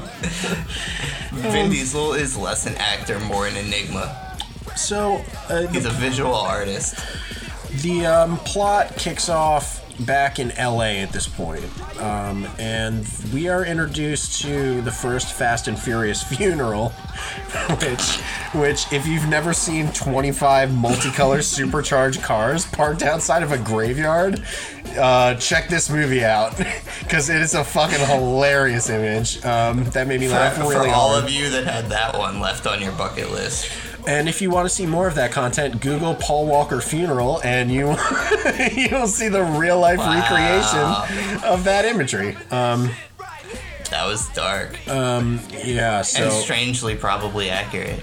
Vin 1.32 1.69
Diesel 1.69 2.13
is 2.13 2.38
less 2.38 2.65
an 2.65 2.76
actor, 2.78 3.19
more 3.19 3.45
an 3.48 3.56
enigma. 3.58 4.38
So, 4.76 5.21
uh, 5.50 5.67
He's 5.67 5.86
a 5.86 5.89
visual 5.91 6.34
artist. 6.34 6.95
The 7.82 8.06
um, 8.06 8.38
plot 8.38 8.96
kicks 8.96 9.28
off 9.30 9.82
back 10.06 10.40
in 10.40 10.50
LA 10.58 11.02
at 11.02 11.12
this 11.12 11.28
point, 11.28 11.64
um, 12.00 12.48
and 12.60 13.08
we 13.34 13.48
are 13.48 13.66
introduced 13.66 14.42
to 14.42 14.82
the 14.82 14.92
first 14.92 15.34
Fast 15.34 15.68
and 15.68 15.78
Furious 15.80 16.22
funeral, 16.38 16.90
which, 17.82 18.18
which 18.54 18.92
if 18.94 19.08
you've 19.08 19.28
never 19.28 19.54
seen 19.54 19.92
25 19.92 20.74
multicolored 20.74 21.44
supercharged 21.46 22.22
cars 22.22 22.66
parked 22.66 23.04
outside 23.04 23.44
of 23.44 23.52
a 23.52 23.58
graveyard, 23.58 24.42
uh, 24.98 25.36
check 25.36 25.68
this 25.68 25.90
movie 25.90 26.24
out 26.24 26.58
because 27.00 27.30
it 27.30 27.42
is 27.42 27.56
a 27.56 27.64
fucking 27.64 28.06
hilarious 28.06 28.90
image. 28.90 29.44
Um, 29.46 29.84
that 29.86 30.08
made 30.08 30.20
me 30.20 30.30
laugh 30.30 30.56
For, 30.56 30.62
really 30.62 30.90
for 30.90 30.96
all 30.96 31.10
hard. 31.10 31.26
of 31.26 31.30
you 31.30 31.50
that 31.50 31.66
had 31.66 31.86
that 31.88 32.18
one 32.18 32.40
left 32.40 32.68
on 32.68 32.82
your 32.82 32.94
bucket 32.94 33.32
list. 33.32 33.70
And 34.08 34.30
if 34.30 34.41
you 34.41 34.50
want 34.52 34.68
to 34.70 34.74
see 34.74 34.86
more 34.86 35.08
of 35.08 35.15
that 35.15 35.32
content, 35.32 35.82
Google 35.82 36.13
Paul 36.15 36.46
Walker 36.46 36.80
funeral, 36.82 37.41
and 37.44 37.72
you 37.72 37.88
you'll 38.76 39.08
see 39.08 39.30
the 39.30 39.44
real 39.58 39.80
life 39.80 40.00
recreation 40.00 41.41
of 41.44 41.63
that 41.63 41.86
imagery. 41.86 42.36
Um, 42.52 42.91
That 43.89 44.06
was 44.08 44.28
dark. 44.30 44.78
yeah, 44.88 46.02
so 46.04 46.24
and 46.26 46.32
strangely 46.34 46.96
probably 46.96 47.50
accurate. 47.50 48.00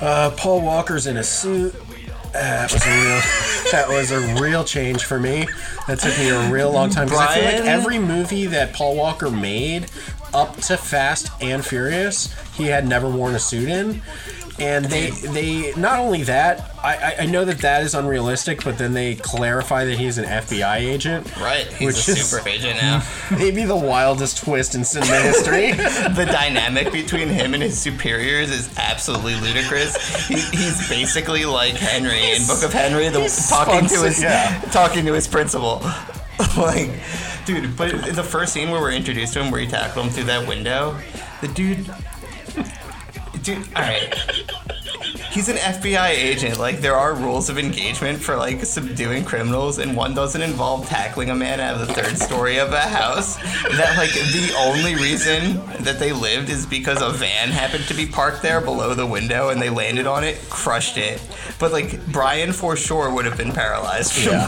uh, 0.00 0.30
Paul 0.36 0.60
Walker's 0.62 1.06
in 1.06 1.16
a 1.16 1.24
suit. 1.24 1.74
That 2.32 2.70
was 2.72 2.86
a 2.86 2.90
real. 2.90 3.20
that 3.72 3.86
was 3.88 4.10
a 4.10 4.40
real 4.42 4.62
change 4.64 5.04
for 5.04 5.18
me. 5.18 5.46
That 5.86 5.98
took 6.00 6.16
me 6.18 6.28
a 6.28 6.50
real 6.50 6.70
long 6.70 6.90
time 6.90 7.06
because 7.06 7.20
I 7.20 7.34
feel 7.34 7.44
like 7.44 7.64
every 7.64 7.98
movie 7.98 8.44
that 8.46 8.74
Paul 8.74 8.96
Walker 8.96 9.30
made, 9.30 9.86
up 10.34 10.56
to 10.62 10.76
Fast 10.76 11.30
and 11.40 11.64
Furious, 11.64 12.34
he 12.52 12.64
had 12.66 12.86
never 12.86 13.08
worn 13.08 13.34
a 13.34 13.38
suit 13.38 13.68
in. 13.70 14.02
And 14.60 14.86
they, 14.86 15.10
they 15.10 15.72
not 15.74 15.98
only 16.00 16.24
that, 16.24 16.70
I, 16.82 17.14
I- 17.20 17.26
know 17.26 17.44
that 17.44 17.58
that 17.58 17.82
is 17.82 17.94
unrealistic, 17.94 18.64
but 18.64 18.78
then 18.78 18.92
they 18.92 19.14
clarify 19.14 19.84
that 19.84 19.98
he's 19.98 20.18
an 20.18 20.24
FBI 20.24 20.78
agent, 20.78 21.36
Right, 21.36 21.66
he's 21.66 21.86
Which 21.86 22.08
a 22.08 22.10
is- 22.12 22.28
super 22.28 22.48
agent 22.48 22.76
now. 22.80 23.04
maybe 23.30 23.64
the 23.64 23.76
wildest 23.76 24.38
twist 24.44 24.74
in 24.74 24.84
cinema 24.84 25.20
history. 25.20 25.72
the 25.72 26.26
dynamic 26.30 26.92
between 26.92 27.28
him 27.28 27.54
and 27.54 27.62
his 27.62 27.78
superiors 27.78 28.50
is 28.50 28.76
absolutely 28.78 29.34
ludicrous. 29.36 29.96
He, 30.26 30.34
he's 30.34 30.88
basically 30.88 31.44
like 31.44 31.74
Henry 31.74 32.32
in 32.32 32.46
Book 32.46 32.62
of 32.64 32.72
Henry, 32.72 33.08
the, 33.08 33.20
he's 33.20 33.48
talking 33.48 33.86
to 33.88 34.02
his 34.02 34.22
yeah. 34.22 34.60
talking 34.72 35.04
to 35.06 35.12
his 35.12 35.28
principal. 35.28 35.82
like, 36.56 36.90
dude, 37.46 37.76
but 37.76 37.92
in 38.08 38.14
the 38.14 38.22
first 38.22 38.52
scene 38.52 38.70
where 38.70 38.80
we're 38.80 38.92
introduced 38.92 39.32
to 39.34 39.42
him, 39.42 39.50
where 39.50 39.60
he 39.60 39.66
tackled 39.66 40.06
him 40.06 40.12
through 40.12 40.24
that 40.24 40.46
window, 40.46 40.96
the 41.40 41.48
dude, 41.48 41.90
dude, 43.48 43.66
all 43.74 43.82
right. 43.82 44.74
He's 45.38 45.48
an 45.48 45.56
FBI 45.56 46.08
agent. 46.08 46.58
Like 46.58 46.80
there 46.80 46.96
are 46.96 47.14
rules 47.14 47.48
of 47.48 47.58
engagement 47.58 48.18
for 48.20 48.34
like 48.34 48.64
subduing 48.64 49.24
criminals, 49.24 49.78
and 49.78 49.96
one 49.96 50.12
doesn't 50.12 50.42
involve 50.42 50.88
tackling 50.88 51.30
a 51.30 51.34
man 51.34 51.60
out 51.60 51.80
of 51.80 51.86
the 51.86 51.94
third 51.94 52.18
story 52.18 52.58
of 52.58 52.72
a 52.72 52.80
house. 52.80 53.36
That 53.36 53.94
like 53.96 54.10
the 54.10 54.52
only 54.58 54.96
reason 54.96 55.64
that 55.84 56.00
they 56.00 56.12
lived 56.12 56.50
is 56.50 56.66
because 56.66 57.00
a 57.02 57.10
van 57.10 57.50
happened 57.50 57.84
to 57.84 57.94
be 57.94 58.04
parked 58.04 58.42
there 58.42 58.60
below 58.60 58.94
the 58.94 59.06
window, 59.06 59.50
and 59.50 59.62
they 59.62 59.70
landed 59.70 60.08
on 60.08 60.24
it, 60.24 60.38
crushed 60.50 60.96
it. 60.96 61.22
But 61.60 61.70
like 61.70 62.04
Brian 62.08 62.52
for 62.52 62.74
sure 62.74 63.14
would 63.14 63.24
have 63.24 63.36
been 63.36 63.52
paralyzed 63.52 64.18
Yeah. 64.24 64.44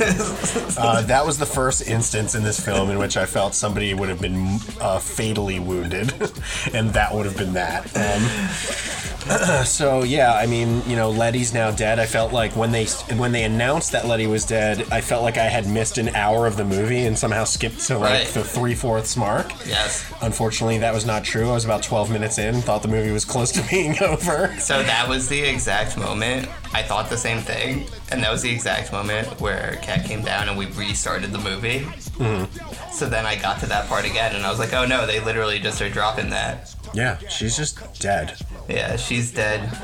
Uh, 0.76 1.02
that 1.02 1.24
was 1.24 1.38
the 1.38 1.46
first 1.46 1.86
instance 1.86 2.34
in 2.34 2.42
this 2.42 2.58
film 2.58 2.90
in 2.90 2.98
which 2.98 3.16
I 3.16 3.26
felt 3.26 3.54
somebody 3.54 3.94
would 3.94 4.08
have 4.08 4.20
been 4.20 4.58
uh, 4.80 4.98
fatally 4.98 5.60
wounded, 5.60 6.12
and 6.74 6.90
that 6.94 7.14
would 7.14 7.26
have 7.26 7.36
been 7.36 7.52
that. 7.52 7.86
Um, 7.96 8.90
so 9.64 10.02
yeah, 10.02 10.34
I 10.34 10.46
mean, 10.46 10.79
you 10.86 10.96
know, 10.96 11.10
Letty's 11.10 11.52
now 11.54 11.70
dead. 11.70 11.98
I 11.98 12.06
felt 12.06 12.32
like 12.32 12.54
when 12.56 12.70
they 12.72 12.86
when 13.16 13.32
they 13.32 13.44
announced 13.44 13.92
that 13.92 14.06
Letty 14.06 14.26
was 14.26 14.44
dead, 14.44 14.86
I 14.92 15.00
felt 15.00 15.22
like 15.22 15.36
I 15.38 15.44
had 15.44 15.66
missed 15.66 15.98
an 15.98 16.08
hour 16.14 16.46
of 16.46 16.56
the 16.56 16.64
movie 16.64 17.04
and 17.06 17.18
somehow 17.18 17.44
skipped 17.44 17.80
to 17.86 17.98
like 17.98 18.10
Right. 18.12 18.26
the 18.28 18.44
three 18.44 18.74
fourths 18.74 19.16
mark. 19.16 19.52
yes. 19.66 20.04
Unfortunately, 20.22 20.78
that 20.78 20.92
was 20.94 21.06
not 21.06 21.24
true. 21.24 21.48
I 21.50 21.52
was 21.54 21.64
about 21.64 21.82
12 21.82 22.10
minutes 22.10 22.38
in, 22.38 22.60
thought 22.62 22.82
the 22.82 22.88
movie 22.88 23.10
was 23.12 23.24
close 23.24 23.50
to 23.52 23.62
being 23.70 24.00
over. 24.02 24.54
So 24.58 24.82
that 24.82 25.08
was 25.08 25.28
the 25.28 25.40
exact 25.40 25.96
moment. 25.96 26.48
I 26.72 26.82
thought 26.82 27.10
the 27.10 27.16
same 27.16 27.38
thing, 27.40 27.86
and 28.12 28.22
that 28.22 28.30
was 28.30 28.42
the 28.42 28.50
exact 28.50 28.92
moment 28.92 29.40
where 29.40 29.78
Cat 29.82 30.04
came 30.04 30.22
down 30.22 30.48
and 30.48 30.56
we 30.56 30.66
restarted 30.66 31.32
the 31.32 31.38
movie. 31.38 31.80
Mm-hmm. 31.80 32.92
So 32.92 33.08
then 33.08 33.26
I 33.26 33.34
got 33.36 33.60
to 33.60 33.66
that 33.66 33.88
part 33.88 34.04
again, 34.04 34.36
and 34.36 34.44
I 34.44 34.50
was 34.50 34.58
like, 34.58 34.72
"Oh 34.74 34.84
no, 34.84 35.06
they 35.06 35.20
literally 35.20 35.58
just 35.58 35.80
are 35.82 35.88
dropping 35.88 36.30
that." 36.30 36.74
Yeah, 36.92 37.18
she's 37.28 37.56
just 37.56 38.00
dead. 38.00 38.34
Yeah, 38.68 38.96
she's 38.96 39.32
dead. 39.32 39.76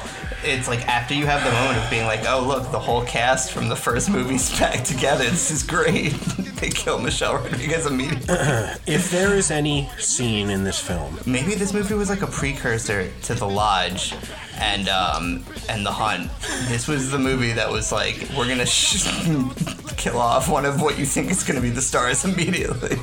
It's 0.45 0.69
like 0.69 0.87
after 0.89 1.15
you 1.15 1.27
have 1.27 1.43
the 1.45 1.51
moment 1.51 1.79
of 1.79 1.91
being 1.91 2.07
like, 2.07 2.25
"Oh 2.27 2.45
look, 2.47 2.71
the 2.71 2.79
whole 2.79 3.05
cast 3.05 3.53
from 3.53 3.69
the 3.69 3.77
first 3.77 4.11
movie's 4.11 4.59
back 4.59 4.85
together. 4.85 5.25
This 5.25 5.51
is 5.51 5.63
great." 5.63 6.11
they 6.61 6.69
kill 6.69 6.99
Michelle 6.99 7.35
Rodriguez 7.37 7.87
immediately. 7.87 8.27
If 8.87 9.11
there 9.11 9.35
is 9.35 9.51
any 9.51 9.91
scene 9.99 10.49
in 10.51 10.65
this 10.65 10.79
film 10.81 11.19
Maybe 11.27 11.55
this 11.55 11.73
movie 11.73 11.95
was 11.95 12.09
like 12.09 12.23
a 12.23 12.27
precursor 12.27 13.11
to 13.23 13.35
The 13.35 13.47
Lodge 13.47 14.15
and 14.59 14.89
um, 14.89 15.45
and 15.69 15.85
The 15.85 15.93
Hunt. 15.93 16.31
This 16.69 16.89
was 16.89 17.11
the 17.11 17.19
movie 17.19 17.53
that 17.53 17.71
was 17.71 17.93
like, 17.93 18.29
we're 18.37 18.49
gonna 18.49 18.67
sh- 18.67 19.07
kill 19.97 20.19
off 20.19 20.49
one 20.49 20.65
of 20.65 20.81
what 20.81 20.99
you 20.99 21.05
think 21.05 21.31
is 21.31 21.43
gonna 21.45 21.61
be 21.61 21.71
the 21.71 21.83
stars 21.83 22.25
immediately. 22.31 22.97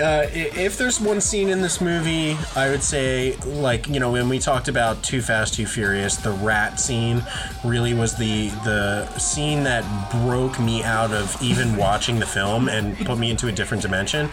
Uh, 0.00 0.28
if 0.32 0.78
there's 0.78 1.00
one 1.00 1.20
scene 1.20 1.48
in 1.48 1.60
this 1.60 1.80
movie, 1.80 2.36
I 2.54 2.70
would 2.70 2.84
say, 2.84 3.36
like 3.46 3.88
you 3.88 3.98
know, 3.98 4.12
when 4.12 4.28
we 4.28 4.38
talked 4.38 4.68
about 4.68 5.02
Too 5.02 5.20
Fast, 5.20 5.54
Too 5.54 5.66
Furious, 5.66 6.16
the 6.16 6.30
rat 6.30 6.78
scene 6.78 7.22
really 7.64 7.94
was 7.94 8.16
the 8.16 8.48
the 8.64 9.08
scene 9.18 9.64
that 9.64 9.84
broke 10.24 10.60
me 10.60 10.84
out 10.84 11.12
of 11.12 11.36
even 11.42 11.76
watching 11.76 12.20
the 12.20 12.26
film 12.26 12.68
and 12.68 12.96
put 12.98 13.18
me 13.18 13.30
into 13.30 13.48
a 13.48 13.52
different 13.52 13.82
dimension, 13.82 14.30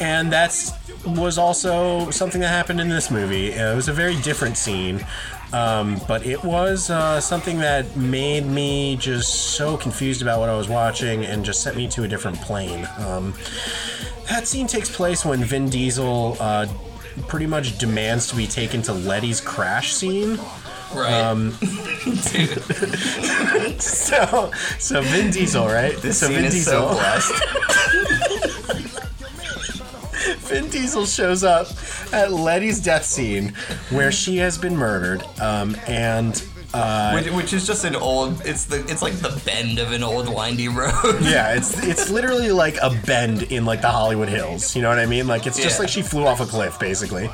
and 0.00 0.32
that's 0.32 0.72
was 1.04 1.36
also 1.36 2.10
something 2.10 2.40
that 2.40 2.48
happened 2.48 2.80
in 2.80 2.88
this 2.88 3.10
movie. 3.10 3.52
Uh, 3.54 3.72
it 3.72 3.76
was 3.76 3.88
a 3.88 3.92
very 3.92 4.16
different 4.22 4.56
scene. 4.56 5.04
Um, 5.50 5.98
but 6.06 6.26
it 6.26 6.44
was 6.44 6.90
uh, 6.90 7.20
something 7.20 7.58
that 7.60 7.96
made 7.96 8.44
me 8.44 8.96
just 8.96 9.56
so 9.56 9.78
confused 9.78 10.20
about 10.20 10.40
what 10.40 10.50
I 10.50 10.56
was 10.56 10.68
watching 10.68 11.24
and 11.24 11.42
just 11.42 11.62
sent 11.62 11.74
me 11.74 11.88
to 11.88 12.04
a 12.04 12.08
different 12.08 12.38
plane. 12.42 12.86
Um, 12.98 13.32
that 14.28 14.46
scene 14.46 14.66
takes 14.66 14.94
place 14.94 15.24
when 15.24 15.42
Vin 15.44 15.68
Diesel 15.68 16.36
uh, 16.40 16.66
pretty 17.26 17.46
much 17.46 17.78
demands 17.78 18.28
to 18.28 18.36
be 18.36 18.46
taken 18.46 18.82
to 18.82 18.92
Letty's 18.92 19.40
crash 19.40 19.92
scene. 19.92 20.38
Right. 20.94 21.52
So, 23.78 24.50
so 24.78 25.02
Vin 25.02 25.30
Diesel, 25.30 25.66
right? 25.66 25.96
this 25.98 26.18
so 26.18 26.26
scene 26.26 26.36
Vin 26.36 26.44
is 26.46 26.54
Diesel, 26.54 26.88
so 26.88 26.94
blessed. 26.94 27.32
Vin 30.48 30.68
Diesel 30.68 31.06
shows 31.06 31.44
up 31.44 31.68
at 32.12 32.32
Letty's 32.32 32.80
death 32.80 33.04
scene 33.04 33.54
where 33.90 34.10
she 34.10 34.38
has 34.38 34.58
been 34.58 34.76
murdered, 34.76 35.22
um, 35.40 35.76
and 35.86 36.42
uh, 36.74 37.12
which, 37.12 37.30
which 37.32 37.52
is 37.52 37.66
just 37.66 37.84
an 37.84 37.96
old. 37.96 38.40
It's 38.44 38.64
the. 38.66 38.80
It's 38.88 39.00
like 39.02 39.14
the 39.14 39.40
bend 39.44 39.78
of 39.78 39.92
an 39.92 40.02
old 40.02 40.28
windy 40.32 40.68
road. 40.68 41.20
yeah, 41.22 41.54
it's 41.56 41.82
it's 41.82 42.10
literally 42.10 42.52
like 42.52 42.76
a 42.82 42.90
bend 43.06 43.44
in 43.44 43.64
like 43.64 43.80
the 43.80 43.88
Hollywood 43.90 44.28
Hills. 44.28 44.76
You 44.76 44.82
know 44.82 44.88
what 44.90 44.98
I 44.98 45.06
mean? 45.06 45.26
Like 45.26 45.46
it's 45.46 45.56
just 45.56 45.76
Yeah. 45.76 45.82
like 45.82 45.88
she 45.88 46.02
flew 46.02 46.26
off 46.26 46.40
a 46.40 46.46
cliff, 46.46 46.78
basically. 46.78 47.30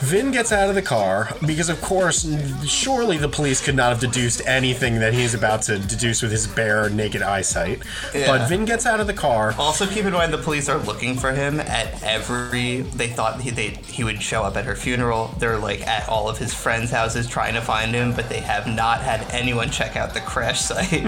Vin 0.00 0.30
gets 0.30 0.52
out 0.52 0.68
of 0.68 0.74
the 0.74 0.82
car 0.82 1.28
because, 1.46 1.68
of 1.68 1.80
course, 1.80 2.28
surely 2.66 3.16
the 3.16 3.28
police 3.28 3.64
could 3.64 3.74
not 3.74 3.90
have 3.90 4.00
deduced 4.00 4.42
anything 4.46 5.00
that 5.00 5.14
he's 5.14 5.34
about 5.34 5.62
to 5.62 5.78
deduce 5.78 6.22
with 6.22 6.30
his 6.30 6.46
bare, 6.46 6.90
naked 6.90 7.22
eyesight. 7.22 7.82
Yeah. 8.14 8.26
But 8.26 8.48
Vin 8.48 8.64
gets 8.64 8.84
out 8.86 9.00
of 9.00 9.06
the 9.06 9.14
car. 9.14 9.54
Also, 9.58 9.86
keep 9.86 10.04
in 10.04 10.12
mind 10.12 10.32
the 10.32 10.38
police 10.38 10.68
are 10.68 10.78
looking 10.78 11.16
for 11.16 11.32
him 11.32 11.60
at 11.60 12.02
every. 12.02 12.82
They 12.82 13.08
thought 13.08 13.40
he 13.40 13.50
they, 13.50 13.70
he 13.70 14.04
would 14.04 14.22
show 14.22 14.42
up 14.42 14.56
at 14.56 14.64
her 14.64 14.76
funeral. 14.76 15.34
They're 15.38 15.58
like 15.58 15.86
at 15.86 16.08
all 16.08 16.28
of 16.28 16.38
his 16.38 16.52
friends' 16.52 16.90
houses 16.90 17.26
trying 17.26 17.54
to 17.54 17.60
find 17.60 17.94
him, 17.94 18.12
but 18.14 18.28
they 18.28 18.40
have 18.40 18.66
not 18.66 19.00
had 19.00 19.22
anyone 19.32 19.70
check 19.70 19.96
out 19.96 20.14
the 20.14 20.20
crash 20.20 20.60
site. 20.60 21.04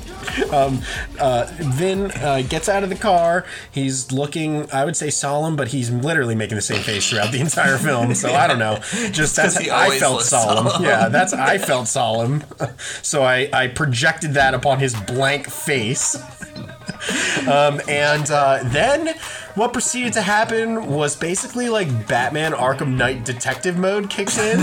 Vin 1.60 2.10
uh, 2.12 2.42
gets 2.48 2.68
out 2.68 2.82
of 2.82 2.88
the 2.88 2.96
car. 2.96 3.44
He's 3.70 4.12
looking, 4.12 4.70
I 4.72 4.84
would 4.84 4.96
say, 4.96 5.10
solemn, 5.10 5.56
but 5.56 5.68
he's 5.68 5.90
literally 5.90 6.34
making 6.34 6.56
the 6.56 6.62
same 6.62 6.82
face 6.82 7.08
throughout 7.08 7.32
the 7.32 7.40
entire 7.40 7.78
film. 7.78 8.14
So 8.14 8.32
I 8.32 8.46
don't 8.46 8.58
know. 8.58 8.76
Just 9.10 9.36
that's 9.36 9.56
I 9.56 9.98
felt 9.98 10.22
solemn. 10.22 10.68
solemn. 10.68 10.84
Yeah, 10.84 11.08
that's 11.08 11.32
I 11.32 11.58
felt 11.58 11.88
solemn. 11.88 12.44
So 13.02 13.22
I 13.22 13.48
I 13.52 13.68
projected 13.68 14.34
that 14.34 14.54
upon 14.54 14.78
his 14.78 14.94
blank 14.94 15.48
face. 15.48 16.16
Um, 17.48 17.80
and 17.88 18.30
uh, 18.30 18.60
then 18.64 19.14
what 19.54 19.72
proceeded 19.72 20.12
to 20.14 20.22
happen 20.22 20.86
was 20.86 21.16
basically 21.16 21.68
like 21.68 22.06
Batman 22.06 22.52
Arkham 22.52 22.96
Knight 22.96 23.24
detective 23.24 23.76
mode 23.76 24.08
kicks 24.10 24.38
in, 24.38 24.60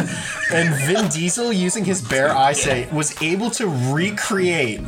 and 0.53 0.73
Vin 0.85 1.07
Diesel, 1.09 1.51
using 1.51 1.83
his 1.85 2.01
bare 2.01 2.31
eyesight, 2.35 2.91
was 2.93 3.19
able 3.21 3.49
to 3.51 3.67
recreate 3.93 4.81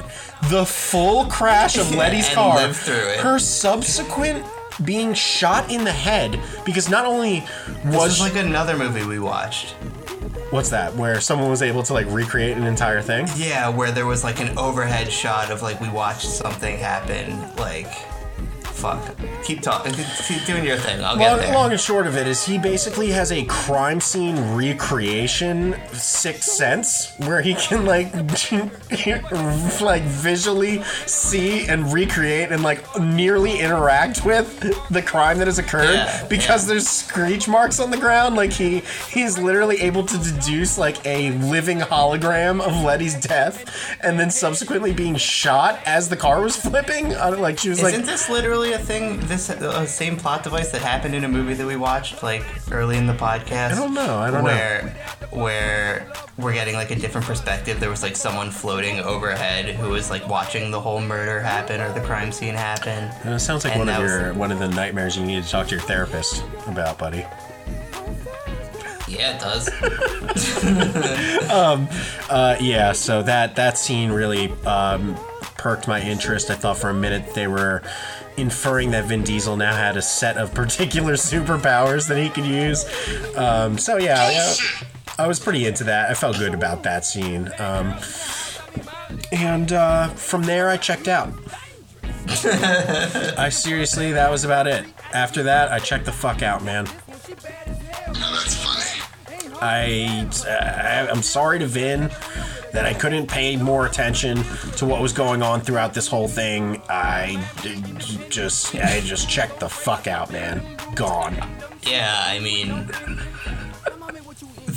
the 0.49 0.65
full 0.65 1.25
crash 1.25 1.77
of 1.77 1.93
Letty's 1.93 2.27
and 2.29 2.35
car. 2.35 2.55
live 2.55 2.75
through 2.77 2.95
it. 2.95 3.19
Her 3.19 3.39
subsequent 3.39 4.45
being 4.85 5.13
shot 5.13 5.69
in 5.69 5.83
the 5.83 5.91
head 5.91 6.39
because 6.65 6.89
not 6.89 7.05
only 7.05 7.41
This 7.41 7.85
was 7.85 7.95
was 7.95 8.19
like 8.21 8.35
another 8.35 8.77
movie 8.77 9.05
we 9.05 9.19
watched. 9.19 9.71
what's 10.51 10.69
that 10.69 10.95
where 10.95 11.19
someone 11.19 11.49
was 11.49 11.61
able 11.61 11.83
to 11.83 11.93
like 11.93 12.07
recreate 12.09 12.55
an 12.55 12.63
entire 12.63 13.01
thing. 13.01 13.27
Yeah, 13.35 13.67
where 13.67 13.91
there 13.91 14.05
was 14.05 14.23
like 14.23 14.39
an 14.39 14.57
overhead 14.57 15.11
shot 15.11 15.51
of 15.51 15.61
like 15.61 15.81
we 15.81 15.89
watched 15.89 16.25
something 16.29 16.77
happen. 16.77 17.37
Like, 17.57 17.91
fuck. 18.79 19.15
Keep 19.43 19.61
talking. 19.61 19.93
Keep 20.27 20.45
doing 20.45 20.63
your 20.65 20.77
thing. 20.77 21.03
I'll 21.03 21.15
Long, 21.17 21.19
get 21.37 21.39
there. 21.39 21.53
long 21.53 21.71
and 21.71 21.79
short 21.79 22.07
of 22.07 22.15
it 22.17 22.27
is 22.27 22.45
he 22.45 22.57
basically 22.57 23.09
has 23.09 23.31
a 23.31 23.43
crime 23.45 23.99
scene 23.99 24.37
recreation 24.55 25.75
sixth 25.93 26.43
sense 26.49 27.13
where 27.19 27.41
he 27.41 27.53
can 27.55 27.85
like 27.85 28.13
like 29.81 30.03
visually 30.03 30.83
see 31.05 31.67
and 31.67 31.91
recreate 31.93 32.51
and 32.51 32.63
like 32.63 32.83
nearly 32.99 33.59
interact 33.59 34.25
with 34.25 34.59
the 34.89 35.01
crime 35.01 35.37
that 35.37 35.47
has 35.47 35.59
occurred 35.59 35.93
Yeah, 35.93 36.25
because 36.27 36.65
yeah. 36.65 36.73
there's 36.73 36.87
screech 36.87 37.47
marks 37.47 37.79
on 37.79 37.91
the 37.91 37.97
ground 37.97 38.35
like 38.35 38.51
he 38.51 38.79
he's 39.11 39.37
literally 39.37 39.81
able 39.81 40.03
to 40.05 40.17
deduce 40.17 40.77
like 40.77 41.03
a 41.05 41.31
living 41.39 41.79
hologram 41.79 42.61
of 42.61 42.83
Letty's 42.83 43.15
death 43.15 43.97
and 44.01 44.19
then 44.19 44.29
subsequently 44.31 44.93
being 44.93 45.15
shot 45.15 45.79
as 45.85 46.09
the 46.09 46.17
car 46.17 46.41
was 46.41 46.55
flipping 46.55 47.13
I 47.15 47.29
don't- 47.31 47.39
like 47.39 47.57
she 47.59 47.69
was 47.69 47.79
Isn't 47.81 48.01
like 48.01 48.05
this 48.05 48.29
literally 48.29 48.68
a 48.73 48.77
thing? 48.79 49.19
This 49.21 49.49
uh, 49.49 49.85
same 49.85 50.17
plot 50.17 50.43
device 50.43 50.71
that 50.71 50.81
happened 50.81 51.15
in 51.15 51.23
a 51.23 51.27
movie 51.27 51.53
that 51.53 51.65
we 51.65 51.75
watched 51.75 52.21
like 52.23 52.43
early 52.71 52.97
in 52.97 53.05
the 53.07 53.13
podcast. 53.13 53.71
I 53.71 53.75
don't 53.75 53.93
know, 53.93 54.17
I 54.17 54.31
don't 54.31 54.39
know. 54.39 54.43
where, 54.43 54.89
Where 55.31 56.11
we're 56.37 56.53
getting 56.53 56.75
like 56.75 56.91
a 56.91 56.95
different 56.95 57.27
perspective. 57.27 57.79
There 57.79 57.89
was 57.89 58.01
like 58.03 58.15
someone 58.15 58.49
floating 58.51 58.99
overhead 58.99 59.65
who 59.75 59.89
was 59.89 60.09
like 60.09 60.27
watching 60.27 60.71
the 60.71 60.79
whole 60.79 61.01
murder 61.01 61.39
happen 61.39 61.81
or 61.81 61.91
the 61.93 62.01
crime 62.01 62.31
scene 62.31 62.53
happen. 62.55 63.05
Uh, 63.29 63.35
It 63.35 63.39
sounds 63.39 63.63
like 63.65 63.73
And 63.75 63.81
one 63.81 63.89
of 63.89 63.95
that 63.95 64.01
was- 64.01 64.11
your 64.11 64.33
one 64.33 64.51
of 64.51 64.59
the 64.59 64.69
nightmares 64.69 65.15
you 65.17 65.23
need 65.25 65.43
to 65.43 65.49
talk 65.49 65.67
to 65.67 65.75
your 65.75 65.83
therapist 65.83 66.43
about, 66.67 66.97
buddy. 66.97 67.25
Yeah, 69.07 69.35
it 69.35 69.39
does. 69.41 69.69
Uh, 72.29 72.55
yeah, 72.59 72.91
so 72.91 73.23
that 73.23 73.55
that 73.55 73.75
scene 73.77 74.11
really 74.11 74.51
um, 74.65 75.15
perked 75.57 75.87
my 75.87 75.99
interest. 76.01 76.51
I 76.51 76.55
thought 76.55 76.77
for 76.77 76.89
a 76.89 76.93
minute 76.93 77.33
they 77.33 77.47
were 77.47 77.81
inferring 78.41 78.91
that 78.91 79.05
Vin 79.05 79.23
Diesel 79.23 79.57
now 79.57 79.75
had 79.75 79.97
a 79.97 80.01
set 80.01 80.37
of 80.37 80.53
particular 80.53 81.13
superpowers 81.13 82.07
that 82.07 82.17
he 82.17 82.29
could 82.29 82.45
use. 82.45 82.85
Um, 83.35 83.77
so 83.77 83.97
yeah, 83.97 84.31
yeah, 84.31 84.53
I 85.17 85.27
was 85.27 85.39
pretty 85.39 85.65
into 85.65 85.83
that. 85.85 86.09
I 86.09 86.13
felt 86.13 86.37
good 86.37 86.53
about 86.53 86.83
that 86.83 87.05
scene. 87.05 87.49
Um, 87.59 87.95
and 89.31 89.71
uh, 89.71 90.09
from 90.09 90.43
there, 90.43 90.69
I 90.69 90.77
checked 90.77 91.07
out. 91.07 91.33
I 92.27 93.49
seriously, 93.49 94.11
that 94.13 94.29
was 94.29 94.43
about 94.43 94.67
it. 94.67 94.85
After 95.13 95.43
that, 95.43 95.71
I 95.71 95.79
checked 95.79 96.05
the 96.05 96.11
fuck 96.11 96.43
out, 96.43 96.63
man. 96.63 96.85
Now 96.85 98.31
that's 98.33 98.55
funny. 98.55 99.55
I, 99.61 100.29
I 100.47 101.09
I'm 101.09 101.21
sorry 101.21 101.59
to 101.59 101.65
Vin 101.65 102.09
that 102.71 102.85
I 102.85 102.93
couldn't 102.93 103.27
pay 103.27 103.55
more 103.55 103.85
attention 103.85 104.43
to 104.77 104.85
what 104.85 105.01
was 105.01 105.13
going 105.13 105.41
on 105.41 105.61
throughout 105.61 105.93
this 105.93 106.07
whole 106.07 106.27
thing. 106.27 106.81
I 106.89 107.43
just 108.29 108.75
I 108.75 109.01
just 109.01 109.29
checked 109.29 109.59
the 109.59 109.69
fuck 109.69 110.07
out, 110.07 110.31
man. 110.31 110.61
Gone. 110.95 111.35
Yeah, 111.83 112.23
I 112.25 112.39
mean, 112.39 112.89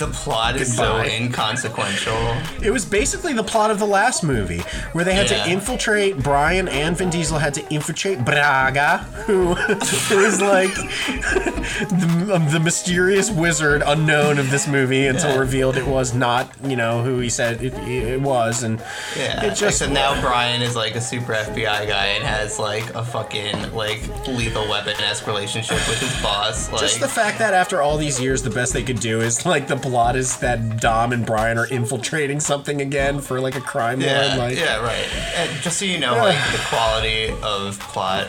the 0.03 0.13
plot 0.13 0.57
is 0.57 0.75
so 0.77 1.01
inconsequential. 1.03 2.17
It 2.63 2.71
was 2.73 2.85
basically 2.85 3.33
the 3.33 3.45
plot 3.45 3.71
of 3.71 3.79
the 3.79 3.87
last 3.87 4.25
movie, 4.25 4.63
where 4.93 5.05
they 5.05 5.15
had 5.15 5.31
Yeah. 5.31 5.45
to 5.45 5.51
infiltrate 5.51 6.23
Brian 6.23 6.67
and 6.69 6.97
Vin 6.97 7.11
Diesel 7.11 7.39
had 7.39 7.55
to 7.55 7.69
infiltrate 7.73 8.25
Braga, 8.25 8.99
who 9.27 9.53
is 9.57 10.41
like 10.41 10.75
the, 10.75 12.31
um, 12.35 12.51
the 12.51 12.61
mysterious 12.61 13.31
wizard 13.31 13.83
unknown 13.87 14.39
of 14.39 14.51
this 14.51 14.67
movie 14.67 15.07
until 15.07 15.31
Yeah. 15.31 15.39
revealed 15.39 15.77
it 15.77 15.87
was 15.87 16.15
not, 16.15 16.51
you 16.65 16.77
know, 16.77 17.03
who 17.03 17.19
he 17.19 17.29
said 17.29 17.63
it, 17.63 17.75
it 17.87 18.21
was, 18.21 18.63
and 18.63 18.81
Yeah, 19.17 19.45
it 19.45 19.51
just 19.51 19.63
except 19.83 19.93
now 19.93 20.21
Brian 20.21 20.63
is 20.63 20.75
like 20.77 20.95
a 20.97 21.01
super 21.01 21.33
FBI 21.33 21.87
guy 21.87 22.07
and 22.07 22.25
has 22.25 22.59
like 22.59 22.93
a 22.95 23.05
fucking 23.05 23.73
like 23.75 24.01
lethal 24.27 24.69
weapon 24.69 24.95
esque 25.03 25.27
relationship 25.27 25.77
with 25.89 26.01
his 26.01 26.23
boss. 26.23 26.71
Like, 26.71 26.81
Just 26.81 27.01
the 27.01 27.09
fact 27.09 27.39
that 27.39 27.55
after 27.55 27.81
all 27.83 27.97
these 27.97 28.21
years, 28.21 28.43
the 28.43 28.51
best 28.51 28.73
they 28.73 28.83
could 28.83 29.01
do 29.01 29.21
is 29.21 29.47
like 29.47 29.69
the 29.69 29.77
plot 29.93 30.17
is 30.17 30.39
that 30.39 30.81
Dom 30.81 31.13
and 31.13 31.27
Brian 31.27 31.59
are 31.59 31.67
infiltrating 31.67 32.41
something 32.41 32.81
again 32.81 33.21
for 33.21 33.43
like 33.43 33.57
a 33.57 33.61
crime 33.61 34.01
yeah, 34.01 34.37
lord. 34.37 34.39
Like, 34.39 34.57
yeah, 34.57 34.83
right. 34.83 35.07
And 35.37 35.51
just 35.61 35.79
so 35.79 35.85
you 35.85 35.99
know, 35.99 36.15
like 36.15 36.39
the 36.51 36.59
quality 36.69 37.29
of 37.43 37.79
plot 37.79 38.29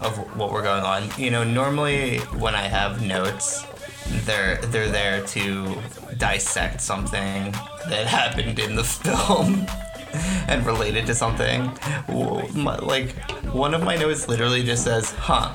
of 0.00 0.18
what 0.36 0.52
we're 0.52 0.62
going 0.62 0.84
on. 0.84 1.08
You 1.16 1.30
know, 1.30 1.44
normally 1.44 2.18
when 2.36 2.54
I 2.54 2.68
have 2.68 3.00
notes, 3.00 3.64
they're 4.26 4.58
they're 4.66 4.90
there 4.90 5.24
to 5.28 5.78
dissect 6.18 6.82
something 6.82 7.52
that 7.88 8.06
happened 8.18 8.58
in 8.58 8.76
the 8.76 8.84
film. 8.84 9.66
And 10.48 10.64
related 10.64 11.04
to 11.06 11.14
something, 11.14 11.70
like 12.08 13.12
one 13.52 13.74
of 13.74 13.82
my 13.82 13.94
notes 13.94 14.26
literally 14.26 14.62
just 14.62 14.82
says, 14.82 15.10
"Huh, 15.10 15.54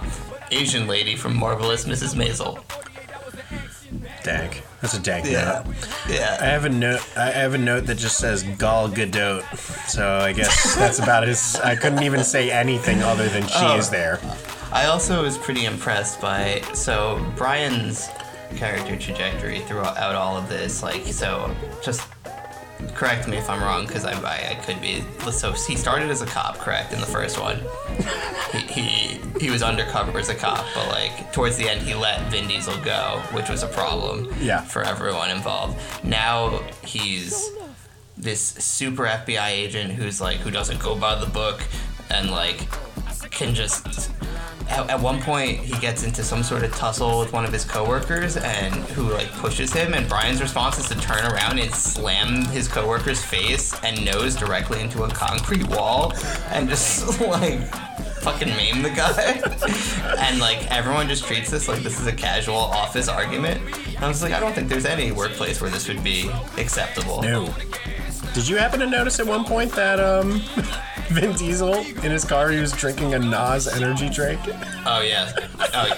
Asian 0.52 0.86
lady 0.86 1.16
from 1.16 1.36
Marvelous 1.36 1.86
Mrs. 1.86 2.14
Maisel." 2.14 2.64
dank. 4.24 4.64
That's 4.84 4.96
a 4.96 5.00
dank 5.00 5.26
Yeah, 5.26 5.64
note. 5.66 6.42
I 6.42 6.46
have 6.46 6.66
a 6.66 6.70
note. 6.70 7.00
I 7.16 7.32
have 7.32 7.54
a 7.54 7.58
note 7.58 7.86
that 7.86 7.96
just 7.96 8.18
says 8.18 8.44
Gal 8.44 8.90
Gadot. 8.90 9.42
So 9.88 10.18
I 10.18 10.34
guess 10.34 10.76
that's 10.78 11.00
about 11.00 11.24
as. 11.24 11.56
I 11.64 11.74
couldn't 11.78 12.04
even 12.04 12.22
say 12.22 12.52
anything 12.52 13.02
other 13.02 13.30
than 13.30 13.44
she 13.48 13.54
Oh. 13.60 13.78
is 13.78 13.90
there. 13.90 14.20
I 14.74 14.88
also 14.88 15.24
was 15.24 15.38
pretty 15.38 15.64
impressed 15.64 16.20
by 16.20 16.62
so 16.74 17.26
Brian's 17.38 18.10
character 18.58 18.98
trajectory 18.98 19.62
throughout 19.62 20.16
all 20.16 20.36
of 20.36 20.50
this. 20.50 20.84
Like, 20.84 21.06
so 21.06 21.56
just 21.82 22.02
correct 22.90 23.28
me 23.28 23.38
if 23.38 23.50
I'm 23.50 23.62
wrong 23.62 23.86
because 23.86 24.06
I, 24.06 24.14
I 24.14 24.52
I 24.52 24.56
could 24.56 24.82
be. 24.82 25.04
So 25.32 25.52
he 25.52 25.76
started 25.76 26.10
as 26.10 26.22
a 26.22 26.26
cop, 26.26 26.58
correct, 26.58 26.94
in 26.94 27.00
the 27.00 27.06
first 27.06 27.40
one. 27.40 27.60
he, 28.52 28.82
he 28.82 29.20
he 29.40 29.50
was 29.50 29.64
undercover 29.64 30.18
as 30.20 30.30
a 30.30 30.36
cop, 30.36 30.66
but 30.76 30.88
like 30.90 31.34
towards 31.34 31.58
the 31.58 31.70
end 31.70 31.82
he 31.82 31.94
let 31.94 32.32
Vin 32.32 32.48
Diesel 32.48 32.78
go, 32.84 33.22
which 33.32 33.50
was 33.50 33.64
a 33.64 33.68
problem. 33.68 34.34
Yeah. 34.40 34.62
For 34.62 34.84
everyone 34.84 35.30
involved. 35.32 35.78
Now 36.04 36.60
he's 36.86 37.50
this 38.18 38.42
super 38.42 39.06
FBI 39.06 39.50
agent 39.50 39.94
who's 39.94 40.22
like 40.22 40.38
who 40.38 40.52
doesn't 40.52 40.80
go 40.80 40.96
by 40.96 41.16
the 41.16 41.26
book 41.26 41.62
and 42.10 42.30
like 42.30 42.68
can 43.32 43.56
just 43.56 44.12
at, 44.74 44.90
at 44.90 45.00
one 45.00 45.22
point 45.22 45.60
he 45.60 45.78
gets 45.80 46.04
into 46.04 46.24
some 46.24 46.44
sort 46.44 46.64
of 46.64 46.74
tussle 46.76 47.20
with 47.20 47.32
one 47.32 47.46
of 47.46 47.54
his 47.54 47.64
coworkers 47.64 48.38
and 48.38 48.74
who 48.92 49.12
like 49.12 49.32
pushes 49.34 49.72
him 49.72 49.94
and 49.94 50.08
Brian's 50.10 50.42
response 50.42 50.80
is 50.80 50.88
to 50.90 50.96
turn 50.96 51.24
around 51.26 51.60
and 51.60 51.74
slam 51.74 52.46
his 52.46 52.68
coworker's 52.68 53.24
face 53.24 53.74
and 53.84 54.04
nose 54.04 54.36
directly 54.36 54.82
into 54.82 55.04
a 55.04 55.10
concrete 55.10 55.68
wall 55.68 56.14
and 56.50 56.68
just 56.68 57.22
like 57.28 57.60
fucking 58.22 58.50
maim 58.50 58.82
the 58.82 58.90
guy. 58.90 59.42
And 60.24 60.40
like 60.40 60.72
everyone 60.72 61.08
just 61.10 61.26
treats 61.26 61.50
this 61.50 61.68
like 61.68 61.82
this 61.84 62.00
is 62.00 62.08
a 62.08 62.12
casual 62.14 62.56
office 62.56 63.10
argument. 63.10 63.60
And 63.88 64.00
I 64.00 64.08
was 64.08 64.22
like 64.22 64.32
I 64.32 64.40
don't 64.40 64.54
think 64.54 64.70
there's 64.70 64.86
any 64.86 65.12
workplace 65.12 65.60
where 65.60 65.70
this 65.70 65.88
would 65.88 66.04
be 66.04 66.30
acceptable. 66.58 67.22
No. 67.22 67.54
Did 68.34 68.48
you 68.48 68.56
happen 68.56 68.80
to 68.80 68.88
notice 68.88 69.20
at 69.20 69.28
one 69.28 69.44
point 69.44 69.72
that 69.74 70.00
um, 70.00 70.42
Vin 71.10 71.34
Diesel 71.34 71.74
in 71.76 72.12
his 72.12 72.26
car 72.26 72.50
he 72.50 72.60
was 72.60 72.72
drinking 72.72 73.14
a 73.14 73.20
NOS 73.20 73.68
energy 73.68 74.10
drink? 74.10 74.40
oh 74.86 75.02
yeah 75.02 75.32
oh, 75.74 75.96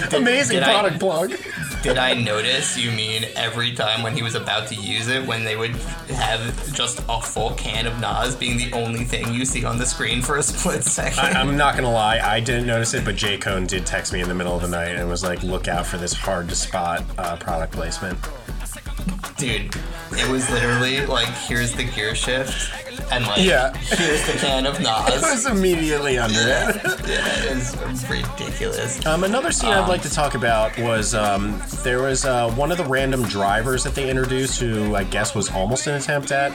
did- 0.00 0.14
Amazing 0.20 0.56
did 0.56 0.62
I- 0.64 0.72
product 0.72 1.00
plug. 1.00 1.32
Did 1.82 1.98
I 1.98 2.14
notice? 2.14 2.78
You 2.78 2.90
mean 2.92 3.26
every 3.36 3.74
time 3.74 4.02
when 4.02 4.16
he 4.16 4.22
was 4.22 4.34
about 4.34 4.68
to 4.68 4.74
use 4.74 5.08
it, 5.08 5.26
when 5.26 5.44
they 5.44 5.54
would 5.54 5.72
have 6.08 6.72
just 6.74 7.00
a 7.10 7.20
full 7.20 7.50
can 7.56 7.86
of 7.86 8.00
NOS 8.00 8.34
being 8.34 8.56
the 8.56 8.72
only 8.72 9.04
thing 9.04 9.34
you 9.34 9.44
see 9.44 9.66
on 9.66 9.76
the 9.76 9.84
screen 9.84 10.22
for 10.22 10.38
a 10.38 10.42
split 10.42 10.82
second? 10.84 11.18
I, 11.18 11.38
I'm 11.38 11.58
not 11.58 11.76
gonna 11.76 11.92
lie, 11.92 12.20
I 12.20 12.40
didn't 12.40 12.66
notice 12.66 12.94
it, 12.94 13.04
but 13.04 13.16
Jay 13.16 13.36
Cone 13.36 13.66
did 13.66 13.84
text 13.84 14.14
me 14.14 14.22
in 14.22 14.28
the 14.30 14.34
middle 14.34 14.56
of 14.56 14.62
the 14.62 14.68
night 14.68 14.96
and 14.96 15.06
was 15.10 15.22
like, 15.22 15.42
"Look 15.42 15.68
out 15.68 15.84
for 15.84 15.98
this 15.98 16.14
hard 16.14 16.48
to 16.48 16.54
spot 16.54 17.04
uh, 17.18 17.36
product 17.36 17.74
placement." 17.74 18.18
Dude, 19.36 19.74
it 20.12 20.30
was 20.30 20.48
literally 20.50 21.04
like, 21.06 21.28
here's 21.28 21.72
the 21.74 21.84
gear 21.84 22.14
shift, 22.14 22.72
and 23.10 23.26
like, 23.26 23.38
Yeah. 23.42 23.74
here's 23.76 24.24
the 24.26 24.32
can 24.38 24.64
of 24.64 24.76
It 24.80 25.20
was 25.22 25.44
immediately 25.46 26.18
under 26.18 26.38
it. 26.38 26.76
yeah, 27.08 27.44
it 27.52 27.56
was 27.86 28.08
ridiculous. 28.08 29.04
Um, 29.04 29.24
another 29.24 29.50
scene 29.50 29.70
I'd 29.70 29.88
like 29.88 30.02
to 30.02 30.10
talk 30.10 30.34
about 30.36 30.78
was 30.78 31.14
um, 31.14 31.60
there 31.82 32.00
was 32.00 32.24
uh, 32.24 32.50
one 32.52 32.70
of 32.70 32.78
the 32.78 32.84
random 32.84 33.24
drivers 33.24 33.82
that 33.84 33.94
they 33.96 34.08
introduced 34.08 34.60
who 34.60 34.94
I 34.94 35.02
guess 35.04 35.34
was 35.34 35.50
almost 35.50 35.86
an 35.88 35.94
attempt 35.94 36.30
at 36.30 36.52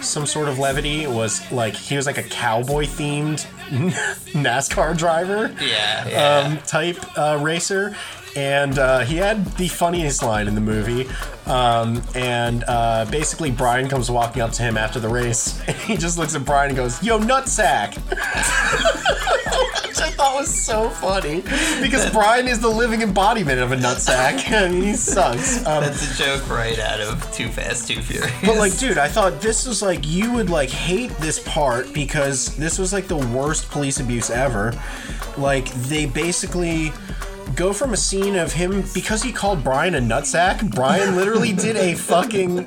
some 0.00 0.24
sort 0.26 0.48
of 0.48 0.58
levity. 0.58 1.06
Was 1.06 1.50
like 1.52 1.74
he 1.76 1.96
was 1.96 2.06
like 2.06 2.18
a 2.18 2.22
cowboy 2.24 2.84
themed 2.86 3.46
NASCAR 4.32 4.96
driver 4.96 5.54
Yeah, 5.60 6.08
yeah. 6.08 6.38
um, 6.48 6.58
type 6.66 6.96
uh, 7.18 7.38
racer. 7.40 7.94
And 8.34 8.78
uh, 8.78 9.00
he 9.00 9.16
had 9.16 9.44
the 9.56 9.68
funniest 9.68 10.22
line 10.22 10.48
in 10.48 10.54
the 10.54 10.60
movie. 10.60 11.06
Um, 11.46 12.02
and 12.14 12.64
uh, 12.66 13.06
basically, 13.10 13.50
Brian 13.50 13.88
comes 13.88 14.10
walking 14.10 14.40
up 14.40 14.52
to 14.52 14.62
him 14.62 14.76
after 14.78 15.00
the 15.00 15.08
race. 15.08 15.60
And 15.68 15.76
he 15.76 15.96
just 15.96 16.18
looks 16.18 16.34
at 16.34 16.44
Brian 16.44 16.70
and 16.70 16.76
goes, 16.76 17.02
Yo, 17.02 17.18
nutsack. 17.18 17.96
Which 19.88 19.98
I 20.00 20.10
thought 20.10 20.34
was 20.38 20.52
so 20.52 20.88
funny. 20.88 21.42
Because 21.82 22.10
Brian 22.10 22.48
is 22.48 22.60
the 22.60 22.68
living 22.68 23.02
embodiment 23.02 23.60
of 23.60 23.72
a 23.72 23.76
nutsack. 23.76 24.42
and 24.50 24.82
he 24.82 24.94
sucks. 24.94 25.58
Um, 25.66 25.82
That's 25.82 26.18
a 26.20 26.24
joke 26.24 26.48
right 26.48 26.78
out 26.78 27.00
of 27.00 27.30
Too 27.32 27.48
Fast, 27.48 27.88
Too 27.88 28.00
Furious. 28.00 28.32
but 28.44 28.56
like, 28.56 28.76
dude, 28.78 28.96
I 28.98 29.08
thought 29.08 29.40
this 29.40 29.66
was 29.66 29.82
like 29.82 30.06
you 30.06 30.32
would 30.32 30.48
like 30.50 30.70
hate 30.70 31.10
this 31.18 31.38
part 31.40 31.92
because 31.92 32.56
this 32.56 32.78
was 32.78 32.92
like 32.92 33.08
the 33.08 33.16
worst 33.16 33.70
police 33.70 34.00
abuse 34.00 34.30
ever. 34.30 34.72
Like 35.36 35.70
they 35.74 36.06
basically 36.06 36.92
go 37.54 37.72
from 37.72 37.92
a 37.92 37.96
scene 37.96 38.36
of 38.36 38.52
him 38.52 38.84
because 38.94 39.22
he 39.22 39.32
called 39.32 39.62
Brian 39.62 39.94
a 39.94 40.00
nutsack. 40.00 40.74
Brian 40.74 41.16
literally 41.16 41.52
did 41.52 41.76
a 41.76 41.94
fucking 41.94 42.66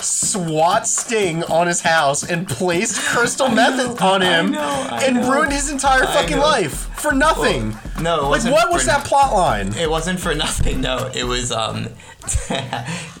SWAT 0.00 0.86
sting 0.86 1.44
on 1.44 1.66
his 1.66 1.80
house 1.80 2.28
and 2.28 2.46
placed 2.46 3.00
crystal 3.08 3.48
meth 3.48 4.00
on 4.02 4.22
him 4.22 4.52
know, 4.52 4.60
I 4.90 5.04
and 5.04 5.16
know. 5.16 5.32
ruined 5.32 5.52
his 5.52 5.70
entire 5.70 6.04
fucking 6.04 6.36
know. 6.36 6.42
life 6.42 6.88
for 6.98 7.12
nothing. 7.12 7.76
no, 8.00 8.18
it 8.18 8.22
like 8.22 8.30
wasn't 8.30 8.54
what 8.54 8.72
was 8.72 8.86
that 8.86 9.04
plot 9.04 9.32
line? 9.32 9.72
It 9.74 9.90
wasn't 9.90 10.20
for 10.20 10.34
nothing. 10.34 10.80
No, 10.80 11.10
it 11.14 11.24
was 11.24 11.52
um, 11.52 11.84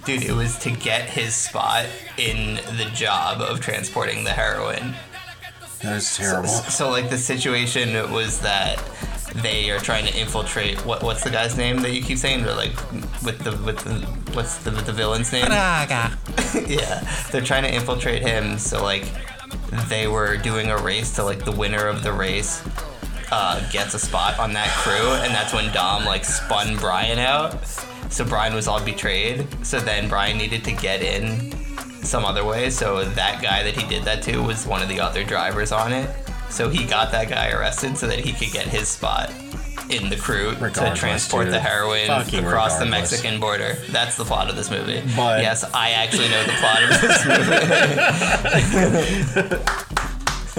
dude. 0.04 0.22
It 0.22 0.34
was 0.34 0.58
to 0.60 0.70
get 0.70 1.08
his 1.08 1.34
spot 1.34 1.86
in 2.16 2.56
the 2.76 2.90
job 2.94 3.40
of 3.40 3.60
transporting 3.60 4.24
the 4.24 4.30
heroin. 4.30 4.94
That 5.82 5.96
is 5.96 6.16
terrible. 6.16 6.48
So 6.48 6.90
like 6.90 7.08
the 7.08 7.18
situation 7.18 7.94
was 8.10 8.40
that 8.40 8.78
they 9.36 9.70
are 9.70 9.78
trying 9.78 10.06
to 10.06 10.18
infiltrate. 10.18 10.84
What 10.84 11.02
what's 11.02 11.22
the 11.22 11.30
guy's 11.30 11.56
name 11.56 11.82
that 11.82 11.92
you 11.92 12.02
keep 12.02 12.18
saying? 12.18 12.44
They're 12.44 12.54
like 12.54 12.74
with 13.22 13.38
the 13.40 13.50
with 13.64 13.78
the 13.78 13.94
what's 14.34 14.58
the 14.58 14.70
the 14.70 14.92
villain's 14.92 15.32
name? 15.32 15.46
yeah, 16.66 17.00
they're 17.30 17.42
trying 17.42 17.64
to 17.64 17.74
infiltrate 17.74 18.22
him. 18.22 18.58
So 18.58 18.82
like, 18.82 19.04
they 19.88 20.08
were 20.08 20.36
doing 20.36 20.70
a 20.70 20.78
race 20.78 21.14
to 21.16 21.24
like 21.24 21.44
the 21.44 21.52
winner 21.52 21.86
of 21.86 22.02
the 22.02 22.12
race 22.12 22.62
uh, 23.30 23.68
gets 23.70 23.94
a 23.94 23.98
spot 23.98 24.38
on 24.38 24.52
that 24.54 24.68
crew, 24.78 25.12
and 25.22 25.34
that's 25.34 25.52
when 25.52 25.72
Dom 25.72 26.04
like 26.04 26.24
spun 26.24 26.76
Brian 26.76 27.18
out. 27.18 27.66
So 28.10 28.24
Brian 28.24 28.54
was 28.54 28.68
all 28.68 28.82
betrayed. 28.82 29.46
So 29.64 29.80
then 29.80 30.08
Brian 30.08 30.38
needed 30.38 30.64
to 30.64 30.72
get 30.72 31.02
in 31.02 31.52
some 32.02 32.24
other 32.24 32.44
way. 32.44 32.70
So 32.70 33.04
that 33.04 33.42
guy 33.42 33.62
that 33.62 33.76
he 33.76 33.86
did 33.86 34.04
that 34.04 34.22
to 34.22 34.38
was 34.38 34.66
one 34.66 34.82
of 34.82 34.88
the 34.88 35.00
other 35.00 35.24
drivers 35.24 35.72
on 35.72 35.92
it. 35.92 36.08
So 36.50 36.68
he 36.68 36.84
got 36.84 37.12
that 37.12 37.28
guy 37.28 37.50
arrested 37.50 37.96
so 37.96 38.06
that 38.06 38.20
he 38.20 38.32
could 38.32 38.52
get 38.52 38.66
his 38.66 38.88
spot 38.88 39.30
in 39.90 40.10
the 40.10 40.16
crew 40.16 40.54
to 40.54 40.92
transport 40.94 41.46
dude. 41.46 41.54
the 41.54 41.60
heroin 41.60 42.06
Fucking 42.06 42.44
across 42.44 42.78
the. 42.78 42.86
Mexican 42.86 43.40
border. 43.40 43.78
That's 43.90 44.16
the 44.16 44.24
plot 44.24 44.50
of 44.50 44.56
this 44.56 44.70
movie. 44.70 45.02
But- 45.16 45.40
yes, 45.42 45.64
I 45.72 45.90
actually 45.90 46.28
know 46.28 46.42
the 46.44 46.52
plot 46.52 46.82
of 46.82 46.90
this 47.00 47.24
movie. 49.48 49.64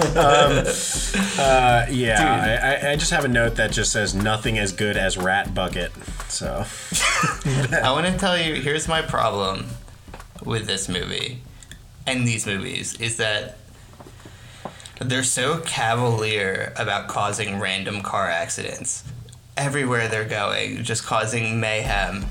Uh, 0.02 1.86
yeah, 1.90 2.78
I, 2.80 2.86
I, 2.88 2.92
I 2.92 2.96
just 2.96 3.10
have 3.10 3.26
a 3.26 3.28
note 3.28 3.56
that 3.56 3.70
just 3.70 3.92
says 3.92 4.14
nothing 4.14 4.58
as 4.58 4.72
good 4.72 4.96
as 4.96 5.18
Rat 5.18 5.54
Bucket. 5.54 5.92
So 6.28 6.64
I 7.82 7.90
want 7.92 8.06
to 8.06 8.16
tell 8.18 8.38
you, 8.38 8.54
here's 8.54 8.88
my 8.88 9.02
problem 9.02 9.66
with 10.42 10.66
this 10.66 10.88
movie 10.88 11.42
and 12.06 12.26
these 12.26 12.46
movies 12.46 12.98
is 13.00 13.18
that 13.18 13.58
they're 15.00 15.22
so 15.22 15.58
cavalier 15.60 16.72
about 16.76 17.08
causing 17.08 17.58
random 17.58 18.02
car 18.02 18.28
accidents 18.28 19.02
everywhere 19.56 20.08
they're 20.08 20.24
going, 20.24 20.84
just 20.84 21.04
causing 21.04 21.58
mayhem. 21.58 22.24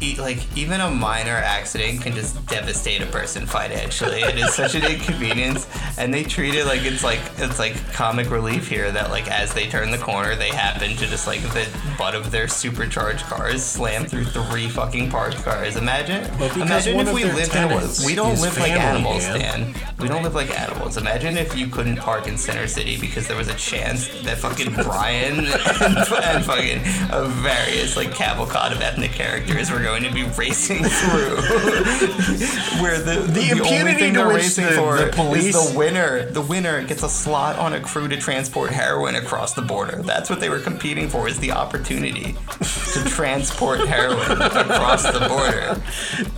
E- 0.00 0.16
like 0.20 0.44
even 0.56 0.80
a 0.82 0.90
minor 0.90 1.32
accident 1.36 2.02
can 2.02 2.12
just 2.14 2.44
devastate 2.46 3.00
a 3.00 3.06
person 3.06 3.46
financially. 3.46 4.20
It 4.20 4.36
is 4.36 4.52
such 4.54 4.74
an 4.74 4.84
inconvenience, 4.92 5.66
and 5.98 6.12
they 6.12 6.22
treat 6.22 6.54
it 6.54 6.66
like 6.66 6.82
it's 6.84 7.02
like 7.02 7.20
it's 7.38 7.58
like 7.58 7.74
comic 7.92 8.30
relief 8.30 8.68
here. 8.68 8.92
That 8.92 9.10
like 9.10 9.30
as 9.30 9.54
they 9.54 9.66
turn 9.68 9.90
the 9.90 9.98
corner, 9.98 10.36
they 10.36 10.50
happen 10.50 10.90
to 10.96 11.06
just 11.06 11.26
like 11.26 11.40
the 11.40 11.66
butt 11.96 12.14
of 12.14 12.30
their 12.30 12.46
supercharged 12.46 13.24
cars 13.24 13.64
slam 13.64 14.04
through 14.04 14.24
three 14.26 14.68
fucking 14.68 15.08
parked 15.10 15.42
cars. 15.42 15.76
Imagine, 15.76 16.22
Well, 16.38 16.52
imagine 16.60 17.00
if 17.00 17.12
we 17.14 17.24
lived 17.24 17.54
in 17.54 17.64
a 17.64 17.68
tenants 17.68 18.04
we 18.04 18.14
don't 18.14 18.32
is 18.32 18.42
live 18.42 18.58
like 18.58 18.72
animals, 18.72 19.22
man. 19.28 19.72
Dan. 19.72 19.74
We 19.98 20.08
don't 20.08 20.22
live 20.22 20.34
like 20.34 20.50
animals. 20.60 20.98
Imagine 20.98 21.38
if 21.38 21.56
you 21.56 21.68
couldn't 21.68 21.96
park 21.96 22.28
in 22.28 22.36
Center 22.36 22.66
City 22.66 22.98
because 23.00 23.26
there 23.28 23.36
was 23.36 23.48
a 23.48 23.54
chance 23.54 24.08
that 24.24 24.36
fucking 24.36 24.74
Brian 24.84 25.38
and, 25.38 25.48
and 25.86 26.44
fucking 26.44 26.80
uh, 27.10 27.24
various 27.40 27.96
like 27.96 28.12
cavalcade 28.14 28.72
of 28.72 28.82
ethnic 28.82 29.12
characters 29.12 29.70
were 29.70 29.85
going 29.86 30.02
to 30.02 30.10
be 30.12 30.24
racing 30.24 30.82
through. 30.98 31.36
Where 32.82 32.98
the 32.98 33.20
the, 33.28 33.40
only 33.40 33.50
impunity 33.50 33.98
thing 34.00 34.12
to 34.14 34.18
they're 34.18 34.26
which 34.28 34.36
racing 34.42 34.64
the- 34.66 34.72
for 34.72 34.96
the 34.96 35.32
is 35.32 35.72
the 35.72 35.78
winner. 35.78 36.26
The 36.30 36.42
winner 36.42 36.82
gets 36.84 37.02
a 37.02 37.08
slot 37.08 37.56
on 37.58 37.72
a 37.72 37.80
crew 37.80 38.08
to 38.08 38.16
transport 38.16 38.70
heroin 38.70 39.14
across 39.14 39.54
the 39.54 39.62
border. 39.62 40.02
That's 40.02 40.28
what 40.28 40.40
they 40.40 40.48
were 40.48 40.58
competing 40.60 41.08
for. 41.08 41.28
Is 41.28 41.38
the 41.38 41.52
opportunity 41.52 42.34
to 42.60 43.04
transport 43.06 43.80
heroin 43.88 44.42
across 44.42 45.04
the 45.04 45.20
border. 45.28 45.80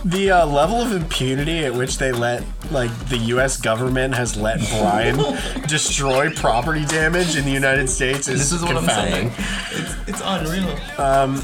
The 0.05 0.31
uh, 0.31 0.45
level 0.45 0.77
of 0.81 0.91
impunity 0.91 1.59
at 1.65 1.73
which 1.73 1.97
they 1.97 2.11
let, 2.11 2.43
like, 2.71 2.91
the 3.09 3.17
U.S. 3.33 3.57
government 3.57 4.13
has 4.15 4.35
let 4.37 4.59
Brian 4.79 5.17
destroy 5.67 6.29
property 6.31 6.85
damage 6.85 7.35
in 7.35 7.45
the 7.45 7.51
United 7.51 7.89
States 7.89 8.27
is, 8.27 8.49
This 8.49 8.51
is 8.51 8.61
what 8.63 8.75
confounding. 8.77 9.27
I'm 9.29 9.31
saying. 9.31 9.85
It's, 10.05 10.09
it's 10.09 10.21
unreal. 10.23 10.77
Um, 10.99 11.41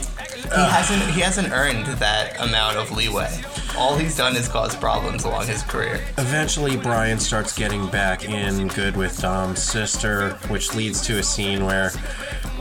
he 0.49 0.61
hasn't 0.61 1.01
he 1.11 1.21
hasn't 1.21 1.51
earned 1.51 1.85
that 1.99 2.39
amount 2.39 2.77
of 2.77 2.91
leeway. 2.91 3.41
All 3.77 3.97
he's 3.97 4.15
done 4.15 4.35
is 4.35 4.47
cause 4.47 4.75
problems 4.75 5.23
along 5.23 5.47
his 5.47 5.63
career. 5.63 6.01
Eventually, 6.17 6.77
Brian 6.77 7.19
starts 7.19 7.55
getting 7.55 7.87
back 7.87 8.23
in 8.25 8.67
good 8.69 8.95
with 8.95 9.19
Dom's 9.21 9.61
sister, 9.61 10.31
which 10.47 10.73
leads 10.73 11.01
to 11.07 11.19
a 11.19 11.23
scene 11.23 11.65
where 11.65 11.91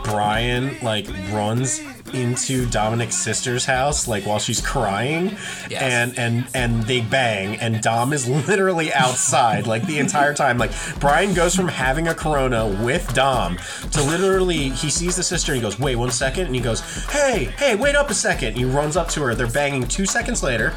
Brian 0.03 0.77
like 0.83 1.09
runs 1.33 1.81
into 2.15 2.67
Dominic's 2.67 3.17
sister's 3.17 3.65
house 3.65 4.07
like 4.09 4.25
while 4.27 4.39
she's 4.39 4.61
crying 4.61 5.37
Yes. 5.69 5.83
and 5.83 6.19
and 6.19 6.47
and 6.55 6.83
they 6.85 7.01
bang 7.01 7.57
and 7.57 7.81
Dom 7.83 8.13
is 8.13 8.29
literally 8.49 8.93
outside 8.93 9.67
like 9.67 9.87
the 9.87 9.99
entire 9.99 10.33
time 10.35 10.59
like 10.59 10.71
Brian 11.01 11.35
goes 11.35 11.55
from 11.55 11.69
having 11.69 12.09
a 12.09 12.15
corona 12.15 12.67
with 12.85 13.13
Dom 13.15 13.59
to 13.93 14.03
literally 14.03 14.71
he 14.71 14.91
sees 14.91 15.17
the 15.17 15.23
sister 15.23 15.53
and 15.53 15.57
he 15.61 15.63
goes 15.63 15.79
wait 15.79 15.97
one 15.97 16.11
second 16.11 16.47
and 16.47 16.55
he 16.55 16.61
goes 16.61 16.81
hey 17.11 17.45
hey 17.59 17.75
wait 17.75 17.97
up 17.97 18.11
a 18.11 18.15
second 18.15 18.57
he 18.57 18.65
runs 18.65 18.97
up 18.97 19.09
to 19.09 19.23
her 19.23 19.35
they're 19.35 19.47
banging 19.49 19.87
2 19.87 20.07
seconds 20.07 20.43
later 20.43 20.73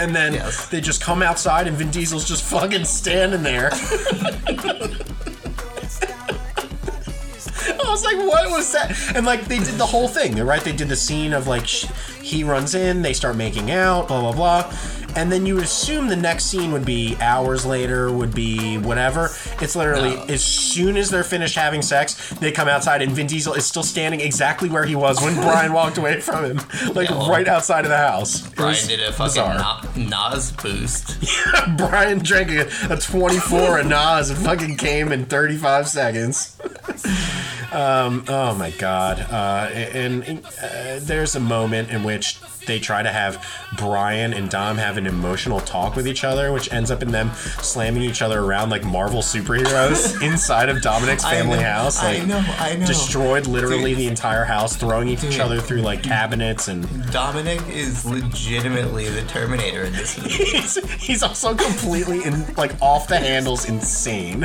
and 0.00 0.14
then 0.16 0.34
Yes. 0.34 0.68
they 0.70 0.80
just 0.80 1.00
come 1.00 1.22
outside 1.22 1.66
and 1.68 1.76
Vin 1.76 1.90
Diesel's 1.90 2.26
just 2.26 2.42
fucking 2.42 2.84
standing 2.84 3.42
there. 3.44 3.70
I 7.94 7.96
was 7.96 8.04
like, 8.04 8.26
what 8.26 8.50
was 8.50 8.72
that? 8.72 9.14
And 9.14 9.24
like, 9.24 9.44
they 9.44 9.58
did 9.58 9.74
the 9.76 9.86
whole 9.86 10.08
thing, 10.08 10.34
They're 10.34 10.44
right? 10.44 10.60
They 10.60 10.72
did 10.72 10.88
the 10.88 10.96
scene 10.96 11.32
of 11.32 11.46
like, 11.46 11.64
sh- 11.64 11.86
he 12.20 12.42
runs 12.42 12.74
in, 12.74 13.02
they 13.02 13.12
start 13.12 13.36
making 13.36 13.70
out, 13.70 14.08
blah, 14.08 14.20
blah, 14.20 14.32
blah. 14.32 14.72
And 15.16 15.30
then 15.30 15.46
you 15.46 15.54
would 15.54 15.62
assume 15.62 16.08
the 16.08 16.16
next 16.16 16.46
scene 16.46 16.72
would 16.72 16.84
be 16.84 17.16
hours 17.20 17.64
later, 17.64 18.10
would 18.10 18.34
be 18.34 18.78
whatever. 18.78 19.26
It's 19.60 19.76
literally 19.76 20.16
No. 20.16 20.24
as 20.24 20.42
soon 20.42 20.96
as 20.96 21.08
they're 21.08 21.22
finished 21.22 21.54
having 21.54 21.82
sex, 21.82 22.30
they 22.40 22.50
come 22.50 22.66
outside 22.66 23.00
and 23.00 23.12
Vin 23.12 23.28
Diesel 23.28 23.54
is 23.54 23.64
still 23.64 23.84
standing 23.84 24.20
exactly 24.20 24.68
where 24.68 24.84
he 24.84 24.96
was 24.96 25.22
when 25.22 25.34
Brian 25.40 25.72
walked 25.72 25.98
away 25.98 26.20
from 26.20 26.44
him, 26.44 26.56
like 26.94 27.08
Yeah, 27.10 27.16
well, 27.18 27.30
right 27.30 27.46
outside 27.46 27.84
of 27.84 27.90
the 27.90 27.96
house. 27.96 28.40
Brian 28.54 28.88
did 28.88 28.98
a 29.04 29.12
fucking 29.12 29.36
na- 29.40 29.82
NOS 29.96 30.50
boost. 30.50 31.16
Brian 31.76 32.18
drank 32.18 32.50
a, 32.50 32.92
a 32.92 32.98
24 32.98 33.78
of 33.78 33.86
NOS 33.86 34.30
and 34.30 34.38
fucking 34.40 34.78
came 34.78 35.12
in 35.12 35.26
35 35.26 35.86
seconds. 35.86 36.56
Um, 37.74 38.24
oh 38.28 38.54
my 38.54 38.70
god. 38.72 39.20
Uh, 39.20 39.68
and 39.74 40.22
and, 40.24 40.44
uh, 40.62 40.98
there's 41.00 41.34
a 41.34 41.40
moment 41.40 41.90
in 41.90 42.04
which 42.04 42.40
they 42.66 42.78
try 42.78 43.02
to 43.02 43.10
have 43.12 43.44
Brian 43.76 44.32
and 44.32 44.48
Dom 44.48 44.78
have 44.78 44.96
an 44.96 45.06
emotional 45.06 45.60
talk 45.60 45.96
with 45.96 46.06
each 46.08 46.24
other, 46.24 46.50
which 46.52 46.72
ends 46.72 46.90
up 46.90 47.02
in 47.02 47.10
them 47.10 47.30
slamming 47.60 48.02
each 48.02 48.22
other 48.22 48.40
around 48.40 48.70
like 48.70 48.84
Marvel 48.84 49.20
superheroes 49.20 50.22
inside 50.26 50.68
of 50.70 50.80
Dominic's 50.80 51.24
I 51.24 51.32
family 51.34 51.58
know, 51.58 51.64
house. 51.64 51.98
I 52.02 52.18
Like, 52.18 52.26
know, 52.28 52.44
I 52.58 52.76
know. 52.76 52.86
Destroyed 52.86 53.46
literally 53.46 53.90
Dude. 53.90 53.98
the 53.98 54.06
entire 54.06 54.44
house, 54.44 54.76
throwing 54.76 55.08
each 55.08 55.20
Dude. 55.20 55.40
other 55.40 55.60
through 55.60 55.82
like 55.82 56.02
cabinets 56.02 56.68
and 56.68 56.86
Dominic 57.12 57.60
is 57.68 58.06
legitimately 58.06 59.08
the 59.10 59.22
Terminator 59.22 59.82
in 59.84 59.92
this 59.92 60.16
movie, 60.16 60.30
he's, 60.44 60.92
he's 61.02 61.22
also 61.22 61.54
completely 61.54 62.22
in 62.24 62.54
like 62.54 62.80
off 62.80 63.08
the 63.08 63.18
handles 63.18 63.68
insane. 63.68 64.40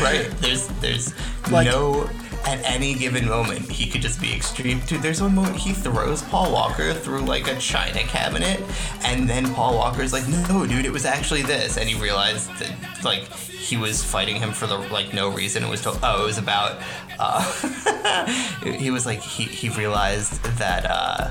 right? 0.00 0.28
There's 0.40 0.68
there's 0.80 1.14
Like- 1.50 1.66
no 1.66 2.08
at 2.46 2.60
any 2.64 2.94
given 2.94 3.28
moment 3.28 3.70
he 3.70 3.88
could 3.88 4.02
just 4.02 4.20
be 4.20 4.34
extreme. 4.34 4.80
Dude, 4.80 5.02
there's 5.02 5.20
one 5.22 5.34
moment 5.34 5.56
he 5.56 5.72
throws 5.72 6.22
Paul 6.22 6.52
Walker 6.52 6.94
through 6.94 7.20
like 7.20 7.48
a 7.48 7.56
china 7.58 8.00
cabinet, 8.00 8.60
and 9.04 9.28
then 9.28 9.52
Paul 9.54 9.74
Walker's 9.74 10.12
like, 10.12 10.26
"No, 10.28 10.66
dude, 10.66 10.84
it 10.84 10.92
was 10.92 11.04
actually 11.04 11.42
this," 11.42 11.76
and 11.76 11.88
he 11.88 12.00
realized 12.00 12.50
that 12.58 13.04
like 13.04 13.24
he 13.32 13.76
was 13.76 14.02
fighting 14.02 14.36
him 14.36 14.52
for 14.52 14.66
the 14.66 14.76
like 14.76 15.12
no 15.14 15.28
reason. 15.30 15.62
It 15.62 15.70
was 15.70 15.82
to, 15.82 15.98
oh, 16.02 16.22
it 16.22 16.26
was 16.26 16.38
about. 16.38 16.80
Uh, 17.18 18.24
he 18.64 18.90
was 18.90 19.06
like 19.06 19.20
he 19.20 19.44
he 19.44 19.68
realized 19.68 20.42
that 20.58 20.86
uh, 20.88 21.30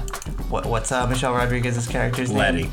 what 0.50 0.66
what's 0.66 0.92
uh, 0.92 1.08
Michelle 1.08 1.34
Rodriguez's 1.34 1.88
character's 1.88 2.32
Letty. 2.32 2.64
name? 2.64 2.72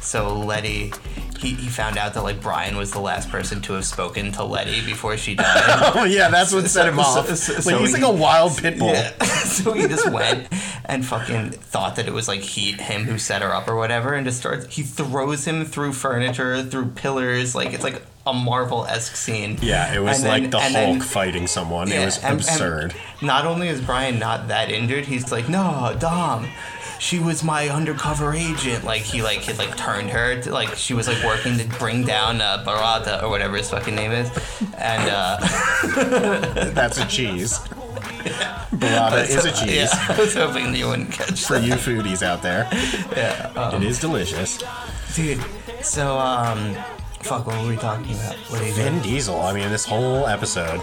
So 0.00 0.38
Letty, 0.38 0.92
he, 1.38 1.54
he 1.54 1.68
found 1.68 1.96
out 1.96 2.14
that 2.14 2.22
like 2.22 2.40
Brian 2.40 2.76
was 2.76 2.90
the 2.92 3.00
last 3.00 3.30
person 3.30 3.60
to 3.62 3.72
have 3.74 3.84
spoken 3.84 4.32
to 4.32 4.44
Letty 4.44 4.84
before 4.84 5.16
she 5.16 5.34
died. 5.34 5.92
Oh 5.96 6.04
yeah, 6.04 6.28
that's 6.28 6.52
what 6.52 6.66
set 6.68 6.88
him 6.88 6.96
So- 6.96 7.00
off. 7.02 7.26
so- 7.28 7.34
so- 7.34 7.52
like 7.54 7.62
so 7.62 7.78
he's 7.78 7.92
like 7.92 8.02
a 8.02 8.10
wild 8.10 8.56
pit 8.58 8.78
bull. 8.78 8.88
Yeah. 8.92 9.10
so 9.24 9.72
he 9.72 9.86
just 9.88 10.10
went 10.10 10.48
and 10.84 11.04
fucking 11.04 11.50
thought 11.50 11.96
that 11.96 12.06
it 12.08 12.12
was 12.12 12.28
like 12.28 12.40
he 12.40 12.72
him 12.72 13.04
who 13.04 13.18
set 13.18 13.42
her 13.42 13.54
up 13.54 13.68
or 13.68 13.76
whatever, 13.76 14.14
and 14.14 14.26
just 14.26 14.38
starts. 14.38 14.66
He 14.74 14.82
throws 14.82 15.44
him 15.46 15.64
through 15.64 15.92
furniture, 15.92 16.62
through 16.62 16.88
pillars. 16.90 17.54
Like 17.54 17.72
it's 17.72 17.84
like 17.84 18.02
a 18.26 18.32
Marvel 18.32 18.84
esque 18.86 19.16
scene. 19.16 19.58
Yeah, 19.62 19.94
it 19.94 20.00
was 20.02 20.18
And 20.20 20.28
like 20.28 20.42
then- 20.42 20.50
the 20.50 20.60
Hulk 20.60 20.72
then- 20.72 21.00
fighting 21.00 21.46
someone. 21.46 21.88
yeah, 21.88 22.02
it 22.02 22.04
was 22.06 22.16
and- 22.18 22.26
and 22.26 22.34
absurd. 22.40 22.94
not 23.22 23.46
only 23.46 23.68
is 23.68 23.80
Brian 23.80 24.18
not 24.18 24.48
that 24.48 24.70
injured, 24.70 25.06
he's 25.06 25.30
like, 25.32 25.48
no, 25.48 25.96
Dom. 25.98 26.48
She 26.98 27.18
was 27.18 27.44
my 27.44 27.68
undercover 27.68 28.34
agent. 28.34 28.84
Like 28.84 29.02
he 29.02 29.22
like 29.22 29.38
he 29.40 29.52
like 29.54 29.76
turned 29.76 30.10
her 30.10 30.40
to 30.42 30.52
like 30.52 30.74
she 30.74 30.94
was 30.94 31.06
like 31.08 31.22
working 31.24 31.56
to 31.58 31.64
bring 31.78 32.04
down 32.04 32.40
uh, 32.40 32.64
Barata 32.66 33.22
or 33.22 33.28
whatever 33.28 33.56
his 33.56 33.70
fucking 33.70 33.94
name 33.94 34.10
is, 34.12 34.28
and 34.76 35.08
uh, 35.10 35.38
That's 36.74 36.98
a 36.98 37.06
cheese. 37.06 37.58
Burrata 38.72 39.28
is 39.28 39.44
a 39.44 39.52
cheese. 39.52 39.74
Yeah, 39.74 39.88
I 40.08 40.18
was 40.18 40.34
hoping 40.34 40.74
you 40.74 40.88
wouldn't 40.88 41.12
catch 41.12 41.44
For 41.46 41.58
you 41.58 41.74
foodies 41.74 42.22
out 42.22 42.42
there, 42.42 42.68
Yeah, 43.16 43.52
um, 43.56 43.82
it 43.82 43.86
is 43.86 44.00
delicious. 44.00 44.62
dude. 45.14 45.42
So 45.82 46.18
um, 46.18 46.74
fuck. 47.20 47.46
What 47.46 47.62
were 47.62 47.68
we 47.68 47.76
talking 47.76 48.14
about? 48.14 48.34
What 48.50 48.60
are 48.60 48.66
you 48.68 48.74
doing? 48.74 48.94
Vin 48.94 49.02
Diesel. 49.02 49.40
I 49.40 49.52
mean, 49.52 49.70
this 49.70 49.84
whole 49.84 50.26
episode. 50.26 50.80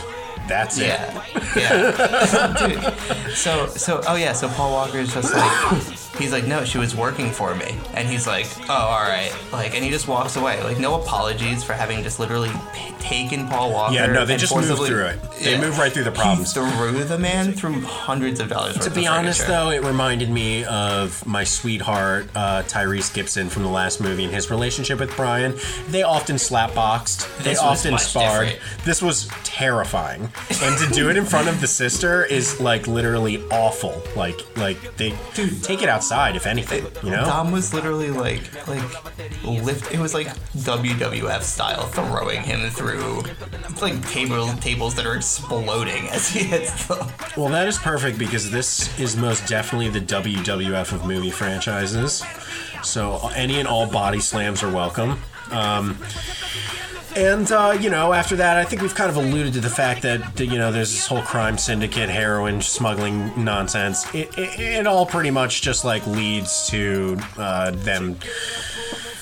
That's 0.47 0.77
it. 0.77 0.87
Yeah, 0.87 1.23
yeah. 1.55 2.67
Dude, 2.67 3.33
so 3.35 3.65
so 3.67 4.01
oh 4.07 4.15
yeah, 4.15 4.31
so 4.33 4.47
Paul 4.49 4.71
Walker 4.73 4.99
is 4.99 5.11
just 5.11 5.33
like 5.33 5.97
he's 6.17 6.31
like 6.31 6.45
no, 6.47 6.65
she 6.65 6.77
was 6.77 6.95
working 6.95 7.31
for 7.31 7.55
me, 7.55 7.77
and 7.93 8.07
he's 8.07 8.27
like 8.27 8.47
oh 8.69 8.73
all 8.73 9.01
right, 9.03 9.35
like 9.51 9.73
and 9.75 9.83
he 9.83 9.89
just 9.89 10.07
walks 10.07 10.35
away, 10.35 10.61
like 10.63 10.79
no 10.79 10.99
apologies 11.01 11.63
for 11.63 11.73
having 11.73 12.03
just 12.03 12.19
literally 12.19 12.51
p- 12.73 12.93
taken 12.99 13.47
Paul 13.47 13.71
Walker. 13.71 13.93
Yeah, 13.95 14.07
no, 14.07 14.25
they 14.25 14.37
just 14.37 14.55
move 14.55 14.65
through 14.77 15.05
it. 15.05 15.19
They 15.43 15.59
move 15.59 15.77
right 15.77 15.91
through 15.91 16.05
the 16.05 16.11
problems. 16.11 16.53
He 16.53 16.59
threw 16.61 17.03
the 17.03 17.19
man 17.19 17.53
through 17.53 17.81
hundreds 17.81 18.39
of 18.39 18.49
dollars. 18.49 18.77
To 18.79 18.89
be 18.89 19.05
honest, 19.05 19.45
though, 19.47 19.69
it 19.69 19.83
reminded 19.83 20.29
me 20.29 20.63
of 20.65 21.25
my 21.27 21.43
sweetheart 21.43 22.27
uh, 22.35 22.63
Tyrese 22.63 23.13
Gibson 23.13 23.49
from 23.49 23.63
the 23.63 23.69
last 23.69 24.01
movie 24.01 24.23
and 24.23 24.33
his 24.33 24.49
relationship 24.49 24.99
with 24.99 25.15
Brian. 25.15 25.53
They 25.89 26.03
often 26.03 26.37
slapboxed. 26.37 27.37
They 27.39 27.51
This 27.51 27.59
often 27.59 27.97
sparred. 27.99 28.47
different. 28.49 28.85
This 28.85 29.01
was 29.01 29.27
terrifying, 29.43 30.29
and 30.61 30.77
to 30.79 30.89
do 30.93 31.09
it 31.09 31.17
in 31.17 31.25
front 31.25 31.47
of 31.47 31.61
the 31.61 31.67
sister 31.67 32.23
is 32.25 32.59
like 32.59 32.87
literally 32.87 33.43
awful. 33.51 34.01
Like, 34.15 34.39
like 34.57 34.95
they 34.97 35.11
take 35.63 35.81
it 35.83 35.89
outside, 36.05 36.35
if 36.35 36.45
anything. 36.45 36.85
You 37.03 37.15
know? 37.15 37.25
Dom 37.25 37.51
was 37.51 37.73
literally 37.73 38.11
like 38.11 38.67
like 38.67 38.83
lift. 39.43 39.93
It 39.93 39.99
was 39.99 40.13
like 40.13 40.27
WWF 40.27 41.41
style, 41.41 41.85
throwing 41.87 42.41
him 42.41 42.69
through 42.69 43.23
like 43.81 44.07
table 44.09 44.47
tables 44.57 44.95
that 44.95 45.05
are 45.05 45.15
exploding 45.15 46.07
as 46.11 46.29
he 46.29 46.43
hits 46.43 46.85
them. 46.87 47.07
Well, 47.35 47.49
that 47.49 47.67
is 47.67 47.77
perfect 47.77 48.19
because 48.19 48.51
this 48.51 48.97
is 48.99 49.15
most 49.15 49.47
definitely 49.47 49.89
the 49.89 50.01
WWF 50.01 50.93
of 50.93 51.05
movie 51.05 51.31
franchises. 51.31 52.23
So 52.83 53.29
any 53.35 53.59
and 53.59 53.67
all 53.67 53.87
body 53.87 54.19
slams 54.19 54.61
are 54.61 54.71
welcome. 54.71 55.17
Um, 55.51 55.97
and 57.15 57.51
uh, 57.51 57.77
you 57.79 57.89
know, 57.89 58.13
after 58.13 58.35
that, 58.37 58.57
I 58.57 58.65
think 58.65 58.81
we've 58.81 58.95
kind 58.95 59.09
of 59.09 59.15
alluded 59.15 59.53
to 59.53 59.61
the 59.61 59.69
fact 59.69 60.01
that 60.01 60.39
you 60.39 60.57
know 60.57 60.71
there's 60.71 60.91
this 60.91 61.07
whole 61.07 61.21
crime 61.21 61.57
syndicate, 61.57 62.09
heroin 62.09 62.61
smuggling 62.61 63.31
nonsense. 63.41 64.13
It, 64.13 64.37
it, 64.37 64.59
it 64.59 64.87
all 64.87 65.05
pretty 65.05 65.31
much 65.31 65.61
just 65.61 65.85
like 65.85 66.05
leads 66.07 66.67
to 66.69 67.17
uh, 67.37 67.71
them 67.71 68.17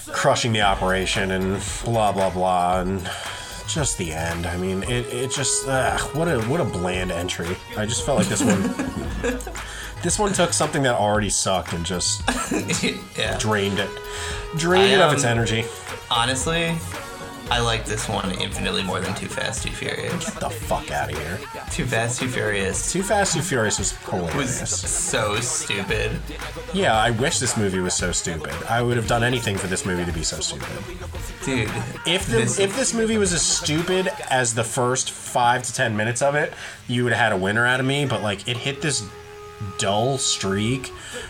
crushing 0.08 0.54
the 0.54 0.62
operation 0.62 1.32
and 1.32 1.62
blah 1.84 2.12
blah 2.12 2.30
blah 2.30 2.82
and 2.82 3.10
just 3.68 3.98
the 3.98 4.12
end. 4.12 4.46
I 4.46 4.58
mean, 4.58 4.84
it, 4.84 5.06
it 5.14 5.32
just 5.32 5.68
uh, 5.68 5.98
what 6.14 6.28
a 6.28 6.42
what 6.44 6.60
a 6.60 6.66
bland 6.66 7.12
entry. 7.12 7.56
I 7.78 7.86
just 7.86 8.06
felt 8.06 8.20
like 8.20 8.28
this 8.28 8.44
one 8.44 8.62
this 10.04 10.20
one 10.20 10.34
took 10.34 10.54
something 10.54 10.84
that 10.84 10.96
already 10.96 11.30
sucked 11.30 11.74
and 11.74 11.86
just 11.86 12.22
yeah. 13.18 13.38
drained 13.38 13.80
it, 13.80 13.90
drained 14.58 14.94
I, 14.94 14.96
it 14.96 15.02
of 15.02 15.14
its 15.14 15.24
um, 15.24 15.32
energy. 15.32 15.66
Honestly, 16.12 16.76
I 17.54 17.60
like 17.60 17.86
this 17.86 18.10
one 18.10 18.32
infinitely 18.42 18.82
more 18.82 19.00
than 19.00 19.14
Too 19.14 19.28
Fast, 19.28 19.62
Too 19.62 19.70
Furious. 19.70 20.28
Get 20.28 20.40
the 20.40 20.50
fuck 20.50 20.90
out 20.90 21.12
of 21.12 21.18
here. 21.20 21.40
Too 21.70 21.86
Fast, 21.86 22.20
Too 22.20 22.28
Furious 22.28 22.92
Too 22.92 23.04
Fast, 23.04 23.36
Too 23.36 23.44
Furious 23.44 23.78
was 23.78 23.92
cool. 24.04 24.28
It 24.28 24.36
was 24.36 24.68
so 24.68 25.36
stupid. 25.36 26.20
Yeah, 26.74 26.98
I 26.98 27.12
wish 27.12 27.38
this 27.38 27.56
movie 27.56 27.80
was 27.80 27.94
so 27.94 28.12
stupid. 28.12 28.56
I 28.68 28.82
would 28.82 28.98
have 28.98 29.06
done 29.06 29.24
anything 29.24 29.56
for 29.56 29.68
this 29.68 29.86
movie 29.86 30.04
to 30.04 30.12
be 30.12 30.24
so 30.24 30.40
stupid. 30.40 30.68
Dude, 31.46 31.70
If 32.08 32.26
the, 32.26 32.38
this, 32.38 32.58
if 32.58 32.76
this 32.76 32.92
movie 32.92 33.20
was 33.20 33.32
as 33.34 33.44
stupid 33.44 34.10
as 34.32 34.56
the 34.56 34.64
first 34.64 35.12
five 35.12 35.62
to 35.62 35.74
ten 35.76 35.96
minutes 35.96 36.24
of 36.24 36.34
it, 36.34 36.54
you 36.88 37.04
would 37.04 37.14
have 37.14 37.22
had 37.22 37.34
a 37.34 37.38
winner 37.38 37.68
out 37.68 37.80
of 37.80 37.86
me. 37.86 38.08
But 38.08 38.24
like, 38.24 38.48
it 38.48 38.58
hit 38.58 38.82
this 38.82 39.08
dull 39.78 40.18
streak 40.18 40.88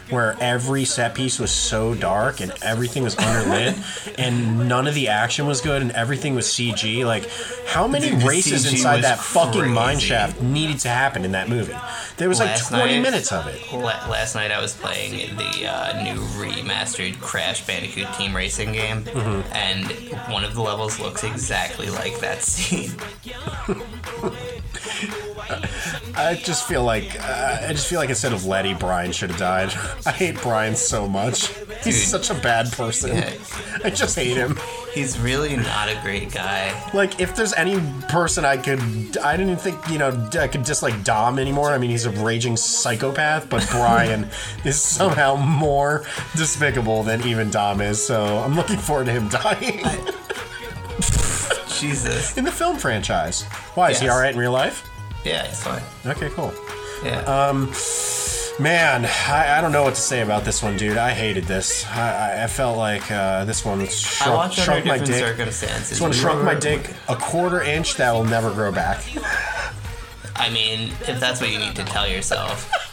where 0.09 0.35
every 0.39 0.85
set 0.85 1.15
piece 1.15 1.39
was 1.39 1.51
so 1.51 1.93
dark 1.95 2.39
and 2.41 2.53
everything 2.61 3.03
was 3.03 3.15
underlit 3.15 4.15
and 4.19 4.67
none 4.69 4.87
of 4.87 4.93
the 4.95 5.07
action 5.07 5.45
was 5.47 5.61
good 5.61 5.81
and 5.81 5.91
everything 5.91 6.35
was 6.35 6.45
CG. 6.47 7.05
Like, 7.05 7.27
how 7.67 7.87
many 7.87 8.09
Dude, 8.09 8.21
the 8.21 8.25
races 8.27 8.65
CG 8.65 8.71
inside 8.73 8.95
was 8.97 9.01
that 9.05 9.19
fucking 9.19 9.71
mine 9.71 9.95
crazy. 9.95 10.07
shaft 10.07 10.41
needed 10.41 10.79
to 10.79 10.89
happen 10.89 11.25
in 11.25 11.31
that 11.31 11.49
movie? 11.49 11.75
There 12.17 12.29
was 12.29 12.39
like 12.39 12.57
20 12.67 12.95
night- 12.95 13.01
minutes 13.01 13.31
of 13.31 13.47
it. 13.47 13.61
La- 13.73 14.07
last 14.07 14.35
night 14.35 14.51
I 14.51 14.61
was 14.61 14.73
playing 14.75 15.35
the 15.35 15.67
uh, 15.67 16.03
new 16.03 16.19
remastered 16.39 17.19
Crash 17.19 17.65
Bandicoot 17.65 18.07
Team 18.13 18.35
Racing 18.35 18.71
game, 18.73 19.03
Mm-hmm. 19.03 19.53
and 19.53 20.31
one 20.31 20.43
of 20.43 20.53
the 20.55 20.61
levels 20.61 20.99
looks 20.99 21.23
exactly 21.23 21.89
like 21.89 22.19
that 22.19 22.41
scene. 22.43 22.91
I 26.15 26.39
just 26.43 26.67
feel 26.67 26.83
like 26.83 27.19
uh, 27.19 27.59
I 27.67 27.73
just 27.73 27.87
feel 27.87 27.99
like 27.99 28.09
instead 28.09 28.33
of 28.33 28.45
Letty, 28.45 28.73
Brian 28.73 29.11
should 29.11 29.29
have 29.31 29.39
died. 29.39 29.69
I 30.05 30.11
hate 30.11 30.39
Brian 30.41 30.75
so 30.75 31.07
much. 31.07 31.47
He's 31.83 31.99
Dude. 31.99 32.23
such 32.23 32.29
a 32.29 32.35
bad 32.35 32.71
person. 32.71 33.17
Yeah. 33.17 33.33
I 33.83 33.89
just 33.89 34.15
hate 34.15 34.37
him. 34.37 34.57
He's 34.93 35.19
really 35.19 35.57
not 35.57 35.89
a 35.89 35.99
great 36.03 36.31
guy. 36.31 36.91
Like, 36.93 37.19
if 37.19 37.35
there's 37.35 37.53
any 37.53 37.79
person 38.09 38.45
I 38.45 38.57
could, 38.57 39.17
I 39.17 39.35
didn't 39.35 39.57
think 39.57 39.89
you 39.89 39.97
know 39.97 40.29
I 40.33 40.47
could 40.47 40.63
dislike 40.63 41.03
Dom 41.03 41.39
anymore. 41.39 41.71
I 41.71 41.77
mean, 41.77 41.89
he's 41.89 42.05
a 42.05 42.11
raging 42.11 42.55
psychopath, 42.55 43.49
but 43.49 43.67
Brian 43.71 44.29
is 44.63 44.81
somehow 44.81 45.35
more 45.35 46.05
despicable 46.35 47.03
than 47.03 47.25
even 47.27 47.49
Dom 47.49 47.81
is. 47.81 48.01
So 48.01 48.23
I'm 48.39 48.55
looking 48.55 48.77
forward 48.77 49.07
to 49.07 49.11
him 49.11 49.27
dying 49.29 49.83
Jesus. 51.83 52.37
in 52.37 52.45
the 52.45 52.51
film 52.51 52.77
franchise. 52.77 53.43
Why 53.75 53.91
is 53.91 53.99
he 53.99 54.07
all 54.07 54.19
right 54.19 54.33
in 54.33 54.39
real 54.39 54.51
life? 54.51 54.89
Yeah, 55.23 55.45
he's 55.47 55.63
fine. 55.63 55.81
Okay, 56.05 56.29
cool. 56.29 56.53
Yeah. 57.03 57.19
Uh, 57.27 57.65
Man, 58.59 59.05
I, 59.05 59.57
I 59.57 59.61
don't 59.61 59.71
know 59.71 59.81
what 59.81 59.95
to 59.95 60.01
say 60.01 60.21
about 60.21 60.45
this 60.45 60.61
one, 60.61 60.77
dude. 60.77 60.95
I 60.95 61.09
hated 61.09 61.45
this. 61.45 61.87
I, 61.87 62.43
I, 62.43 62.47
felt 62.47 62.77
like 62.77 63.09
uh, 63.11 63.45
this 63.45 63.65
one 63.65 63.81
I 63.81 63.85
shrunk, 63.87 64.53
shrunk 64.53 64.85
my 64.85 64.99
dick. 64.99 65.15
circumstances. 65.15 65.89
This 65.89 66.01
one 66.01 66.11
We 66.11 66.17
shrunk 66.17 66.43
my 66.43 66.53
dick 66.53 66.91
a 67.09 67.15
quarter 67.15 67.63
inch 67.63 67.95
that 67.95 68.11
will 68.13 68.25
never 68.25 68.51
grow 68.51 68.71
back. 68.71 69.03
I 70.35 70.51
mean, 70.51 70.89
if 71.07 71.19
that's 71.19 71.41
what 71.41 71.51
you 71.51 71.57
need 71.57 71.75
to 71.77 71.83
tell 71.83 72.07
yourself 72.07 72.92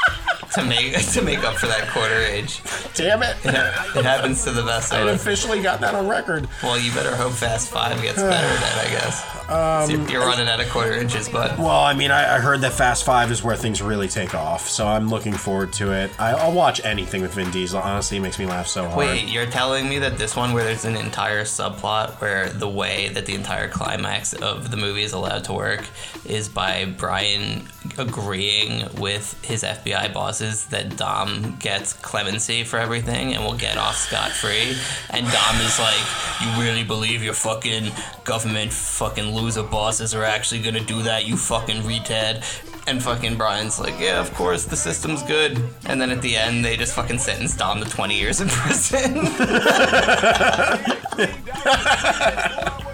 to 0.55 0.65
make 0.65 0.97
to 1.13 1.23
make 1.23 1.39
up 1.45 1.57
for 1.57 1.67
that 1.67 1.89
quarter 1.89 2.21
inch, 2.21 2.61
Damn 2.95 3.23
it! 3.23 3.37
it 3.45 4.05
happens 4.05 4.45
to 4.45 4.51
the 4.51 4.63
best 4.63 4.93
I 4.93 5.01
of 5.01 5.09
us. 5.09 5.21
officially 5.21 5.63
got 5.63 5.81
that 5.81 5.95
on 5.95 6.09
record. 6.09 6.49
Well, 6.63 6.79
you 6.79 6.93
better 6.93 7.15
hope 7.15 7.33
Fast 7.33 7.71
Five 7.71 8.01
gets 8.03 8.19
better 8.21 8.61
then, 8.61 8.87
I 8.87 8.91
guess. 8.91 9.37
Um, 9.51 9.87
So 9.87 9.93
you're, 9.97 10.11
you're 10.11 10.27
running 10.27 10.49
out 10.49 10.61
of 10.61 10.69
quarter 10.71 10.93
inches, 10.93 11.29
but 11.29 11.59
Well, 11.59 11.69
I 11.81 11.93
mean, 11.95 12.11
I, 12.11 12.37
I 12.37 12.39
heard 12.39 12.61
that 12.61 12.73
Fast 12.73 13.05
Five 13.05 13.31
is 13.31 13.43
where 13.43 13.57
things 13.57 13.83
really 13.83 14.09
take 14.09 14.35
off, 14.35 14.69
so 14.69 14.87
I'm 14.87 15.09
looking 15.09 15.33
forward 15.33 15.73
to 15.75 15.93
it. 15.93 16.11
I, 16.21 16.33
I'll 16.33 16.53
watch 16.53 16.81
anything 16.85 17.23
with 17.23 17.35
Vin 17.35 17.51
Diesel. 17.51 17.81
Honestly, 17.81 18.17
it 18.17 18.21
makes 18.21 18.39
me 18.39 18.47
laugh 18.47 18.67
so 18.69 18.85
hard. 18.85 18.97
Wait, 18.99 19.29
you're 19.29 19.47
telling 19.47 19.89
me 19.89 19.99
that 20.01 20.19
this 20.19 20.37
one, 20.37 20.53
where 20.53 20.65
there's 20.65 20.85
an 20.85 20.97
entire 20.97 21.43
subplot 21.45 22.21
where 22.21 22.49
the 22.51 22.69
way 22.69 23.09
that 23.09 23.27
the 23.27 23.35
entire 23.35 23.69
climax 23.69 24.33
of 24.35 24.71
the 24.71 24.77
movie 24.77 25.03
is 25.03 25.13
allowed 25.13 25.45
to 25.45 25.53
work 25.53 25.85
is 26.25 26.49
by 26.49 26.85
Brian 26.85 27.67
agreeing 27.99 28.85
with 29.01 29.41
his 29.45 29.63
FBI 29.63 30.13
bosses 30.41 30.65
that 30.67 30.97
Dom 30.97 31.57
gets 31.59 31.93
clemency 31.93 32.65
for 32.65 32.79
everything 32.79 33.35
and 33.35 33.45
will 33.45 33.57
get 33.57 33.77
off 33.77 33.97
scot 33.97 34.31
free. 34.31 34.75
And 35.11 35.27
Dom 35.31 35.57
is 35.61 35.79
like, 35.79 36.01
You 36.41 36.63
really 36.63 36.85
believe 36.85 37.23
your 37.23 37.35
fucking 37.35 37.93
government 38.25 38.73
fucking 38.73 39.35
loser 39.35 39.63
bosses 39.63 40.15
are 40.15 40.25
actually 40.25 40.63
gonna 40.63 40.81
do 40.85 41.03
that, 41.03 41.27
you 41.27 41.37
fucking 41.37 41.83
retard? 41.83 42.43
And 42.87 43.03
fucking 43.03 43.37
Brian's 43.37 43.79
like, 43.79 44.01
yeah, 44.01 44.21
of 44.21 44.33
course, 44.35 44.65
the 44.65 44.75
system's 44.75 45.23
good. 45.23 45.63
And 45.85 46.01
then 46.01 46.11
at 46.11 46.23
the 46.23 46.35
end, 46.35 46.65
they 46.65 46.77
just 46.77 46.95
fucking 46.95 47.19
sentence 47.19 47.55
Dom 47.55 47.81
to 47.85 47.89
20 47.89 48.19
years 48.19 48.41
in 48.41 48.49
prison. 48.51 49.19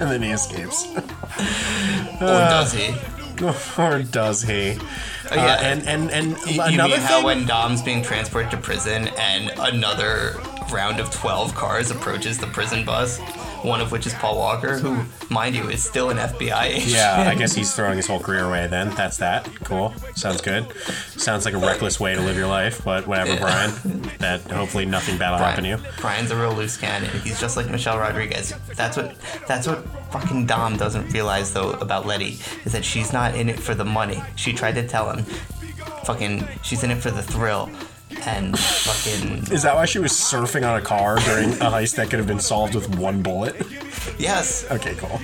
and 0.01 0.11
then 0.11 0.22
he 0.22 0.32
escapes. 0.32 0.88
or 2.20 2.42
does 2.51 2.72
he? 2.72 2.94
or 3.78 4.03
does 4.03 4.42
he? 4.42 4.76
Oh, 5.31 5.35
yeah. 5.35 5.43
Uh, 5.55 5.57
and 5.62 5.87
and 5.89 6.11
and 6.11 6.37
You 6.47 6.62
another 6.62 6.89
mean 6.95 7.01
how 7.01 7.16
thing. 7.16 7.24
when 7.24 7.47
Dom's 7.47 7.83
being 7.83 8.03
transported 8.03 8.51
to 8.53 8.57
prison 8.57 9.09
and 9.18 9.51
another 9.59 10.37
round 10.71 11.01
of 11.01 11.11
12 11.11 11.55
cars 11.55 11.91
approaches 11.91 12.39
the 12.39 12.47
prison 12.49 12.85
bus, 12.85 13.19
one 13.62 13.81
of 13.81 13.91
which 13.93 14.07
is 14.07 14.14
Paul 14.14 14.37
Walker, 14.37 14.79
who, 14.79 15.03
mind 15.33 15.55
you, 15.55 15.69
is 15.69 15.83
still 15.83 16.11
an 16.11 16.17
FBI 16.19 16.64
agent. 16.64 16.87
yeah, 16.93 17.25
I 17.29 17.35
guess 17.35 17.55
he's 17.55 17.75
throwing 17.75 17.97
his 17.97 18.07
whole 18.07 18.21
career 18.21 18.45
away. 18.45 18.67
Then 18.67 18.91
that's 18.91 19.17
that. 19.19 19.49
Cool. 19.64 19.95
Sounds 20.14 20.41
good. 20.41 20.67
Sounds 21.17 21.45
like 21.45 21.55
a 21.55 21.59
reckless 21.59 21.99
way 21.99 22.14
to 22.14 22.21
live 22.21 22.37
your 22.37 22.47
life, 22.49 22.83
but 22.85 23.07
whatever, 23.07 23.33
Yeah. 23.35 23.41
Brian. 23.41 24.03
That 24.19 24.41
hopefully 24.51 24.87
nothing 24.87 25.19
bad 25.19 25.31
will 25.33 25.39
happen 25.39 25.64
to 25.64 25.71
you. 25.71 25.79
Brian's 26.01 26.31
a 26.31 26.37
real 26.37 26.53
loose 26.53 26.77
cannon. 26.77 27.11
He's 27.21 27.41
just 27.41 27.57
like 27.57 27.69
Michelle 27.71 27.99
Rodriguez. 27.99 28.55
That's 28.75 28.97
what 28.97 29.14
that's 29.47 29.67
what 29.67 29.85
fucking 30.12 30.47
Dom 30.47 30.77
doesn't 30.77 31.12
realize 31.12 31.53
though 31.53 31.73
about 31.73 32.07
Letty 32.07 32.39
is 32.64 32.73
that 32.73 32.85
she's 32.85 33.12
not 33.12 33.35
in 33.35 33.49
it 33.49 33.59
for 33.59 33.75
the 33.75 33.85
money. 33.85 34.23
She 34.37 34.53
tried 34.53 34.75
to 34.77 34.87
tell 34.87 35.11
him, 35.11 35.25
fucking, 36.05 36.47
she's 36.62 36.83
in 36.85 36.91
it 36.91 36.99
for 36.99 37.11
the 37.11 37.23
thrill, 37.23 37.69
and 38.25 38.57
fucking 38.59 39.53
Is 39.53 39.63
that 39.63 39.75
why 39.75 39.85
she 39.85 39.99
was 39.99 40.13
surfing 40.13 40.69
on 40.69 40.77
a 40.79 40.83
car 40.83 41.19
during 41.21 41.51
a 41.55 41.71
heist 41.71 41.97
that 41.97 42.09
could 42.11 42.19
have 42.19 42.27
been 42.29 42.41
solved 42.41 42.75
with 42.75 42.97
one 42.99 43.23
bullet? 43.23 43.57
yes. 44.19 44.65
Okay, 44.71 44.95
cool. 44.97 45.21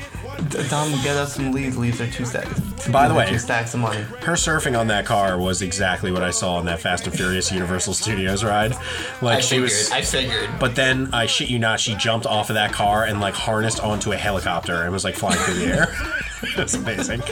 D- 0.49 0.67
Dom, 0.69 0.91
get 1.03 1.17
us 1.17 1.35
some 1.35 1.53
leads. 1.53 1.77
Leaves 1.79 2.01
are 2.01 2.11
two 2.11 2.25
stacks. 2.25 2.59
By 2.89 3.07
the 3.07 3.15
way- 3.15 3.29
two 3.29 3.39
stacks 3.39 3.75
of 3.75 3.81
money. 3.81 4.01
Her 4.01 4.33
surfing 4.33 4.77
on 4.79 4.89
that 4.89 5.07
car 5.07 5.39
was 5.39 5.63
exactly 5.63 6.11
what 6.11 6.23
I 6.25 6.31
saw 6.31 6.57
on 6.57 6.65
that 6.67 6.81
Fast 6.81 7.07
and 7.07 7.15
Furious 7.15 7.53
Universal 7.53 7.95
Studios 7.95 8.43
ride. 8.43 8.73
Like 9.21 9.39
I 9.39 9.41
she 9.41 9.49
figured. 9.61 9.63
was. 9.71 9.91
I 9.93 10.01
figured. 10.03 10.51
But 10.59 10.75
then 10.75 11.09
I 11.13 11.27
shit 11.27 11.49
you 11.51 11.59
not, 11.61 11.79
she 11.79 11.95
jumped 11.95 12.27
off 12.27 12.51
of 12.51 12.55
that 12.55 12.73
car 12.73 13.05
and 13.05 13.21
like 13.21 13.35
harnessed 13.35 13.79
onto 13.81 14.11
a 14.13 14.17
helicopter 14.17 14.83
and 14.83 14.91
was 14.93 15.05
like 15.05 15.15
flying 15.15 15.39
through 15.39 15.55
the 15.55 15.67
air. 15.67 15.95
That's 16.57 16.75
amazing. 16.75 17.23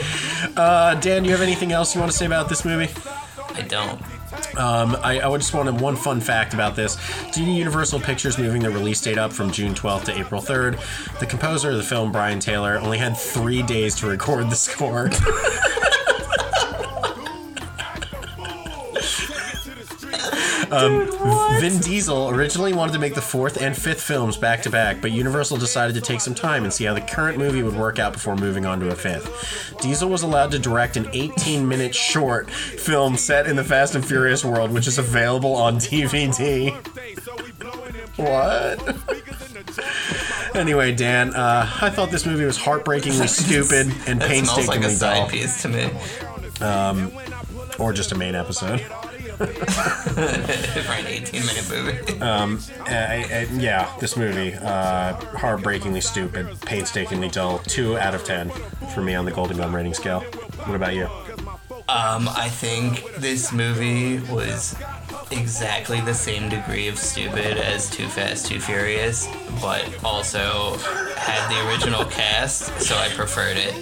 Uh, 0.57 0.95
Dan, 0.95 1.23
do 1.25 1.29
you 1.29 1.35
have 1.35 1.43
anything 1.43 1.73
else 1.73 1.95
you 1.97 2.01
want 2.01 2.13
to 2.13 2.17
say 2.17 2.27
about 2.27 2.49
this 2.49 2.65
movie? 2.65 2.93
I 3.55 3.63
don't. 3.63 4.01
Um, 4.57 4.97
I, 5.03 5.21
I 5.21 5.37
just 5.37 5.55
wanted 5.55 5.81
one 5.81 5.97
fun 5.97 6.21
fact 6.21 6.55
about 6.55 6.77
this. 6.77 6.97
Due 7.33 7.45
to 7.45 7.51
Universal 7.51 8.01
Pictures 8.01 8.39
moving 8.39 8.63
the 8.63 8.71
release 8.71 9.01
date 9.01 9.19
up 9.19 9.33
from 9.33 9.51
June 9.51 9.75
12th 9.75 10.05
to 10.05 10.19
April 10.19 10.41
3rd, 10.41 10.79
the 11.19 11.27
composer 11.27 11.71
of 11.71 11.77
the 11.77 11.83
film, 11.83 12.13
Brian 12.13 12.41
Tyler, 12.41 12.79
only 12.79 12.99
had 12.99 13.17
three 13.17 13.63
days 13.63 13.95
to 13.97 14.07
record 14.07 14.49
the 14.51 14.57
score. 14.57 15.11
Um, 20.71 21.11
Vin 21.61 21.79
Diesel 21.81 22.31
originally 22.31 22.73
wanted 22.73 22.93
to 22.93 22.99
make 22.99 23.15
the 23.15 23.21
fourth 23.23 23.61
and 23.61 23.77
fifth 23.77 24.01
films 24.01 24.37
back 24.37 24.63
to 24.63 24.71
back, 24.71 25.01
but 25.01 25.11
Universal 25.11 25.57
decided 25.59 25.95
to 25.95 26.01
take 26.01 26.21
some 26.21 26.35
time 26.35 26.63
and 26.65 26.73
see 26.73 26.85
how 26.85 26.95
the 26.95 27.01
current 27.01 27.39
movie 27.39 27.63
would 27.63 27.77
work 27.77 27.99
out 27.99 28.13
before 28.13 28.37
moving 28.37 28.65
on 28.67 28.79
to 28.81 28.89
a 28.89 28.95
fifth. 28.95 29.75
Diesel 29.81 30.09
was 30.09 30.23
allowed 30.23 30.51
to 30.53 30.59
direct 30.59 30.97
an 30.97 31.09
18 31.13 31.67
minute 31.67 31.95
short 31.95 32.51
film 32.51 33.17
set 33.17 33.47
in 33.47 33.57
the 33.57 33.65
Fast 33.65 33.95
and 33.95 34.07
Furious 34.07 34.45
world, 34.45 34.71
which 34.73 34.87
is 34.87 34.99
available 34.99 35.55
on 35.55 35.77
DVD. 35.77 36.71
What? 38.17 38.97
anyway, 40.57 40.95
Dan, 40.95 41.35
uh, 41.35 41.69
I 41.81 41.91
thought 41.91 42.11
this 42.11 42.27
movie 42.27 42.45
was 42.45 42.57
heartbreakingly 42.57 43.27
stupid 43.29 43.87
and 44.07 44.21
That 44.21 44.29
smells 44.31 44.69
like 44.69 44.81
painstakingly 44.83 44.87
a 44.87 44.91
side 44.91 45.15
dull. 45.17 45.29
piece 45.29 45.63
to 45.63 45.69
me. 45.69 45.91
Or 47.79 47.93
just 47.93 48.13
a 48.13 48.15
main 48.15 48.35
episode. 48.35 48.85
for 50.85 50.93
an 50.93 51.07
18 51.07 51.41
minute 51.47 51.69
movie. 51.71 52.21
Uh, 52.21 52.57
I- 52.87 53.27
I- 53.31 53.49
yeah, 53.59 53.91
this 53.99 54.17
movie, 54.17 54.55
uh, 54.55 55.15
heartbreakingly 55.37 56.01
stupid, 56.01 56.61
painstakingly 56.63 57.29
dull. 57.29 57.59
Two 57.61 57.97
out 57.99 58.15
of 58.15 58.25
ten 58.25 58.51
for 58.95 59.03
me 59.03 59.15
on 59.15 59.25
the 59.25 59.31
Golden 59.31 59.57
Gun 59.57 59.73
rating 59.73 59.95
scale. 59.95 60.21
What 60.21 60.75
about 60.77 60.95
you? 60.95 61.05
Um, 61.89 62.29
I 62.29 62.49
think 62.49 63.05
this 63.17 63.51
movie 63.53 64.19
was 64.33 64.77
exactly 65.33 66.01
the 66.01 66.15
same 66.15 66.49
degree 66.49 66.87
of 66.89 66.99
stupid 66.99 67.57
as 67.57 67.89
Too 67.91 68.07
Fast, 68.09 68.47
Too 68.47 68.61
Furious, 68.61 69.27
but 69.61 69.89
also 70.05 70.77
had 71.17 71.49
the 71.51 71.69
original 71.69 72.05
cast, 72.05 72.81
so 72.81 72.97
I 72.97 73.09
preferred 73.09 73.57
it. 73.57 73.75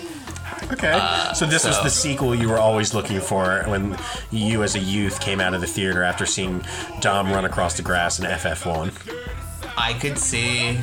Okay. 0.73 0.93
Uh, 0.93 1.33
so 1.33 1.47
this 1.47 1.65
was 1.65 1.83
the 1.83 1.91
sequel 1.91 2.35
you 2.35 2.49
were 2.49 2.59
always 2.59 2.93
looking 2.95 3.21
for 3.21 3.63
when 3.67 3.97
you, 4.31 4.63
as 4.63 4.75
a 4.75 4.79
youth, 4.79 5.21
came 5.21 5.41
out 5.41 5.55
of 5.55 5.61
the 5.61 5.67
theater 5.67 6.03
after 6.03 6.27
seeing 6.27 6.63
Dom 7.01 7.31
run 7.31 7.45
across 7.45 7.77
the 7.77 7.83
grass 7.83 8.19
in 8.19 8.27
FF1. 8.27 8.93
I 9.77 9.95
could 9.95 10.19
see 10.19 10.79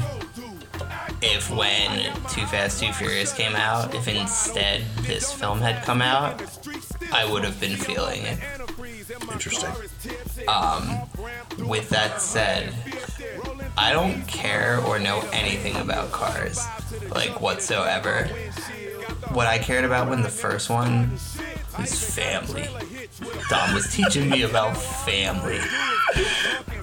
if 1.22 1.50
when 1.50 2.14
Too 2.30 2.46
Fast, 2.48 2.82
Too 2.82 2.92
Furious 2.94 3.34
came 3.34 3.56
out, 3.56 3.94
if 3.94 4.08
instead 4.08 4.84
this 5.02 5.32
film 5.32 5.60
had 5.60 5.84
come 5.84 6.02
out, 6.02 6.42
I 7.12 7.30
would 7.30 7.44
have 7.44 7.60
been 7.60 7.76
feeling 7.78 8.22
it. 8.24 8.40
Interesting. 9.32 9.70
Um, 10.48 11.00
with 11.68 11.90
that 11.90 12.22
said, 12.22 12.74
I 13.78 13.92
don't 13.94 14.26
care 14.28 14.80
or 14.86 15.00
know 15.00 15.24
anything 15.32 15.76
about 15.76 16.12
cars, 16.12 16.66
like 17.12 17.42
whatsoever. 17.42 18.30
What 19.34 19.47
I 19.47 19.59
cared 19.59 19.86
about 19.86 20.09
when 20.09 20.21
the 20.21 20.30
first 20.30 20.69
one 20.69 21.11
was 21.78 22.15
family. 22.15 22.67
Dom 23.49 23.73
was 23.73 23.93
teaching 23.93 24.30
me 24.30 24.43
about 24.43 24.78
family. 24.78 25.59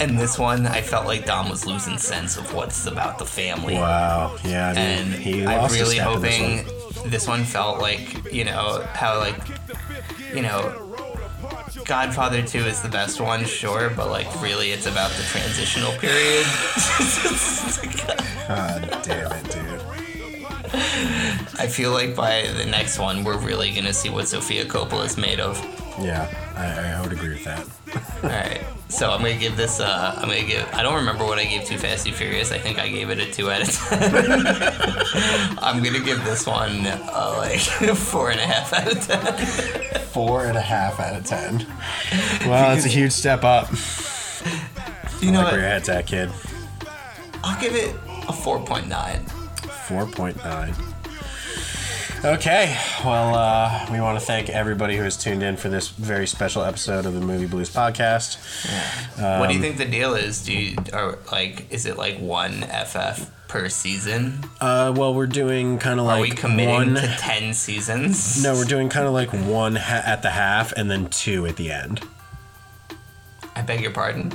And 0.01 0.19
this 0.19 0.39
one, 0.39 0.67
I 0.67 0.81
felt 0.81 1.07
like 1.07 1.27
Dom 1.27 1.49
was 1.49 1.67
losing 1.67 1.99
sense 1.99 2.37
of 2.37 2.53
what's 2.55 2.87
about 2.87 3.19
the 3.19 3.25
family. 3.25 3.75
Wow. 3.75 4.37
Yeah. 4.45 4.71
I 4.71 4.75
mean, 4.75 5.41
and 5.41 5.49
I'm 5.49 5.71
really 5.71 5.99
in 5.99 6.05
this 6.05 6.15
hoping 6.15 6.67
one. 6.67 7.11
this 7.11 7.29
one. 7.29 7.45
felt 7.45 7.81
like 7.81 8.33
you 8.33 8.45
know 8.45 8.85
how 8.95 9.19
like 9.19 9.37
you 10.35 10.43
know 10.43 10.89
Godfather 11.85 12.43
2 12.43 12.59
is 12.59 12.81
the 12.81 12.89
best 12.89 13.21
one, 13.21 13.45
sure, 13.45 13.91
but 13.91 14.09
like 14.09 14.27
really 14.43 14.71
it's 14.71 14.87
about 14.87 15.11
the 15.13 15.23
transitional 15.25 15.93
period. 15.93 16.47
God 18.49 18.99
damn 19.03 19.33
it, 19.33 19.51
dude. 19.51 19.62
I 20.75 21.67
feel 21.69 21.93
like 21.93 22.15
by 22.17 22.47
the 22.57 22.65
next 22.67 22.99
one 22.99 23.25
we're 23.25 23.39
really 23.39 23.71
gonna 23.73 23.93
see 23.93 24.09
what 24.09 24.29
Sofia 24.29 24.65
Coppola 24.65 25.05
is 25.07 25.17
made 25.17 25.41
of. 25.41 25.59
Yeah, 26.01 26.27
I, 26.57 26.93
I 26.99 27.01
would 27.03 27.13
agree 27.13 27.31
with 27.31 27.45
that. 27.45 27.67
All 28.25 28.31
right, 28.31 28.63
so 28.89 29.11
I'm 29.11 29.19
gonna 29.21 29.37
give 29.37 29.57
this. 29.59 29.79
Uh, 29.81 30.15
I'm 30.17 30.29
gonna 30.29 30.45
give. 30.47 30.67
I 30.73 30.83
don't 30.83 30.95
remember 30.95 31.25
what 31.27 31.39
I 31.39 31.45
gave 31.45 31.65
Too 31.65 31.77
Fast 31.77 32.07
Too 32.07 32.13
Furious. 32.13 32.51
I 32.51 32.59
think 32.59 32.79
I 32.79 32.89
gave 32.89 33.11
it 33.11 33.19
a 33.19 33.31
two 33.31 33.51
out 33.51 33.61
of 33.63 33.69
ten. 33.71 35.57
I'm 35.59 35.83
gonna 35.83 36.01
give 36.01 36.25
this 36.25 36.47
one 36.47 36.87
uh, 36.87 37.35
like 37.39 37.61
four 37.97 38.31
and 38.31 38.41
a 38.41 38.47
half 38.47 38.73
out 38.73 38.91
of 38.91 39.07
ten. 39.07 40.01
Four 40.07 40.47
and 40.47 40.57
a 40.57 40.63
half 40.63 40.99
out 40.99 41.17
of 41.17 41.27
ten. 41.27 41.67
Well, 42.49 42.75
it's 42.75 42.87
a 42.87 42.89
huge 42.89 43.13
step 43.13 43.45
up. 43.45 43.69
You 45.21 45.31
know 45.31 45.39
Like 45.43 45.53
where 45.53 45.53
what? 45.53 45.53
your 45.61 45.63
head's 45.63 45.89
at, 45.91 46.07
kid. 46.07 46.31
I'll 47.45 47.61
give 47.61 47.75
it 47.75 47.95
a 48.29 48.33
4.9. 48.33 49.42
4.9. 49.93 52.25
Okay, 52.25 52.77
well, 53.05 53.35
uh, 53.35 53.89
we 53.93 54.01
want 54.01 54.19
to 54.19 54.25
thank 54.25 54.49
everybody 54.49 54.97
who 54.97 55.03
has 55.03 55.17
tuned 55.17 55.43
in 55.43 55.57
for 55.57 55.69
this 55.69 55.89
very 55.89 56.27
special 56.29 56.63
episode 56.63 57.05
of 57.05 57.15
the 57.15 57.21
Movie 57.21 57.47
Blues 57.49 57.69
podcast. 57.69 58.37
what 59.19 59.43
Um, 59.43 59.49
do 59.49 59.55
you 59.55 59.61
think 59.61 59.77
the 59.77 59.85
deal 59.85 60.15
is? 60.15 60.43
Do 60.45 60.53
you 60.53 60.77
or 60.93 61.19
like 61.33 61.67
is 61.73 61.85
it 61.85 61.99
like 61.99 62.19
one 62.21 62.63
FF 62.63 63.29
per 63.49 63.69
season? 63.69 64.45
Uh, 64.61 64.95
well, 64.97 65.13
we're 65.15 65.27
doing 65.27 65.79
kind 65.79 65.99
of 65.99 66.07
Are 66.07 66.21
like 66.21 66.23
we 66.23 66.31
committing 66.31 66.95
one. 66.95 67.03
to 67.03 67.09
10 67.19 67.55
seasons? 67.55 68.43
No, 68.43 68.55
we're 68.55 68.65
doing 68.67 68.89
kind 68.89 69.07
of 69.09 69.13
like 69.13 69.33
one 69.33 69.75
ha- 69.77 70.03
at 70.07 70.23
the 70.23 70.31
half 70.31 70.71
and 70.73 70.89
then 70.91 71.09
two 71.11 71.45
at 71.47 71.57
the 71.57 71.73
end. 71.73 72.03
I 73.57 73.63
beg 73.63 73.81
your 73.81 73.91
pardon. 73.91 74.31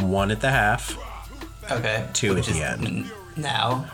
One 0.00 0.32
at 0.32 0.40
the 0.40 0.50
half. 0.50 0.98
Okay. 1.70 2.04
Two 2.14 2.34
Which 2.34 2.48
at 2.48 2.54
the 2.54 2.62
end. 2.64 2.84
n- 2.86 3.10
Now. 3.36 3.86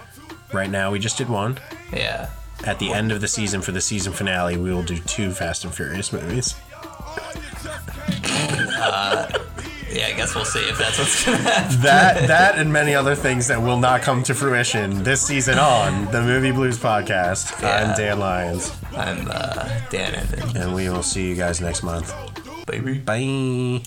Right 0.54 0.70
now, 0.70 0.90
we 0.92 0.98
just 0.98 1.18
did 1.18 1.28
one. 1.28 1.58
Yeah. 1.92 2.30
At 2.64 2.78
the 2.78 2.92
end 2.92 3.12
of 3.12 3.20
the 3.20 3.28
season, 3.28 3.60
for 3.60 3.72
the 3.72 3.80
season 3.80 4.12
finale, 4.12 4.56
we 4.56 4.72
will 4.72 4.82
do 4.84 4.96
two 4.98 5.32
Fast 5.32 5.64
and 5.64 5.74
Furious 5.74 6.12
movies. 6.12 6.54
Yeah, 9.94 10.08
I 10.08 10.12
guess 10.16 10.34
we'll 10.34 10.44
see 10.44 10.58
if 10.60 10.76
that's 10.76 10.98
what's 10.98 11.24
gonna 11.24 11.36
happen. 11.38 11.80
That, 11.82 12.26
that, 12.26 12.58
and 12.58 12.72
many 12.72 12.94
other 12.96 13.14
things 13.14 13.46
that 13.46 13.60
will 13.62 13.78
not 13.78 14.02
come 14.02 14.24
to 14.24 14.34
fruition 14.34 15.04
this 15.04 15.22
season 15.22 15.56
on 15.58 16.10
the 16.10 16.20
Movie 16.20 16.50
Blues 16.50 16.78
podcast. 16.78 17.60
Yeah. 17.62 17.90
I'm 17.90 17.96
Dan 17.96 18.18
Lyons, 18.18 18.74
I'm 18.96 19.28
uh, 19.30 19.80
Dan 19.90 20.14
Evan. 20.16 20.56
and 20.56 20.74
we 20.74 20.88
will 20.88 21.04
see 21.04 21.28
you 21.28 21.36
guys 21.36 21.60
next 21.60 21.84
month. 21.84 22.12
Baby. 22.66 22.98
Bye. 22.98 23.84